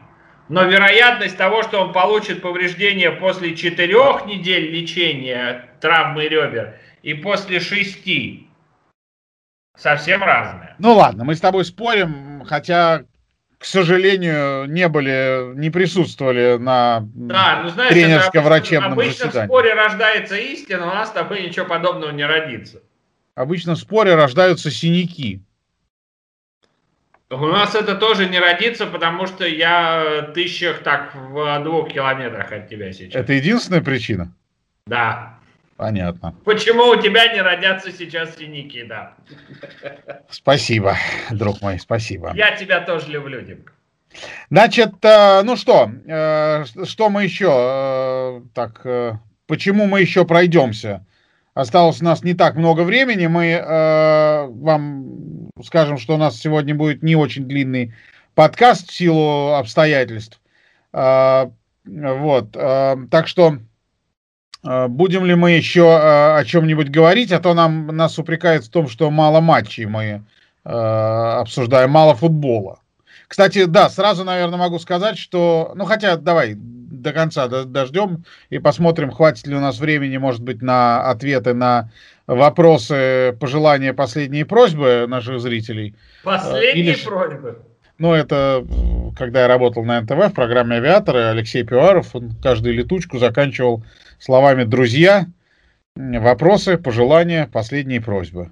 Но 0.48 0.62
вероятность 0.62 1.36
того, 1.36 1.64
что 1.64 1.80
он 1.80 1.92
получит 1.92 2.40
повреждение 2.40 3.10
после 3.10 3.56
четырех 3.56 4.26
недель 4.26 4.70
лечения 4.70 5.70
травмы 5.80 6.28
ребер 6.28 6.76
и 7.02 7.14
после 7.14 7.60
шести 7.60 8.48
совсем 9.76 10.22
разные. 10.22 10.74
Ну 10.78 10.94
ладно, 10.94 11.24
мы 11.24 11.34
с 11.34 11.40
тобой 11.40 11.64
спорим, 11.64 12.44
хотя, 12.44 13.04
к 13.58 13.64
сожалению, 13.64 14.66
не 14.66 14.88
были, 14.88 15.54
не 15.54 15.70
присутствовали 15.70 16.56
на 16.58 17.00
да, 17.14 17.62
ну, 17.62 17.68
знаешь, 17.70 17.92
тренерско-врачебном 17.92 18.92
обычно 18.92 19.26
заседании. 19.26 19.32
Обычно 19.32 19.44
в 19.44 19.46
споре 19.46 19.74
рождается 19.74 20.36
истина, 20.36 20.90
у 20.90 20.94
нас 20.94 21.08
с 21.08 21.12
тобой 21.12 21.42
ничего 21.42 21.66
подобного 21.66 22.10
не 22.10 22.24
родится. 22.24 22.82
Обычно 23.34 23.74
в 23.74 23.78
споре 23.78 24.14
рождаются 24.14 24.70
синяки. 24.70 25.42
У 27.30 27.46
нас 27.46 27.74
это 27.74 27.94
тоже 27.94 28.28
не 28.28 28.38
родится, 28.38 28.86
потому 28.86 29.26
что 29.26 29.46
я 29.46 30.30
тысячах 30.34 30.82
так 30.82 31.14
в 31.14 31.62
двух 31.64 31.90
километрах 31.90 32.52
от 32.52 32.68
тебя 32.68 32.92
сейчас. 32.92 33.14
Это 33.14 33.32
единственная 33.32 33.80
причина? 33.80 34.34
Да. 34.86 35.38
Понятно. 35.82 36.32
Почему 36.44 36.90
у 36.90 36.94
тебя 36.94 37.32
не 37.34 37.40
родятся 37.40 37.90
сейчас 37.90 38.36
синяки, 38.36 38.84
да. 38.84 39.16
Спасибо, 40.30 40.96
друг 41.32 41.60
мой, 41.60 41.80
спасибо. 41.80 42.32
Я 42.36 42.54
тебя 42.54 42.82
тоже 42.82 43.10
люблю, 43.10 43.40
Димка. 43.40 43.72
Значит, 44.48 44.92
э, 45.02 45.42
ну 45.42 45.56
что, 45.56 45.90
э, 46.06 46.64
что 46.84 47.10
мы 47.10 47.24
еще, 47.24 47.50
э, 47.50 48.42
так, 48.54 48.86
почему 49.48 49.86
мы 49.86 50.02
еще 50.02 50.24
пройдемся? 50.24 51.04
Осталось 51.52 52.00
у 52.00 52.04
нас 52.04 52.22
не 52.22 52.34
так 52.34 52.54
много 52.54 52.82
времени, 52.82 53.26
мы 53.26 53.60
вам 53.60 55.50
скажем, 55.64 55.98
что 55.98 56.14
у 56.14 56.16
нас 56.16 56.38
сегодня 56.38 56.76
будет 56.76 57.02
не 57.02 57.16
очень 57.16 57.48
длинный 57.48 57.92
подкаст 58.36 58.88
в 58.88 58.94
силу 58.94 59.54
обстоятельств. 59.54 60.40
Вот, 60.92 62.52
так 62.52 63.26
что 63.26 63.58
будем 64.62 65.24
ли 65.24 65.34
мы 65.34 65.52
еще 65.52 65.88
а, 65.90 66.38
о 66.38 66.44
чем-нибудь 66.44 66.88
говорить, 66.88 67.32
а 67.32 67.40
то 67.40 67.54
нам 67.54 67.88
нас 67.88 68.18
упрекают 68.18 68.64
в 68.64 68.70
том, 68.70 68.88
что 68.88 69.10
мало 69.10 69.40
матчей 69.40 69.86
мы 69.86 70.22
а, 70.64 71.40
обсуждаем, 71.40 71.90
мало 71.90 72.14
футбола. 72.14 72.78
Кстати, 73.26 73.64
да, 73.64 73.88
сразу, 73.88 74.24
наверное, 74.24 74.58
могу 74.58 74.78
сказать, 74.78 75.18
что, 75.18 75.72
ну 75.74 75.84
хотя 75.84 76.16
давай 76.16 76.54
до 76.54 77.12
конца 77.12 77.48
дождем 77.48 78.24
и 78.50 78.58
посмотрим, 78.58 79.10
хватит 79.10 79.46
ли 79.46 79.56
у 79.56 79.60
нас 79.60 79.78
времени, 79.78 80.18
может 80.18 80.42
быть, 80.42 80.62
на 80.62 81.10
ответы 81.10 81.54
на 81.54 81.90
вопросы, 82.26 83.36
пожелания, 83.40 83.92
последние 83.92 84.44
просьбы 84.44 85.06
наших 85.08 85.40
зрителей. 85.40 85.96
Последние 86.22 86.94
Или... 86.94 87.04
просьбы? 87.04 87.62
Ну, 87.98 88.12
это 88.14 88.66
когда 89.16 89.42
я 89.42 89.48
работал 89.48 89.84
на 89.84 90.00
НТВ 90.00 90.12
в 90.12 90.32
программе 90.32 90.76
«Авиаторы», 90.76 91.24
Алексей 91.24 91.62
Пиваров, 91.62 92.14
он 92.14 92.32
каждую 92.42 92.74
летучку 92.74 93.18
заканчивал 93.18 93.84
словами 94.18 94.64
«друзья», 94.64 95.26
вопросы, 95.96 96.78
пожелания, 96.78 97.48
последние 97.52 98.00
просьбы. 98.00 98.50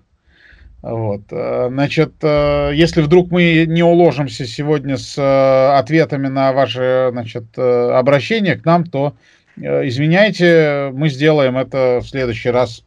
Вот. 0.83 1.23
Э, 1.31 1.69
значит, 1.69 2.15
э, 2.23 2.71
если 2.75 3.03
вдруг 3.03 3.31
мы 3.31 3.67
не 3.67 3.83
уложимся 3.83 4.47
сегодня 4.47 4.97
с 4.97 5.19
э, 5.19 5.79
ответами 5.79 6.29
на 6.29 6.53
ваши 6.53 7.09
значит, 7.13 7.59
обращения 7.59 8.57
к 8.57 8.65
нам, 8.65 8.85
то 8.85 9.15
извиняйте, 9.57 10.91
мы 10.95 11.11
сделаем 11.11 11.59
это 11.59 12.01
в 12.03 12.09
следующий 12.09 12.51
раз 12.51 12.83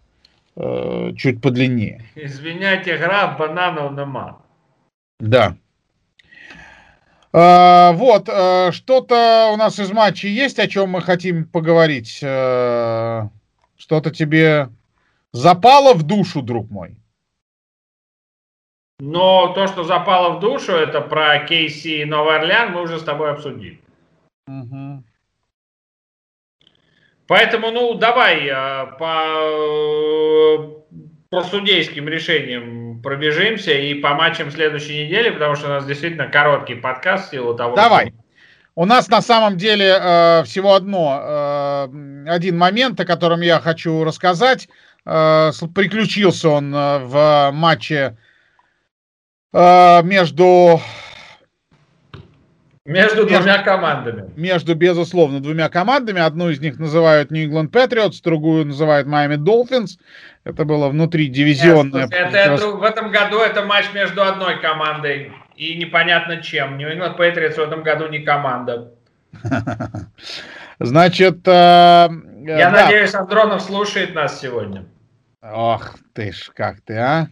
чуть 0.55 1.41
подлиннее. 1.41 2.03
Извиняйте, 2.15 2.97
граф 2.97 3.37
бананов 3.37 3.91
нема. 3.91 4.39
Да. 5.19 5.55
А, 7.35 7.93
вот, 7.93 8.29
а, 8.29 8.71
что-то 8.71 9.49
у 9.51 9.57
нас 9.57 9.79
из 9.79 9.91
матча 9.91 10.27
есть, 10.27 10.59
о 10.59 10.67
чем 10.67 10.91
мы 10.91 11.01
хотим 11.01 11.45
поговорить? 11.45 12.19
А, 12.23 13.29
что-то 13.75 14.11
тебе 14.11 14.69
запало 15.31 15.95
в 15.95 16.03
душу, 16.03 16.43
друг 16.43 16.69
мой? 16.69 16.95
Но 18.99 19.51
то, 19.53 19.65
что 19.65 19.83
запало 19.83 20.37
в 20.37 20.39
душу, 20.39 20.73
это 20.73 21.01
про 21.01 21.39
Кейси 21.39 22.01
и 22.01 22.05
Новый 22.05 22.37
Орлеан, 22.37 22.71
мы 22.71 22.83
уже 22.83 22.99
с 22.99 23.03
тобой 23.03 23.31
обсудили. 23.31 23.81
Угу. 24.47 25.03
Поэтому, 27.25 27.71
ну, 27.71 27.95
давай 27.95 28.45
э, 28.45 28.85
по, 28.99 30.83
по 31.29 31.43
судейским 31.43 32.07
решениям 32.07 32.82
пробежимся 33.03 33.73
и 33.73 33.93
по 33.93 34.15
матчам 34.15 34.49
следующей 34.49 35.05
недели, 35.05 35.29
потому 35.29 35.55
что 35.55 35.67
у 35.67 35.69
нас 35.69 35.85
действительно 35.85 36.27
короткий 36.27 36.75
подкаст 36.75 37.27
в 37.27 37.31
силу 37.31 37.53
того, 37.53 37.75
Давай. 37.75 38.07
Что... 38.07 38.15
У 38.75 38.85
нас 38.85 39.07
на 39.09 39.21
самом 39.21 39.57
деле 39.57 39.95
э, 39.99 40.43
всего 40.45 40.73
одно, 40.73 41.21
э, 41.21 42.25
один 42.27 42.57
момент, 42.57 42.99
о 42.99 43.05
котором 43.05 43.41
я 43.41 43.59
хочу 43.59 44.03
рассказать. 44.03 44.67
Э, 45.05 45.51
приключился 45.75 46.49
он 46.49 46.73
э, 46.73 46.99
в 46.99 47.51
матче 47.53 48.17
э, 49.51 50.03
между 50.03 50.81
между 52.85 53.25
двумя 53.25 53.63
командами. 53.63 54.29
Между, 54.35 54.75
безусловно, 54.75 55.39
двумя 55.39 55.69
командами. 55.69 56.21
Одну 56.21 56.49
из 56.49 56.59
них 56.59 56.79
называют 56.79 57.31
New 57.31 57.49
England 57.49 57.71
Patriots, 57.71 58.21
другую 58.23 58.65
называют 58.65 59.07
Miami 59.07 59.37
Dolphins. 59.37 59.99
Это 60.43 60.65
было 60.65 60.89
внутри 60.89 61.27
дивизионное. 61.27 62.03
Нет, 62.03 62.13
это, 62.13 62.37
это, 62.37 62.67
в 62.67 62.83
этом 62.83 63.11
году 63.11 63.39
это 63.39 63.63
матч 63.63 63.85
между 63.93 64.21
одной 64.21 64.59
командой 64.59 65.31
и 65.55 65.75
непонятно 65.75 66.41
чем. 66.41 66.77
New 66.77 66.89
England 66.89 67.17
Patriots 67.17 67.55
в 67.55 67.59
этом 67.59 67.83
году 67.83 68.07
не 68.09 68.19
команда. 68.19 68.91
Значит... 70.79 71.47
Э, 71.47 72.09
Я 72.41 72.69
да. 72.69 72.83
надеюсь, 72.83 73.13
Андронов 73.13 73.61
слушает 73.61 74.13
нас 74.13 74.41
сегодня. 74.41 74.85
Ох 75.41 75.95
ты 76.13 76.31
ж, 76.31 76.51
как 76.53 76.81
ты, 76.81 76.97
а? 76.97 77.27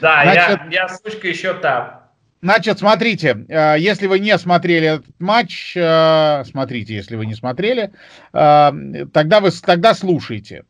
Да, 0.00 0.22
Значит, 0.22 0.60
я, 0.70 0.82
я 0.82 0.88
сучка 0.88 1.28
еще 1.28 1.54
там. 1.54 2.01
Значит, 2.42 2.80
смотрите, 2.80 3.46
э, 3.48 3.76
если 3.78 4.08
вы 4.08 4.18
не 4.18 4.36
смотрели 4.36 4.88
этот 4.88 5.20
матч, 5.20 5.74
э, 5.76 6.42
смотрите, 6.44 6.92
если 6.92 7.14
вы 7.14 7.24
не 7.26 7.36
смотрели, 7.36 7.92
э, 8.32 8.72
тогда 9.12 9.38
вы 9.38 9.50
тогда 9.52 9.94
слушайте. 9.94 10.64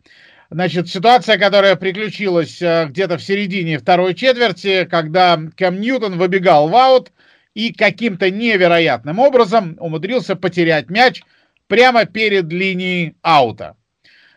Значит, 0.50 0.90
ситуация, 0.90 1.38
которая 1.38 1.76
приключилась 1.76 2.60
где-то 2.60 3.16
в 3.16 3.22
середине 3.22 3.78
второй 3.78 4.14
четверти, 4.14 4.84
когда 4.84 5.40
Кэм 5.56 5.80
Ньютон 5.80 6.18
выбегал 6.18 6.68
в 6.68 6.76
аут 6.76 7.10
и 7.54 7.72
каким-то 7.72 8.30
невероятным 8.30 9.18
образом 9.18 9.78
умудрился 9.80 10.36
потерять 10.36 10.90
мяч 10.90 11.22
прямо 11.68 12.04
перед 12.04 12.52
линией 12.52 13.16
аута. 13.22 13.76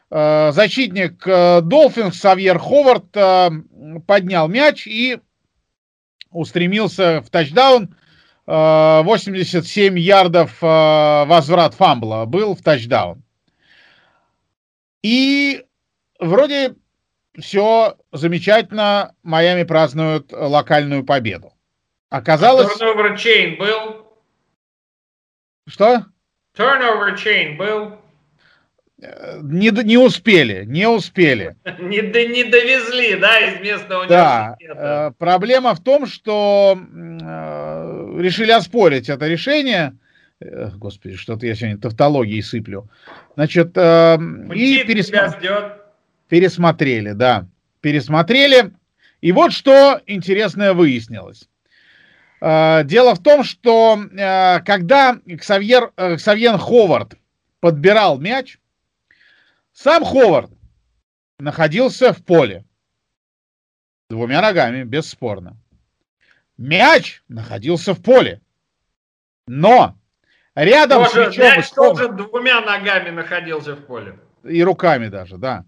Защитник 0.10 1.22
Долфинс 1.26 2.18
Савьер 2.18 2.60
Ховард 2.60 3.12
поднял 4.08 4.48
мяч 4.48 4.88
и 4.88 5.20
устремился 6.36 7.22
в 7.22 7.30
тачдаун. 7.30 7.96
87 8.46 9.96
э, 9.98 10.00
ярдов 10.00 10.62
э, 10.62 10.66
возврат 11.26 11.74
фамбла 11.74 12.26
был 12.26 12.56
в 12.56 12.62
тачдаун. 12.62 13.24
И 15.02 15.64
вроде 16.20 16.76
все 17.40 17.98
замечательно, 18.12 19.16
Майами 19.24 19.64
празднуют 19.64 20.32
локальную 20.32 21.04
победу. 21.04 21.54
Оказалось... 22.10 22.68
Turnover 22.80 23.16
chain 23.16 23.58
был? 23.58 24.06
Что? 25.68 26.06
Turnover 26.56 27.16
chain 27.16 27.58
был? 27.58 27.98
Не, 28.98 29.84
не 29.84 29.98
успели, 29.98 30.64
не 30.66 30.88
успели. 30.88 31.56
Не, 31.80 32.02
не 32.02 32.44
довезли, 32.46 33.16
да, 33.16 33.40
из 33.40 33.60
местного 33.60 34.08
да, 34.08 34.56
университета. 34.58 35.08
Э, 35.08 35.12
проблема 35.18 35.76
в 35.76 35.84
том, 35.84 36.06
что 36.06 36.78
э, 36.78 38.22
решили 38.22 38.52
оспорить 38.52 39.10
это 39.10 39.28
решение. 39.28 39.98
Э, 40.40 40.70
господи, 40.76 41.16
что-то 41.16 41.46
я 41.46 41.56
сегодня 41.56 41.78
тавтологией 41.78 42.42
сыплю. 42.42 42.90
Значит, 43.36 43.72
э, 43.76 44.18
и 44.54 44.84
пересма... 44.86 45.36
пересмотрели, 46.30 47.12
да, 47.12 47.48
пересмотрели. 47.82 48.72
И 49.20 49.34
вот 49.34 49.52
что 49.52 50.00
интересное 50.08 50.74
выяснилось. 50.74 51.50
Э, 52.40 52.84
дело 52.86 53.16
в 53.16 53.22
том, 53.22 53.44
что 53.44 54.00
э, 54.00 54.60
когда 54.62 55.18
Ксавьер, 55.40 55.92
э, 55.98 56.16
Ксавьен 56.16 56.58
Ховард 56.58 57.16
подбирал 57.60 58.20
мяч, 58.20 58.58
сам 59.76 60.06
Ховард 60.06 60.52
находился 61.38 62.14
в 62.14 62.24
поле. 62.24 62.66
Двумя 64.10 64.42
ногами, 64.42 64.84
бесспорно. 64.84 65.58
Мяч 66.58 67.22
находился 67.28 67.94
в 67.94 68.02
поле. 68.02 68.42
Но 69.48 69.98
рядом 70.56 71.04
тоже, 71.04 71.26
с 71.26 71.38
мячом... 71.38 71.58
Мяч 71.58 71.70
тоже 71.72 72.08
двумя 72.08 72.62
ногами 72.62 73.10
находился 73.10 73.76
в 73.76 73.86
поле. 73.86 74.18
И 74.44 74.64
руками 74.64 75.10
даже, 75.10 75.38
да. 75.38 75.66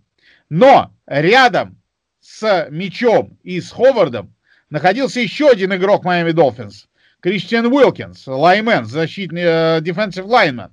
Но 0.49 0.93
рядом 1.05 1.81
с 2.21 2.67
мячом 2.71 3.37
и 3.43 3.59
с 3.59 3.71
Ховардом 3.71 4.33
находился 4.69 5.19
еще 5.19 5.49
один 5.49 5.75
игрок 5.75 6.05
Майами 6.05 6.31
Долфинс. 6.31 6.87
Кристиан 7.19 7.65
Уилкинс, 7.65 8.25
лаймен, 8.27 8.85
защитный, 8.85 9.41
э, 9.41 9.79
defensive 9.81 10.27
lineman. 10.27 10.71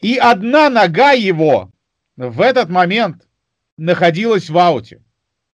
И 0.00 0.16
одна 0.16 0.70
нога 0.70 1.12
его 1.12 1.73
в 2.16 2.40
этот 2.40 2.68
момент 2.68 3.26
находилась 3.76 4.48
в 4.48 4.58
ауте. 4.58 5.02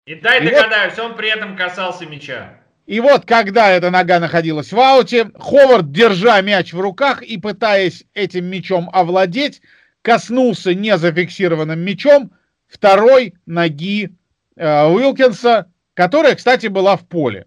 И 0.06 0.16
дай 0.16 0.42
и 0.42 0.50
догадаюсь, 0.50 0.98
вот, 0.98 1.12
он 1.12 1.16
при 1.16 1.30
этом 1.30 1.56
касался 1.56 2.06
мяча. 2.06 2.60
И 2.86 3.00
вот, 3.00 3.26
когда 3.26 3.70
эта 3.70 3.92
нога 3.92 4.20
находилась 4.20 4.72
в 4.74 4.80
ауте, 4.80 5.30
Ховард, 5.38 5.92
держа 5.92 6.42
мяч 6.42 6.74
в 6.74 6.80
руках 6.80 7.22
и 7.22 7.38
пытаясь 7.38 8.04
этим 8.16 8.46
мячом 8.46 8.90
овладеть, 8.92 9.62
коснулся 10.02 10.74
незафиксированным 10.74 11.80
мячом 11.80 12.32
второй 12.68 13.36
ноги 13.46 14.16
э, 14.56 14.88
Уилкинса, 14.88 15.72
которая, 15.94 16.36
кстати, 16.36 16.68
была 16.68 16.98
в 16.98 17.08
поле. 17.08 17.46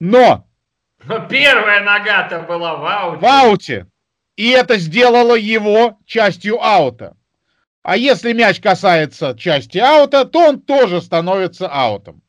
Но... 0.00 0.46
Но 1.04 1.26
первая 1.28 1.82
нога-то 1.82 2.40
была 2.40 2.76
в 2.76 2.86
ауте. 2.86 3.20
В 3.20 3.24
ауте. 3.26 3.86
И 4.36 4.48
это 4.50 4.78
сделало 4.78 5.34
его 5.34 5.98
частью 6.06 6.62
аута. 6.62 7.16
А 7.82 7.96
если 7.96 8.32
мяч 8.32 8.60
касается 8.60 9.36
части 9.36 9.78
аута, 9.78 10.24
то 10.24 10.48
он 10.48 10.60
тоже 10.60 11.02
становится 11.02 11.68
аутом. 11.68 12.22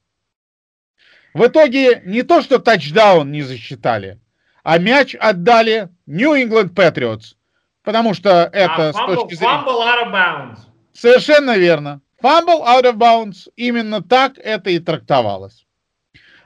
В 1.34 1.47
итоге 1.47 2.01
не 2.06 2.24
то, 2.24 2.41
что 2.41 2.60
тачдаун 2.60 3.32
не 3.32 3.41
засчитали, 3.41 4.20
а 4.64 4.78
мяч 4.78 5.16
отдали 5.16 5.89
New 6.06 6.34
England 6.34 6.74
Patriots. 6.74 7.36
Потому 7.84 8.14
что 8.14 8.49
это 8.54 8.89
а, 8.89 8.93
с 8.93 8.95
точки 8.95 9.36
зрения... 9.36 9.64
Fumble 9.66 9.82
out 9.82 10.06
of 10.06 10.12
bounds. 10.12 10.60
Совершенно 10.93 11.58
верно. 11.58 12.01
Fumble 12.22 12.62
out 12.62 12.86
of 12.86 12.95
bounds. 12.95 13.49
Именно 13.56 14.01
так 14.01 14.38
это 14.38 14.70
и 14.70 14.80
трактовалось. 14.80 15.62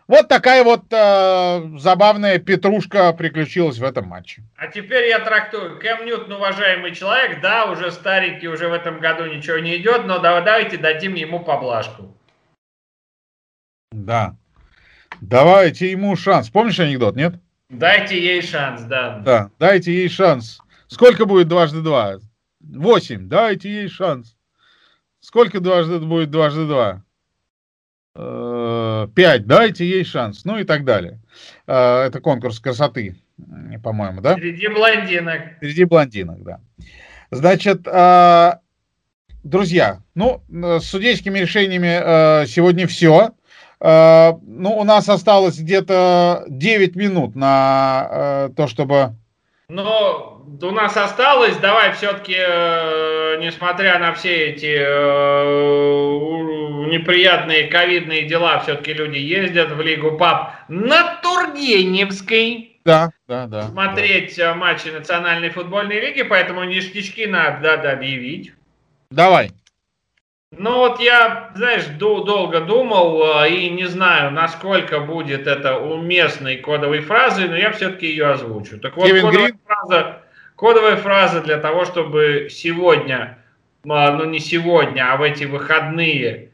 Вот 0.07 0.29
такая 0.29 0.63
вот 0.63 0.85
э, 0.91 1.77
забавная 1.79 2.39
петрушка 2.39 3.11
приключилась 3.11 3.77
в 3.77 3.83
этом 3.83 4.07
матче. 4.07 4.41
А 4.55 4.67
теперь 4.67 5.09
я 5.09 5.19
трактую. 5.19 5.79
Кэм 5.79 6.05
Ньютон 6.05 6.31
уважаемый 6.31 6.95
человек, 6.95 7.41
да, 7.41 7.65
уже 7.69 7.91
старенький, 7.91 8.47
уже 8.47 8.69
в 8.69 8.73
этом 8.73 9.01
году 9.01 9.25
ничего 9.25 9.59
не 9.59 9.75
идет, 9.75 10.05
но 10.05 10.19
давайте 10.19 10.77
дадим 10.77 11.15
ему 11.15 11.41
поблажку. 11.41 12.15
Да. 13.91 14.37
Давайте 15.19 15.91
ему 15.91 16.15
шанс. 16.15 16.49
Помнишь 16.49 16.79
анекдот, 16.79 17.17
нет? 17.17 17.35
Дайте 17.69 18.17
ей 18.17 18.41
шанс, 18.41 18.83
да. 18.83 19.19
Да, 19.19 19.51
дайте 19.59 19.91
ей 19.91 20.07
шанс. 20.07 20.59
Сколько 20.87 21.25
будет 21.25 21.49
дважды 21.49 21.81
два? 21.81 22.19
Восемь. 22.61 23.27
Дайте 23.27 23.69
ей 23.69 23.89
шанс. 23.89 24.37
Сколько 25.19 25.59
дважды 25.59 25.99
будет 25.99 26.31
дважды 26.31 26.65
два? 26.65 27.03
5, 28.17 29.41
э, 29.41 29.43
дайте 29.45 29.85
ей 29.85 30.03
шанс, 30.03 30.43
ну 30.43 30.57
и 30.57 30.63
так 30.63 30.83
далее. 30.83 31.19
Э, 31.67 32.01
это 32.01 32.19
конкурс 32.19 32.59
красоты, 32.59 33.15
по-моему, 33.83 34.21
да? 34.21 34.33
Среди 34.35 34.67
блондинок. 34.67 35.41
Среди 35.59 35.83
блондинок, 35.83 36.43
да. 36.43 36.59
Значит, 37.29 37.85
э, 37.85 38.53
друзья, 39.43 39.99
ну, 40.15 40.41
с 40.49 40.85
судейскими 40.85 41.37
решениями 41.39 42.45
сегодня 42.47 42.87
все. 42.87 43.31
Ну, 43.79 44.39
у 44.75 44.83
нас 44.83 45.07
осталось 45.07 45.59
где-то 45.59 46.45
9 46.47 46.95
минут 46.95 47.35
на 47.35 48.49
то, 48.57 48.65
чтобы... 48.65 49.13
Ну, 49.69 50.47
у 50.59 50.71
нас 50.71 50.97
осталось, 50.97 51.57
давай 51.57 51.91
все-таки, 51.91 52.33
несмотря 53.39 53.99
на 53.99 54.15
все 54.15 54.47
эти 54.47 54.77
неприятные 56.89 57.67
ковидные 57.67 58.23
дела, 58.23 58.59
все-таки 58.59 58.93
люди 58.93 59.17
ездят 59.17 59.71
в 59.71 59.81
Лигу 59.81 60.17
ПАП 60.17 60.53
на 60.67 61.19
Тургеневской. 61.21 62.79
Да, 62.85 63.11
да, 63.27 63.47
да. 63.47 63.63
Смотреть 63.63 64.37
да. 64.37 64.51
Э, 64.51 64.53
матчи 64.53 64.87
Национальной 64.87 65.49
футбольной 65.49 65.99
лиги, 65.99 66.23
поэтому 66.23 66.63
ништячки 66.63 67.25
надо, 67.25 67.59
надо 67.61 67.91
объявить. 67.91 68.53
Давай. 69.11 69.51
Ну 70.51 70.77
вот 70.77 71.01
я, 71.01 71.51
знаешь, 71.55 71.85
долго 71.87 72.61
думал 72.61 73.43
э, 73.43 73.49
и 73.49 73.69
не 73.69 73.85
знаю, 73.85 74.31
насколько 74.31 75.01
будет 75.01 75.45
это 75.45 75.77
уместной 75.77 76.57
кодовой 76.57 77.01
фразой, 77.01 77.49
но 77.49 77.57
я 77.57 77.71
все-таки 77.71 78.07
ее 78.07 78.27
озвучу. 78.27 78.79
Так 78.79 78.95
вот, 78.95 79.09
кодовая 79.09 79.53
фраза, 79.65 80.21
кодовая 80.55 80.95
фраза 80.95 81.41
для 81.41 81.57
того, 81.57 81.83
чтобы 81.83 82.47
сегодня, 82.49 83.39
э, 83.83 83.87
ну 83.87 84.23
не 84.23 84.39
сегодня, 84.39 85.11
а 85.11 85.17
в 85.17 85.23
эти 85.23 85.43
выходные, 85.43 86.51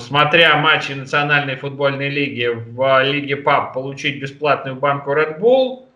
смотря 0.00 0.56
матчи 0.56 0.92
Национальной 0.92 1.56
футбольной 1.56 2.08
лиги 2.08 2.46
в 2.46 3.02
Лиге 3.04 3.36
ПАП, 3.36 3.74
получить 3.74 4.20
бесплатную 4.22 4.76
банку 4.76 5.12
Red 5.12 5.38
Bull, 5.38 5.86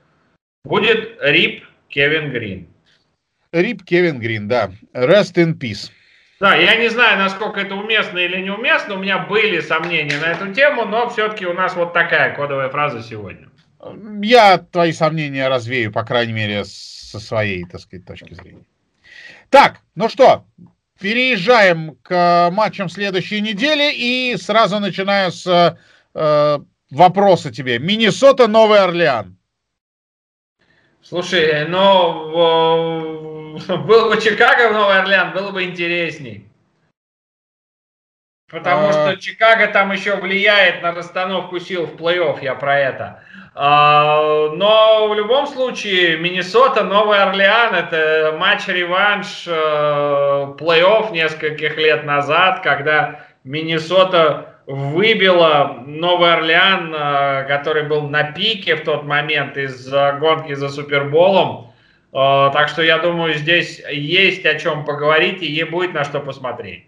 будет 0.65 1.17
РИП 1.23 1.65
Кевин 1.89 2.31
Грин. 2.31 2.69
Рип 3.53 3.85
Кевин 3.85 4.19
Грин, 4.19 4.49
да. 4.49 4.71
Rest 4.93 5.37
in 5.37 5.55
peace. 5.55 5.91
Да, 6.39 6.55
я 6.55 6.77
не 6.77 6.89
знаю, 6.91 7.19
насколько 7.19 7.61
это 7.61 7.75
уместно 7.75 8.19
или 8.19 8.43
неуместно. 8.43 8.97
У 8.97 8.99
меня 8.99 9.19
были 9.19 9.61
сомнения 9.61 10.19
на 10.19 10.33
эту 10.33 10.53
тему, 10.53 10.85
но 10.85 11.09
все-таки 11.09 11.47
у 11.47 11.55
нас 11.55 11.75
вот 11.75 11.95
такая 11.95 12.35
кодовая 12.35 12.69
фраза 12.69 13.03
сегодня. 13.03 13.49
Я 14.21 14.59
твои 14.59 14.93
сомнения 14.93 15.49
развею, 15.49 15.91
по 15.93 16.05
крайней 16.05 16.35
мере, 16.35 16.65
со 16.67 17.19
своей, 17.19 17.65
так 17.65 17.81
сказать, 17.81 18.05
точки 18.05 18.35
зрения. 18.35 18.67
Так, 19.49 19.81
ну 19.95 20.11
что, 20.11 20.45
переезжаем 21.01 21.97
к 22.03 22.51
матчам 22.53 22.89
следующей 22.89 23.41
недели 23.41 23.93
и 23.93 24.37
сразу 24.37 24.79
начинаю 24.81 25.33
с 25.33 25.77
э, 26.15 26.59
вопроса 26.91 27.51
тебе. 27.53 27.79
Миннесота, 27.79 28.47
Новый 28.47 28.81
Орлеан. 28.81 29.37
Слушай, 31.03 31.67
ну 31.69 32.31
было 33.87 34.15
бы 34.15 34.21
Чикаго 34.21 34.71
Новый 34.73 34.99
Орлеан, 34.99 35.33
было 35.33 35.51
бы 35.51 35.65
интересней. 35.65 36.49
Потому 38.51 38.89
а... 38.89 38.93
что 38.93 39.17
Чикаго 39.17 39.67
там 39.69 39.91
еще 39.93 40.17
влияет 40.17 40.83
на 40.83 40.93
расстановку 40.93 41.59
сил 41.59 41.87
в 41.87 41.97
плей-офф, 41.97 42.39
я 42.43 42.55
про 42.55 42.79
это. 42.79 43.23
А, 43.55 44.51
но 44.51 45.09
в 45.09 45.15
любом 45.15 45.47
случае, 45.47 46.19
Миннесота, 46.19 46.85
Новый 46.85 47.19
Орлеан, 47.19 47.75
это 47.75 48.37
матч-реванш 48.39 49.45
э, 49.49 49.51
плей-офф 50.59 51.11
нескольких 51.11 51.77
лет 51.77 52.05
назад, 52.05 52.61
когда 52.61 53.25
Миннесота 53.45 54.57
выбила 54.67 55.83
Новый 55.87 56.35
Орлеан, 56.35 56.95
э, 56.95 57.45
который 57.49 57.85
был 57.85 58.03
на 58.03 58.25
пике 58.33 58.77
в 58.77 58.85
тот 58.85 59.05
момент 59.05 59.57
из 59.57 59.89
гонки 59.91 60.55
за 60.55 60.69
Суперболом. 60.69 61.73
Э, 62.13 62.51
так 62.53 62.69
что 62.69 62.83
я 62.83 62.99
думаю, 62.99 63.35
здесь 63.35 63.83
есть 63.91 64.45
о 64.47 64.57
чем 64.57 64.85
поговорить 64.85 65.43
и 65.43 65.65
будет 65.65 65.95
на 65.95 66.05
что 66.05 66.21
посмотреть. 66.21 66.85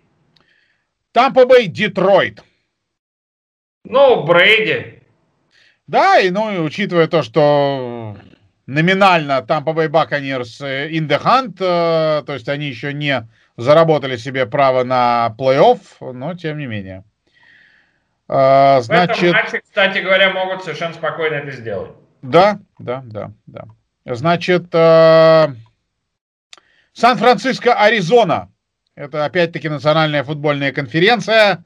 Тампа 1.13 1.47
Бэй, 1.47 1.67
Детройт. 1.67 2.43
Ну, 3.85 4.25
Брейди. 4.25 5.03
Да, 5.87 6.19
и 6.19 6.31
ну, 6.31 6.63
учитывая 6.63 7.07
то, 7.07 7.23
что 7.23 8.17
номинально 8.67 9.41
Тампа 9.43 9.73
Бэй 9.73 9.89
Баконерс 9.89 10.61
in 10.61 11.09
the 11.09 11.23
hunt, 11.23 11.57
э, 11.61 12.23
то 12.25 12.35
есть 12.35 12.49
они 12.49 12.67
еще 12.67 12.93
не 12.93 13.27
заработали 13.57 14.17
себе 14.17 14.47
право 14.47 14.85
на 14.85 15.35
плей-офф, 15.39 16.13
но 16.13 16.35
тем 16.35 16.59
не 16.59 16.67
менее. 16.67 17.05
Значит... 18.29 18.89
В 18.89 19.23
этом 19.23 19.33
матче, 19.33 19.61
кстати 19.61 19.99
говоря, 19.99 20.31
могут 20.33 20.63
совершенно 20.63 20.93
спокойно 20.93 21.37
это 21.37 21.51
сделать. 21.53 21.93
Да, 22.21 22.61
да, 22.79 23.03
да, 23.07 23.33
да. 23.47 23.65
Значит, 24.05 24.67
э, 24.73 25.49
Сан-Франциско, 26.93 27.75
Аризона. 27.75 28.53
Это 28.99 29.24
опять-таки 29.24 29.68
национальная 29.68 30.24
футбольная 30.24 30.72
конференция. 30.72 31.64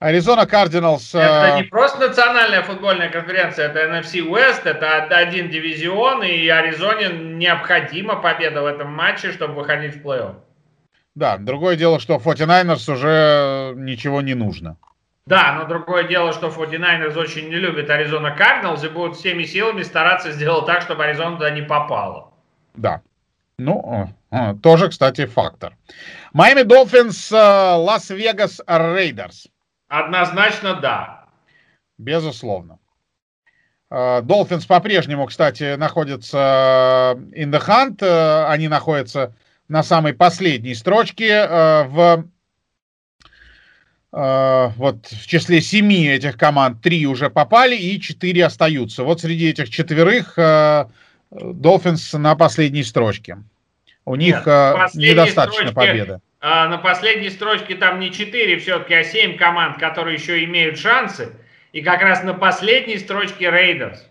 Аризона 0.00 0.46
Кардиналс. 0.46 1.14
Это 1.14 1.58
не 1.58 1.62
просто 1.62 2.08
национальная 2.08 2.62
футбольная 2.62 3.08
конференция, 3.08 3.68
это 3.68 3.84
NFC 3.84 4.26
West, 4.26 4.62
это 4.64 5.04
один 5.16 5.48
дивизион, 5.48 6.24
и 6.24 6.48
Аризоне 6.48 7.10
необходима 7.36 8.16
победа 8.16 8.62
в 8.62 8.66
этом 8.66 8.90
матче, 8.92 9.30
чтобы 9.30 9.54
выходить 9.54 9.94
в 9.94 10.04
плей-офф. 10.04 10.34
Да, 11.14 11.36
другое 11.36 11.76
дело, 11.76 12.00
что 12.00 12.16
49ers 12.16 12.92
уже 12.92 13.74
ничего 13.76 14.20
не 14.20 14.34
нужно. 14.34 14.76
Да, 15.26 15.52
но 15.52 15.66
другое 15.66 16.04
дело, 16.04 16.32
что 16.32 16.48
49ers 16.48 17.16
очень 17.16 17.48
не 17.48 17.56
любит 17.56 17.90
Аризона 17.90 18.32
Кардиналс 18.32 18.82
и 18.82 18.88
будут 18.88 19.16
всеми 19.16 19.44
силами 19.44 19.82
стараться 19.82 20.32
сделать 20.32 20.66
так, 20.66 20.82
чтобы 20.82 21.04
Аризона 21.04 21.36
туда 21.36 21.50
не 21.50 21.62
попала. 21.62 22.32
Да. 22.74 23.02
Ну, 23.64 24.08
тоже, 24.62 24.88
кстати, 24.88 25.26
фактор. 25.26 25.76
Майами 26.32 26.62
Долфинс, 26.62 27.30
Лас-Вегас 27.30 28.60
Рейдерс. 28.66 29.48
Однозначно 29.88 30.74
да. 30.80 31.24
Безусловно. 31.98 32.78
Долфинс 33.90 34.66
по-прежнему, 34.66 35.26
кстати, 35.26 35.74
находится 35.74 37.16
in 37.32 37.50
the 37.50 37.60
hunt. 37.60 38.02
Они 38.46 38.68
находятся 38.68 39.34
на 39.68 39.82
самой 39.82 40.14
последней 40.14 40.74
строчке 40.74 41.46
в 41.86 42.24
Э, 44.12 44.70
вот 44.76 45.06
в 45.06 45.26
числе 45.26 45.60
семи 45.60 46.08
этих 46.08 46.36
команд 46.36 46.82
три 46.82 47.06
уже 47.06 47.30
попали 47.30 47.76
и 47.76 48.00
четыре 48.00 48.44
остаются. 48.44 49.04
Вот 49.04 49.20
среди 49.20 49.50
этих 49.50 49.70
четверых 49.70 50.36
Долфинс 51.30 52.12
на 52.14 52.34
последней 52.34 52.82
строчке. 52.82 53.38
У 54.04 54.16
них 54.16 54.36
Нет, 54.36 54.46
э, 54.46 54.86
недостаточно 54.94 55.68
строчке, 55.68 55.74
победы. 55.74 56.20
А, 56.40 56.68
на 56.68 56.78
последней 56.78 57.30
строчке 57.30 57.74
там 57.76 58.00
не 58.00 58.10
четыре 58.10 58.58
все-таки, 58.58 58.94
а 58.94 59.04
семь 59.04 59.36
команд, 59.36 59.78
которые 59.78 60.16
еще 60.16 60.42
имеют 60.44 60.78
шансы. 60.78 61.32
И 61.72 61.82
как 61.82 62.00
раз 62.00 62.24
на 62.24 62.34
последней 62.34 62.98
строчке 62.98 63.50
Рейдерс. 63.50 64.06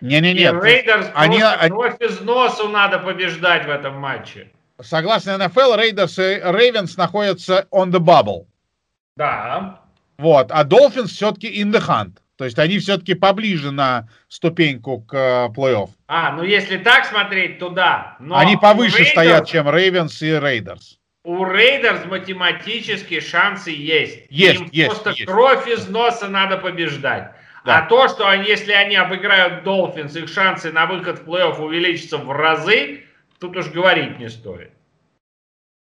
Не-не-не. 0.00 0.52
Рейдерс 0.52 1.10
они, 1.14 1.40
просто 1.40 1.68
кровь 1.68 2.00
из 2.00 2.20
носу 2.20 2.68
надо 2.68 2.98
побеждать 3.00 3.66
в 3.66 3.70
этом 3.70 3.96
матче. 3.96 4.50
Согласно 4.80 5.36
НФЛ, 5.36 5.74
Рейдерс 5.74 6.18
и 6.18 6.40
Рейвенс 6.42 6.96
находятся 6.96 7.66
on 7.70 7.90
the 7.90 7.98
bubble. 7.98 8.46
Да. 9.16 9.82
Вот, 10.16 10.50
а 10.50 10.64
Dolphins 10.64 11.08
все-таки 11.08 11.62
in 11.62 11.70
the 11.70 11.80
hunt. 11.80 12.18
То 12.40 12.46
есть 12.46 12.58
они 12.58 12.78
все-таки 12.78 13.12
поближе 13.12 13.70
на 13.70 14.08
ступеньку 14.28 15.02
к 15.02 15.14
э, 15.14 15.52
плей-офф. 15.54 15.90
А, 16.08 16.32
ну 16.32 16.42
если 16.42 16.78
так 16.78 17.04
смотреть, 17.04 17.58
то 17.58 17.68
да. 17.68 18.16
Но 18.18 18.38
они 18.38 18.56
повыше 18.56 19.02
Raiders, 19.02 19.10
стоят, 19.10 19.46
чем 19.46 19.68
Рейвенс 19.68 20.22
и 20.22 20.30
Рейдерс. 20.30 20.98
У 21.22 21.44
Рейдерс 21.44 22.06
математически 22.06 23.20
шансы 23.20 23.72
есть. 23.72 24.22
Есть, 24.30 24.58
Им 24.58 24.68
есть. 24.72 24.88
Просто 24.88 25.10
есть. 25.10 25.26
кровь 25.26 25.68
из 25.68 25.86
носа 25.88 26.28
надо 26.28 26.56
побеждать. 26.56 27.32
Да. 27.66 27.80
А 27.80 27.82
то, 27.82 28.08
что 28.08 28.26
они, 28.26 28.48
если 28.48 28.72
они 28.72 28.96
обыграют 28.96 29.62
Долфинс, 29.62 30.16
их 30.16 30.30
шансы 30.30 30.72
на 30.72 30.86
выход 30.86 31.18
в 31.18 31.28
плей-офф 31.28 31.60
увеличатся 31.60 32.16
в 32.16 32.32
разы, 32.32 33.04
тут 33.38 33.54
уж 33.54 33.66
говорить 33.66 34.18
не 34.18 34.30
стоит. 34.30 34.70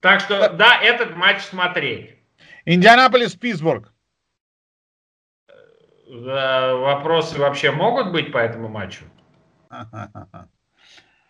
Так 0.00 0.18
что, 0.18 0.48
да, 0.48 0.80
этот 0.82 1.14
матч 1.14 1.42
смотреть. 1.42 2.16
Индианаполис, 2.64 3.36
Питтсбург. 3.36 3.92
Вопросы 6.10 7.38
вообще 7.38 7.70
могут 7.70 8.10
быть 8.10 8.32
по 8.32 8.38
этому 8.38 8.68
матчу? 8.68 9.04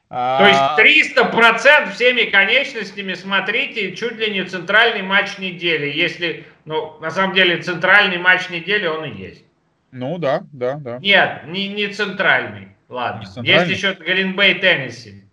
То 0.08 0.76
есть 0.78 1.12
300% 1.14 1.92
всеми 1.92 2.24
конечностями 2.30 3.14
смотрите 3.14 3.94
чуть 3.94 4.16
ли 4.16 4.32
не 4.32 4.42
центральный 4.44 5.02
матч 5.02 5.38
недели. 5.38 5.86
Если, 5.86 6.46
ну, 6.64 6.98
на 7.00 7.10
самом 7.10 7.34
деле, 7.34 7.62
центральный 7.62 8.18
матч 8.18 8.50
недели 8.50 8.86
он 8.86 9.04
и 9.04 9.16
есть. 9.16 9.44
Ну, 9.92 10.18
да, 10.18 10.42
да, 10.52 10.76
да. 10.76 10.98
Нет, 10.98 11.46
не, 11.46 11.68
не 11.68 11.88
центральный. 11.88 12.68
Ладно. 12.88 13.20
Не 13.20 13.26
центральный? 13.26 13.68
Есть 13.68 13.70
еще 13.70 13.94
Гринбей, 13.94 14.54
Теннесси. 14.54 15.24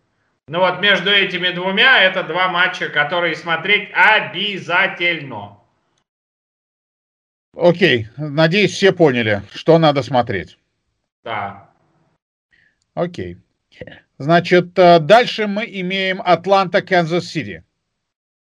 Ну 0.49 0.59
вот 0.59 0.79
между 0.79 1.09
этими 1.11 1.49
двумя 1.49 2.01
это 2.01 2.23
два 2.23 2.47
матча, 2.47 2.87
которые 2.87 3.35
смотреть 3.35 3.89
обязательно. 3.93 5.56
Окей, 7.57 8.07
надеюсь, 8.17 8.71
все 8.71 8.91
поняли, 8.91 9.41
что 9.51 9.79
надо 9.79 10.03
смотреть. 10.03 10.59
Да. 11.23 11.71
Окей. 12.93 13.37
Значит, 14.19 14.77
э, 14.77 14.99
дальше 14.99 15.47
мы 15.47 15.65
имеем 15.65 16.21
Атланта, 16.23 16.83
Канзас-Сити. 16.83 17.63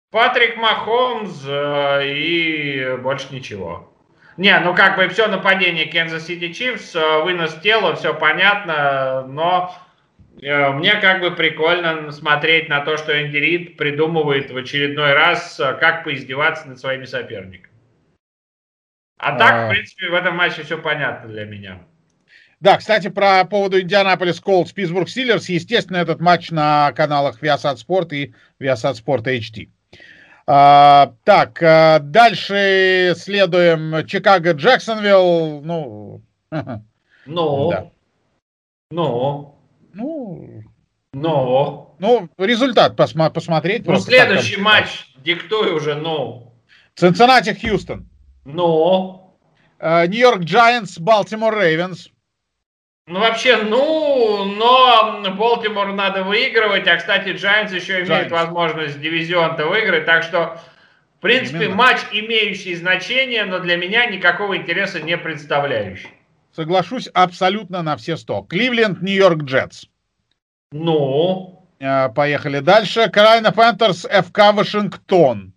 Патрик 0.10 0.56
Махомс 0.56 1.44
э, 1.46 2.14
и 2.16 2.98
больше 3.02 3.28
ничего. 3.32 3.94
Не, 4.38 4.58
ну 4.60 4.74
как 4.74 4.96
бы 4.96 5.10
все 5.10 5.28
нападение 5.28 5.86
Канзас 5.92 6.26
Сити 6.28 6.54
Чифс, 6.54 6.96
вынос 6.96 7.56
тела, 7.56 7.96
все 7.96 8.14
понятно, 8.14 9.26
но 9.28 9.76
э, 10.42 10.72
мне 10.72 10.96
как 10.96 11.20
бы 11.20 11.32
прикольно 11.32 12.10
смотреть 12.12 12.70
на 12.70 12.80
то, 12.80 12.96
что 12.98 13.22
Энди 13.22 13.38
Рид 13.38 13.78
придумывает 13.78 14.50
в 14.50 14.56
очередной 14.56 15.14
раз, 15.14 15.58
как 15.58 16.06
поиздеваться 16.06 16.70
над 16.70 16.80
своими 16.80 17.06
соперниками. 17.06 17.73
А 19.24 19.38
так, 19.38 19.54
а... 19.54 19.68
в 19.68 19.70
принципе, 19.70 20.10
в 20.10 20.14
этом 20.14 20.36
матче 20.36 20.64
все 20.64 20.78
понятно 20.78 21.30
для 21.30 21.46
меня. 21.46 21.80
Да, 22.60 22.78
кстати, 22.78 23.10
про 23.10 23.44
поводу 23.46 23.80
Индианаполис 23.80 24.40
Колдс, 24.40 24.72
Питтсбург 24.72 25.10
Стиллерс, 25.10 25.50
естественно, 25.50 25.98
этот 25.98 26.22
матч 26.22 26.50
на 26.52 26.92
каналах 26.94 27.42
Viasat 27.44 27.76
Sport 27.76 28.10
и 28.16 28.34
Viasat 28.60 28.96
Sport 29.04 29.24
HD. 29.26 29.70
А, 30.46 31.14
так, 31.24 31.62
а, 31.62 32.00
дальше 32.00 33.14
следуем 33.18 34.06
Чикаго 34.08 34.52
Джексонвилл. 34.52 35.62
Ну, 35.62 36.22
ну, 37.26 37.70
да. 37.70 37.92
ну, 38.92 39.60
ну, 39.94 40.64
ну, 41.14 41.96
ну, 42.00 42.30
результат 42.38 43.00
посма- 43.00 43.30
посмотреть. 43.30 43.86
Ну, 43.86 44.00
следующий 44.00 44.60
матч 44.60 45.08
диктуй 45.18 45.74
уже, 45.74 45.96
ну. 45.96 46.54
Цинциннати 46.96 47.54
Хьюстон. 47.54 48.08
Ну. 48.46 49.38
Нью-Йорк 49.82 50.44
Джайантс, 50.44 50.98
Балтимор 50.98 51.58
Рейвенс. 51.60 52.10
Ну, 53.06 53.20
вообще, 53.20 53.58
ну, 53.58 54.46
но 54.46 55.30
Болтимор 55.36 55.92
надо 55.92 56.24
выигрывать, 56.24 56.88
а, 56.88 56.96
кстати, 56.96 57.30
Giants 57.30 57.76
еще 57.76 58.04
имеет 58.04 58.28
Giants. 58.28 58.30
возможность 58.30 59.02
дивизион-то 59.02 59.68
выиграть, 59.68 60.06
так 60.06 60.24
что, 60.24 60.58
в 61.18 61.22
принципе, 61.22 61.66
Именно. 61.66 61.76
матч, 61.76 61.98
имеющий 62.14 62.76
значение, 62.76 63.44
но 63.44 63.60
для 63.60 63.76
меня 63.76 64.06
никакого 64.06 64.56
интереса 64.56 65.02
не 65.02 65.18
представляющий. 65.18 66.10
Соглашусь 66.56 67.10
абсолютно 67.14 67.82
на 67.82 67.98
все 67.98 68.16
сто. 68.16 68.42
Кливленд, 68.44 69.02
Нью-Йорк 69.02 69.44
Джетс. 69.44 69.86
Ну? 70.72 71.66
А, 71.82 72.08
поехали 72.10 72.60
дальше. 72.60 73.10
Карайна 73.10 73.52
Пантерс, 73.52 74.06
ФК 74.06 74.54
Вашингтон. 74.54 75.53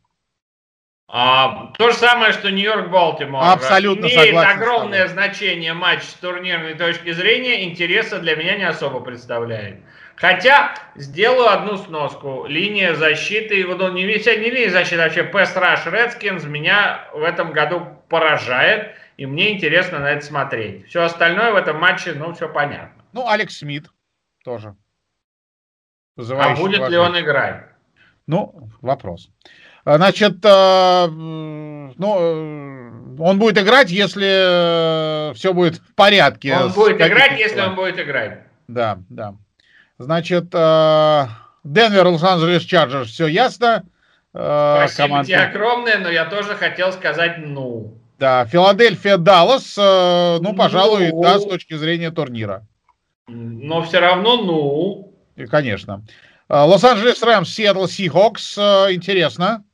А, 1.08 1.72
то 1.78 1.90
же 1.90 1.96
самое, 1.96 2.32
что 2.32 2.50
Нью-Йорк 2.50 2.90
Балтимор. 2.90 3.44
Абсолютно 3.44 4.06
Имеет 4.06 4.26
согласен 4.26 4.58
огромное 4.58 5.06
значение 5.06 5.72
матч 5.72 6.02
с 6.02 6.14
турнирной 6.14 6.74
точки 6.74 7.12
зрения, 7.12 7.64
интереса 7.64 8.18
для 8.18 8.34
меня 8.34 8.56
не 8.56 8.64
особо 8.64 9.00
представляет. 9.00 9.78
Хотя 10.16 10.74
сделаю 10.96 11.50
одну 11.50 11.76
сноску. 11.76 12.46
Линия 12.46 12.94
защиты, 12.94 13.64
ну, 13.66 13.92
не, 13.92 14.04
не 14.04 14.50
линия 14.50 14.70
защиты, 14.70 15.02
а 15.02 15.04
вообще 15.04 15.30
Pass 15.30 15.54
Rush 15.54 15.86
Redskins 15.86 16.46
меня 16.46 17.08
в 17.12 17.22
этом 17.22 17.52
году 17.52 17.86
поражает. 18.08 18.96
И 19.16 19.26
мне 19.26 19.52
интересно 19.52 20.00
на 20.00 20.10
это 20.10 20.24
смотреть. 20.24 20.88
Все 20.88 21.02
остальное 21.02 21.52
в 21.52 21.56
этом 21.56 21.78
матче, 21.78 22.14
ну, 22.14 22.32
все 22.34 22.48
понятно. 22.48 23.04
Ну, 23.12 23.28
Алекс 23.28 23.56
Смит 23.58 23.86
тоже. 24.42 24.74
А 26.18 26.54
будет 26.54 26.88
ли 26.88 26.96
он 26.96 27.18
играть? 27.18 27.75
Ну, 28.26 28.70
вопрос. 28.80 29.30
Значит, 29.84 30.44
э, 30.44 31.06
ну, 31.06 31.94
э, 31.96 33.20
он 33.20 33.38
будет 33.38 33.56
играть, 33.56 33.88
если 33.88 35.30
э, 35.30 35.34
все 35.34 35.54
будет 35.54 35.76
в 35.76 35.94
порядке. 35.94 36.56
Он 36.56 36.72
будет 36.72 37.00
играть, 37.00 37.38
если 37.38 37.60
он 37.60 37.76
будет 37.76 38.00
играть. 38.00 38.40
Да, 38.66 38.98
да. 39.08 39.36
Значит, 39.98 40.50
Денвер, 40.50 42.06
Лос-Анджелес, 42.08 42.64
Чарджерс, 42.64 43.10
все 43.10 43.28
ясно. 43.28 43.84
Спасибо 44.32 45.08
команда... 45.08 45.26
тебе 45.26 45.38
огромное, 45.38 45.98
но 45.98 46.10
я 46.10 46.26
тоже 46.26 46.54
хотел 46.56 46.92
сказать 46.92 47.38
«ну». 47.38 47.94
Да, 48.18 48.44
Филадельфия, 48.44 49.16
Даллас, 49.16 49.74
ну, 49.76 50.54
пожалуй, 50.54 51.10
ну... 51.12 51.22
да, 51.22 51.38
с 51.38 51.46
точки 51.46 51.74
зрения 51.74 52.10
турнира. 52.10 52.66
Но 53.28 53.82
все 53.82 54.00
равно 54.00 54.36
«ну». 54.42 55.14
И, 55.36 55.46
конечно. 55.46 56.02
Лос-Анджелес, 56.48 57.22
Рэмс, 57.22 57.48
Сиэтл, 57.48 57.86
Сихокс, 57.86 58.56
интересно. 58.58 59.64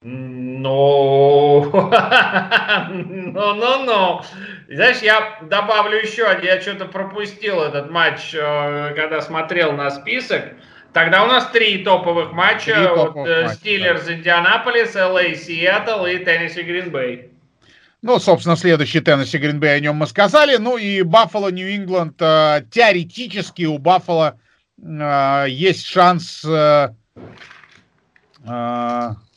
Ну, 0.00 1.68
ну, 1.72 3.54
ну, 3.54 3.84
ну. 3.84 4.22
Знаешь, 4.68 4.98
я 5.02 5.40
добавлю 5.42 5.98
еще 5.98 6.24
один. 6.24 6.44
Я 6.44 6.60
что-то 6.60 6.84
пропустил 6.84 7.60
этот 7.60 7.90
матч, 7.90 8.32
э, 8.32 8.92
когда 8.94 9.20
смотрел 9.20 9.72
на 9.72 9.90
список. 9.90 10.54
Тогда 10.92 11.24
у 11.24 11.26
нас 11.26 11.50
три 11.50 11.78
топовых 11.78 12.32
матча. 12.32 12.74
Топовых 12.74 13.14
вот, 13.44 13.54
Стиллерс, 13.54 14.04
да. 14.04 14.14
Индианаполис, 14.14 14.94
ЛА, 14.94 15.34
Сиэтл 15.34 16.04
и 16.04 16.18
Теннесси 16.18 16.62
Гринбей. 16.62 17.32
Ну, 18.02 18.20
собственно, 18.20 18.56
следующий 18.56 19.00
Теннесси 19.00 19.38
Гринбей, 19.38 19.74
о 19.74 19.80
нем 19.80 19.96
мы 19.96 20.06
сказали. 20.06 20.58
Ну 20.58 20.76
и 20.76 21.02
Баффало, 21.02 21.48
Нью-Ингланд. 21.48 22.22
Э, 22.22 22.62
теоретически 22.70 23.64
у 23.64 23.78
Баффало 23.78 24.38
э, 24.38 24.47
есть 24.80 25.86
шанс 25.86 26.44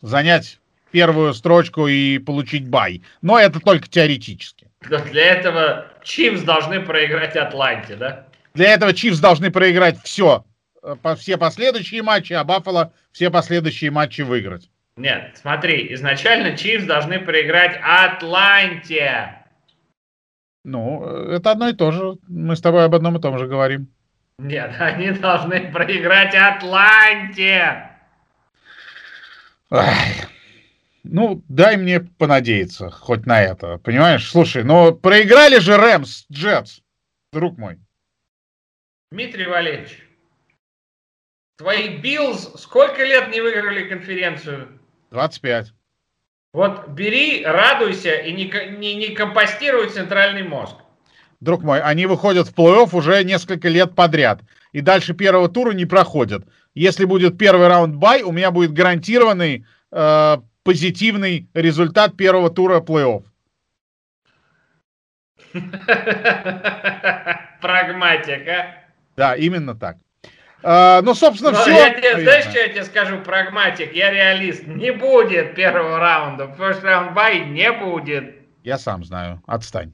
занять 0.01 0.59
первую 0.91 1.33
строчку 1.33 1.87
и 1.87 2.19
получить 2.19 2.67
бай. 2.67 3.01
Но 3.21 3.39
это 3.39 3.59
только 3.59 3.87
теоретически. 3.87 4.67
Для 4.81 5.25
этого 5.25 5.87
Чивс 6.03 6.41
должны 6.41 6.81
проиграть 6.81 7.35
Атланте, 7.35 7.95
да? 7.95 8.27
Для 8.53 8.73
этого 8.73 8.93
Чивс 8.93 9.19
должны 9.19 9.51
проиграть 9.51 10.01
все, 10.03 10.43
э, 10.83 10.95
все 11.17 11.37
последующие 11.37 12.03
матчи, 12.03 12.33
а 12.33 12.43
Баффало 12.43 12.93
все 13.11 13.29
последующие 13.29 13.91
матчи 13.91 14.21
выиграть. 14.21 14.69
Нет, 14.97 15.37
смотри, 15.41 15.93
изначально 15.93 16.57
Чивс 16.57 16.85
должны 16.85 17.19
проиграть 17.19 17.79
Атланте. 17.81 19.45
Ну, 20.65 21.03
э, 21.05 21.35
это 21.35 21.51
одно 21.51 21.69
и 21.69 21.73
то 21.73 21.91
же. 21.91 22.17
Мы 22.27 22.55
с 22.55 22.61
тобой 22.61 22.83
об 22.83 22.95
одном 22.95 23.17
и 23.17 23.21
том 23.21 23.37
же 23.37 23.47
говорим. 23.47 23.87
Нет, 24.41 24.73
они 24.79 25.11
должны 25.11 25.71
проиграть 25.71 26.33
Атланте. 26.35 27.89
Ай. 29.69 30.15
Ну, 31.03 31.43
дай 31.47 31.77
мне 31.77 31.99
понадеяться 31.99 32.89
хоть 32.89 33.25
на 33.25 33.41
это. 33.41 33.77
Понимаешь? 33.77 34.29
Слушай, 34.29 34.63
но 34.63 34.91
проиграли 34.91 35.59
же 35.59 35.77
Рэмс, 35.77 36.25
Джетс, 36.31 36.81
друг 37.31 37.57
мой. 37.57 37.79
Дмитрий 39.11 39.45
Валерьевич, 39.45 39.99
твои 41.57 41.97
Биллз 41.97 42.61
сколько 42.61 43.03
лет 43.03 43.29
не 43.29 43.41
выиграли 43.41 43.89
конференцию? 43.89 44.79
25. 45.11 45.73
Вот 46.53 46.89
бери, 46.89 47.43
радуйся 47.45 48.15
и 48.15 48.31
не, 48.31 48.45
не, 48.77 48.95
не 48.95 49.15
компостируй 49.15 49.89
центральный 49.89 50.43
мозг. 50.43 50.75
Друг 51.41 51.63
мой, 51.63 51.81
они 51.81 52.05
выходят 52.05 52.47
в 52.47 52.53
плей-офф 52.53 52.95
уже 52.95 53.23
несколько 53.23 53.67
лет 53.67 53.95
подряд. 53.95 54.41
И 54.71 54.81
дальше 54.81 55.15
первого 55.15 55.49
тура 55.49 55.71
не 55.71 55.85
проходят. 55.85 56.45
Если 56.75 57.05
будет 57.05 57.39
первый 57.39 57.67
раунд 57.67 57.95
бай, 57.95 58.21
у 58.21 58.31
меня 58.31 58.51
будет 58.51 58.73
гарантированный 58.73 59.65
э, 59.91 60.37
позитивный 60.63 61.49
результат 61.55 62.15
первого 62.15 62.51
тура 62.51 62.79
плей-офф. 62.79 63.23
Прагматика. 67.61 68.75
Да, 69.17 69.35
именно 69.35 69.75
так. 69.75 69.97
А, 70.63 71.01
ну, 71.01 71.15
собственно, 71.15 71.51
Но 71.51 71.61
все. 71.61 71.71
Я 71.71 71.89
тебе, 71.89 72.21
знаешь, 72.21 72.45
что 72.45 72.59
я 72.59 72.69
тебе 72.69 72.83
скажу? 72.83 73.19
Прагматик, 73.21 73.93
я 73.93 74.11
реалист. 74.11 74.67
Не 74.67 74.91
будет 74.91 75.55
первого 75.55 75.97
раунда. 75.97 76.43
First 76.57 76.83
round 76.83 77.15
bye 77.15 77.45
не 77.45 77.71
будет. 77.71 78.35
Я 78.63 78.77
сам 78.77 79.03
знаю. 79.03 79.41
Отстань. 79.47 79.93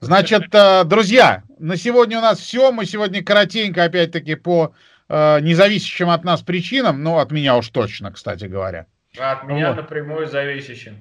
Значит, 0.00 0.54
э, 0.54 0.84
друзья, 0.84 1.42
на 1.58 1.76
сегодня 1.76 2.18
у 2.18 2.22
нас 2.22 2.38
все. 2.38 2.70
Мы 2.72 2.86
сегодня 2.86 3.24
коротенько, 3.24 3.84
опять-таки, 3.84 4.34
по 4.34 4.74
э, 5.08 5.40
независящим 5.40 6.10
от 6.10 6.24
нас 6.24 6.42
причинам, 6.42 7.02
ну, 7.02 7.18
от 7.18 7.30
меня 7.30 7.56
уж 7.56 7.68
точно, 7.68 8.12
кстати 8.12 8.44
говоря. 8.44 8.86
От 9.18 9.44
меня 9.44 9.68
вот. 9.68 9.76
напрямую 9.76 10.26
зависящим. 10.26 10.98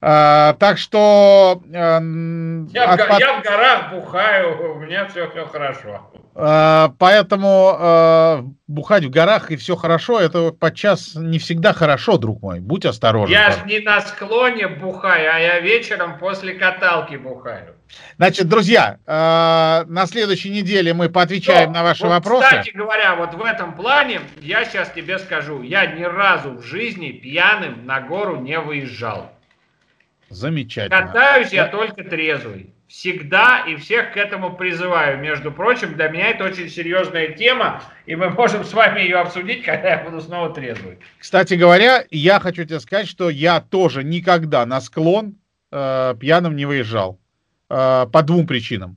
А, 0.00 0.54
так 0.54 0.78
что... 0.78 1.62
А, 1.74 2.00
я, 2.70 2.92
от... 2.92 3.00
в, 3.00 3.18
я 3.18 3.40
в 3.40 3.42
горах 3.42 3.92
бухаю, 3.92 4.74
у 4.74 4.78
меня 4.78 5.06
все, 5.06 5.28
все 5.30 5.46
хорошо. 5.46 6.10
А, 6.34 6.92
поэтому 6.98 7.76
а, 7.78 8.44
бухать 8.66 9.04
в 9.04 9.10
горах 9.10 9.50
и 9.50 9.56
все 9.56 9.74
хорошо, 9.74 10.20
это 10.20 10.52
подчас 10.52 11.14
не 11.14 11.38
всегда 11.38 11.72
хорошо, 11.72 12.18
друг 12.18 12.42
мой. 12.42 12.60
Будь 12.60 12.84
осторожен. 12.84 13.32
Я 13.32 13.52
ж 13.52 13.64
не 13.64 13.80
на 13.80 14.00
склоне 14.02 14.68
бухаю, 14.68 15.30
а 15.34 15.38
я 15.38 15.60
вечером 15.60 16.18
после 16.18 16.54
каталки 16.54 17.16
бухаю. 17.16 17.75
Значит, 18.16 18.48
друзья, 18.48 18.98
э, 19.06 19.84
на 19.86 20.06
следующей 20.06 20.50
неделе 20.50 20.94
мы 20.94 21.08
поотвечаем 21.08 21.68
Но, 21.68 21.78
на 21.78 21.82
ваши 21.82 22.04
вот, 22.04 22.10
вопросы. 22.10 22.46
Кстати 22.46 22.70
говоря, 22.70 23.16
вот 23.16 23.34
в 23.34 23.42
этом 23.42 23.74
плане 23.74 24.20
я 24.40 24.64
сейчас 24.64 24.90
тебе 24.90 25.18
скажу, 25.18 25.62
я 25.62 25.86
ни 25.86 26.02
разу 26.02 26.52
в 26.52 26.62
жизни 26.62 27.10
пьяным 27.10 27.86
на 27.86 28.00
гору 28.00 28.36
не 28.36 28.58
выезжал. 28.58 29.32
Замечательно. 30.28 31.06
Катаюсь 31.06 31.52
я 31.52 31.66
только 31.66 32.02
трезвый. 32.02 32.72
Всегда 32.88 33.64
и 33.66 33.74
всех 33.76 34.12
к 34.12 34.16
этому 34.16 34.54
призываю. 34.54 35.18
Между 35.18 35.50
прочим, 35.50 35.94
для 35.94 36.08
меня 36.08 36.30
это 36.30 36.44
очень 36.44 36.68
серьезная 36.68 37.28
тема, 37.28 37.82
и 38.06 38.14
мы 38.14 38.30
можем 38.30 38.64
с 38.64 38.72
вами 38.72 39.00
ее 39.00 39.16
обсудить, 39.16 39.64
когда 39.64 39.90
я 39.90 39.98
буду 40.04 40.20
снова 40.20 40.50
трезвый. 40.50 40.98
Кстати 41.18 41.54
говоря, 41.54 42.04
я 42.10 42.38
хочу 42.38 42.64
тебе 42.64 42.78
сказать, 42.78 43.08
что 43.08 43.28
я 43.28 43.60
тоже 43.60 44.04
никогда 44.04 44.64
на 44.66 44.80
склон 44.80 45.34
э, 45.72 46.14
пьяным 46.20 46.54
не 46.54 46.64
выезжал. 46.64 47.18
Э, 47.68 48.06
по 48.12 48.22
двум 48.22 48.46
причинам. 48.46 48.96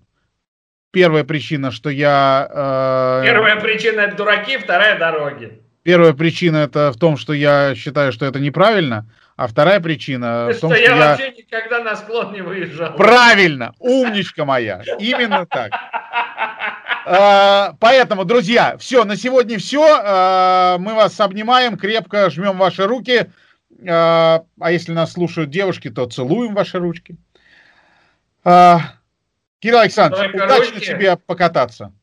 Первая 0.91 1.23
причина, 1.23 1.71
что 1.71 1.89
я... 1.89 3.21
Э, 3.21 3.25
Первая 3.25 3.59
причина 3.59 4.01
это 4.01 4.15
дураки, 4.15 4.57
вторая 4.57 4.97
дороги. 4.97 5.61
Первая 5.83 6.13
причина 6.13 6.57
это 6.57 6.91
в 6.91 6.97
том, 6.97 7.17
что 7.17 7.33
я 7.33 7.73
считаю, 7.75 8.11
что 8.11 8.25
это 8.25 8.39
неправильно. 8.39 9.07
А 9.37 9.47
вторая 9.47 9.79
причина 9.79 10.47
Ты 10.49 10.57
в 10.57 10.59
том, 10.59 10.71
что, 10.71 10.83
что 10.83 10.91
я, 10.91 10.97
вообще 10.97 11.31
никогда 11.31 11.81
на 11.81 11.95
склон 11.95 12.33
не 12.33 12.41
выезжал. 12.41 12.95
Правильно, 12.95 13.73
умничка 13.79 14.43
моя, 14.43 14.83
именно 14.99 15.45
так. 15.45 15.71
А, 17.05 17.73
поэтому, 17.79 18.25
друзья, 18.25 18.77
все, 18.77 19.05
на 19.05 19.15
сегодня 19.15 19.57
все. 19.57 19.83
А, 20.03 20.77
мы 20.77 20.93
вас 20.93 21.19
обнимаем, 21.19 21.77
крепко 21.77 22.29
жмем 22.29 22.57
ваши 22.57 22.85
руки. 22.85 23.31
А 23.87 24.43
если 24.69 24.91
нас 24.91 25.13
слушают 25.13 25.49
девушки, 25.49 25.89
то 25.89 26.05
целуем 26.05 26.53
ваши 26.53 26.77
ручки. 26.77 27.15
А, 28.49 28.81
Кирилл 29.59 29.77
Александрович, 29.77 30.31
Только 30.31 30.45
удачно 30.45 30.75
ручки. 30.75 30.85
тебе 30.87 31.17
покататься. 31.17 31.93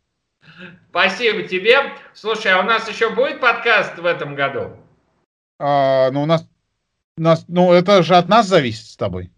Спасибо 0.91 1.43
тебе. 1.43 1.93
Слушай, 2.15 2.53
а 2.53 2.61
у 2.61 2.63
нас 2.63 2.89
еще 2.89 3.11
будет 3.11 3.41
подкаст 3.41 3.99
в 3.99 4.07
этом 4.07 4.37
году? 4.37 4.77
А, 5.59 6.09
ну, 6.13 6.23
у 6.23 6.27
нас, 6.27 6.47
у 7.19 7.23
нас, 7.23 7.45
ну, 7.49 7.73
это 7.73 8.05
же 8.05 8.15
от 8.15 8.29
нас 8.29 8.47
зависит 8.47 8.87
с 8.87 8.97
тобой. 8.97 9.33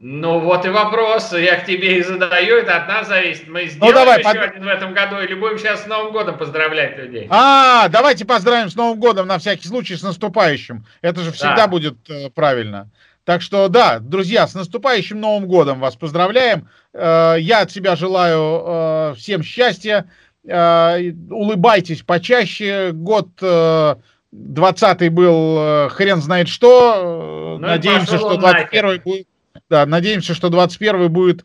Ну 0.00 0.40
вот 0.40 0.66
и 0.66 0.68
вопрос, 0.68 1.32
я 1.32 1.60
к 1.60 1.64
тебе 1.64 1.98
и 1.98 2.02
задаю, 2.02 2.56
это 2.56 2.76
от 2.76 2.88
нас 2.88 3.06
зависит. 3.06 3.46
Мы 3.48 3.66
сделаем 3.66 3.94
ну, 3.94 4.00
давай, 4.00 4.18
еще 4.18 4.34
под... 4.34 4.50
один 4.50 4.64
в 4.64 4.68
этом 4.68 4.94
году 4.94 5.20
или 5.20 5.34
будем 5.34 5.58
сейчас 5.58 5.84
с 5.84 5.86
Новым 5.86 6.12
годом 6.12 6.36
поздравлять 6.36 6.98
людей? 6.98 7.28
А, 7.30 7.88
давайте 7.88 8.24
поздравим 8.24 8.68
с 8.68 8.74
Новым 8.74 8.98
годом 8.98 9.28
на 9.28 9.38
всякий 9.38 9.68
случай, 9.68 9.96
с 9.96 10.02
наступающим. 10.02 10.84
Это 11.02 11.20
же 11.20 11.30
всегда 11.30 11.56
да. 11.56 11.68
будет 11.68 11.94
э, 12.10 12.30
правильно. 12.30 12.90
Так 13.26 13.42
что 13.42 13.66
да, 13.66 13.98
друзья, 13.98 14.46
с 14.46 14.54
наступающим 14.54 15.20
Новым 15.20 15.48
годом 15.48 15.80
вас 15.80 15.96
поздравляем. 15.96 16.68
Э, 16.94 17.34
я 17.40 17.62
от 17.62 17.72
себя 17.72 17.96
желаю 17.96 18.62
э, 18.64 19.14
всем 19.16 19.42
счастья. 19.42 20.08
Э, 20.46 21.10
улыбайтесь 21.28 22.02
почаще. 22.02 22.92
Год 22.92 23.30
э, 23.42 23.96
20 24.30 25.12
был 25.12 25.88
хрен 25.90 26.22
знает 26.22 26.46
что. 26.46 27.58
Ну, 27.60 27.66
Надеемся, 27.66 28.16
что 28.16 28.36
21 28.36 29.02
будет 29.02 29.26
да, 29.68 29.84
надеемся, 29.86 30.32
что 30.32 30.48
21 30.48 31.12
будет 31.12 31.44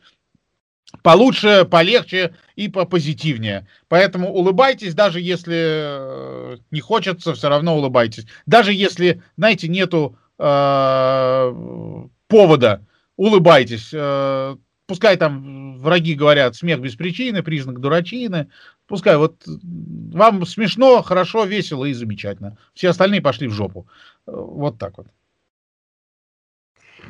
получше, 1.02 1.66
полегче 1.66 2.36
и 2.56 2.68
попозитивнее. 2.68 3.66
Поэтому 3.88 4.32
улыбайтесь, 4.32 4.94
даже 4.94 5.20
если 5.20 6.60
не 6.70 6.80
хочется, 6.80 7.34
все 7.34 7.50
равно 7.50 7.76
улыбайтесь. 7.76 8.28
Даже 8.46 8.72
если, 8.72 9.24
знаете, 9.36 9.68
нету 9.68 10.16
э, 10.42 11.54
повода, 12.28 12.86
улыбайтесь. 13.16 13.92
Э, 13.94 14.56
пускай 14.88 15.18
там 15.18 15.78
враги 15.78 16.16
говорят 16.16 16.56
смех 16.56 16.80
без 16.80 16.96
причины, 16.96 17.44
признак 17.44 17.80
дурачины. 17.80 18.50
Пускай 18.88 19.16
вот 19.18 19.44
вам 19.46 20.46
смешно, 20.46 21.02
хорошо, 21.02 21.46
весело 21.46 21.86
и 21.86 21.94
замечательно. 21.94 22.58
Все 22.74 22.90
остальные 22.90 23.22
пошли 23.22 23.48
в 23.48 23.54
жопу. 23.54 23.88
Э, 24.28 24.32
вот 24.36 24.78
так 24.78 24.98
вот. 24.98 25.08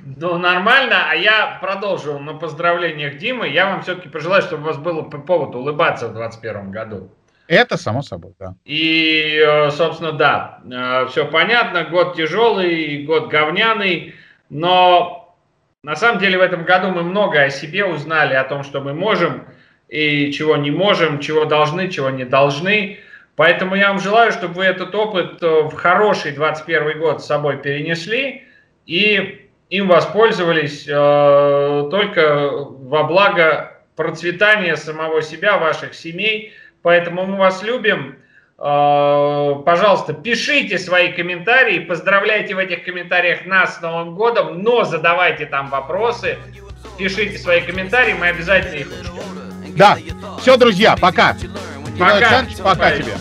Ну, 0.03 0.37
нормально, 0.37 1.09
а 1.09 1.15
я 1.15 1.59
продолжу 1.61 2.17
на 2.19 2.33
поздравлениях 2.33 3.17
Димы. 3.17 3.47
Я 3.47 3.67
вам 3.67 3.81
все-таки 3.83 4.09
пожелаю, 4.09 4.41
чтобы 4.41 4.63
у 4.63 4.65
вас 4.65 4.77
был 4.77 5.03
повод 5.09 5.55
улыбаться 5.55 6.07
в 6.07 6.13
2021 6.13 6.71
году. 6.71 7.11
Это 7.51 7.75
само 7.75 8.01
собой, 8.01 8.31
да. 8.39 8.55
И, 8.63 9.37
э, 9.45 9.71
собственно, 9.71 10.13
да, 10.13 10.59
э, 10.71 11.07
все 11.09 11.25
понятно, 11.25 11.83
год 11.83 12.15
тяжелый, 12.15 13.03
год 13.03 13.27
говняный, 13.27 14.15
но 14.49 15.35
на 15.83 15.97
самом 15.97 16.19
деле 16.19 16.37
в 16.37 16.41
этом 16.41 16.63
году 16.63 16.91
мы 16.91 17.03
много 17.03 17.41
о 17.41 17.49
себе 17.49 17.83
узнали, 17.83 18.35
о 18.35 18.45
том, 18.45 18.63
что 18.63 18.79
мы 18.79 18.93
можем 18.93 19.43
и 19.89 20.31
чего 20.31 20.55
не 20.55 20.71
можем, 20.71 21.19
чего 21.19 21.43
должны, 21.43 21.89
чего 21.89 22.09
не 22.09 22.23
должны. 22.23 22.99
Поэтому 23.35 23.75
я 23.75 23.89
вам 23.89 23.99
желаю, 23.99 24.31
чтобы 24.31 24.53
вы 24.53 24.63
этот 24.63 24.95
опыт 24.95 25.43
э, 25.43 25.63
в 25.63 25.73
хороший 25.73 26.31
21 26.31 26.99
год 26.99 27.21
с 27.21 27.25
собой 27.25 27.57
перенесли 27.57 28.43
и 28.85 29.49
им 29.69 29.89
воспользовались 29.89 30.87
э, 30.87 31.87
только 31.91 32.49
во 32.49 33.03
благо 33.03 33.77
процветания 33.97 34.77
самого 34.77 35.21
себя, 35.21 35.57
ваших 35.57 35.95
семей. 35.95 36.53
Поэтому 36.81 37.25
мы 37.25 37.37
вас 37.37 37.63
любим. 37.63 38.17
Э, 38.57 39.55
пожалуйста, 39.65 40.13
пишите 40.13 40.77
свои 40.77 41.11
комментарии, 41.11 41.79
поздравляйте 41.79 42.53
в 42.55 42.59
этих 42.59 42.83
комментариях 42.83 43.45
нас 43.45 43.77
с 43.77 43.81
Новым 43.81 44.15
годом, 44.15 44.61
но 44.61 44.83
задавайте 44.83 45.45
там 45.45 45.69
вопросы, 45.69 46.37
пишите 46.97 47.37
свои 47.37 47.61
комментарии, 47.61 48.13
мы 48.13 48.27
обязательно 48.27 48.75
их 48.75 48.87
учтем. 48.87 49.75
Да, 49.75 49.97
все, 50.39 50.57
друзья, 50.57 50.95
пока. 50.99 51.35
Пока, 51.97 52.45
пока 52.63 52.91
тебе. 52.91 53.13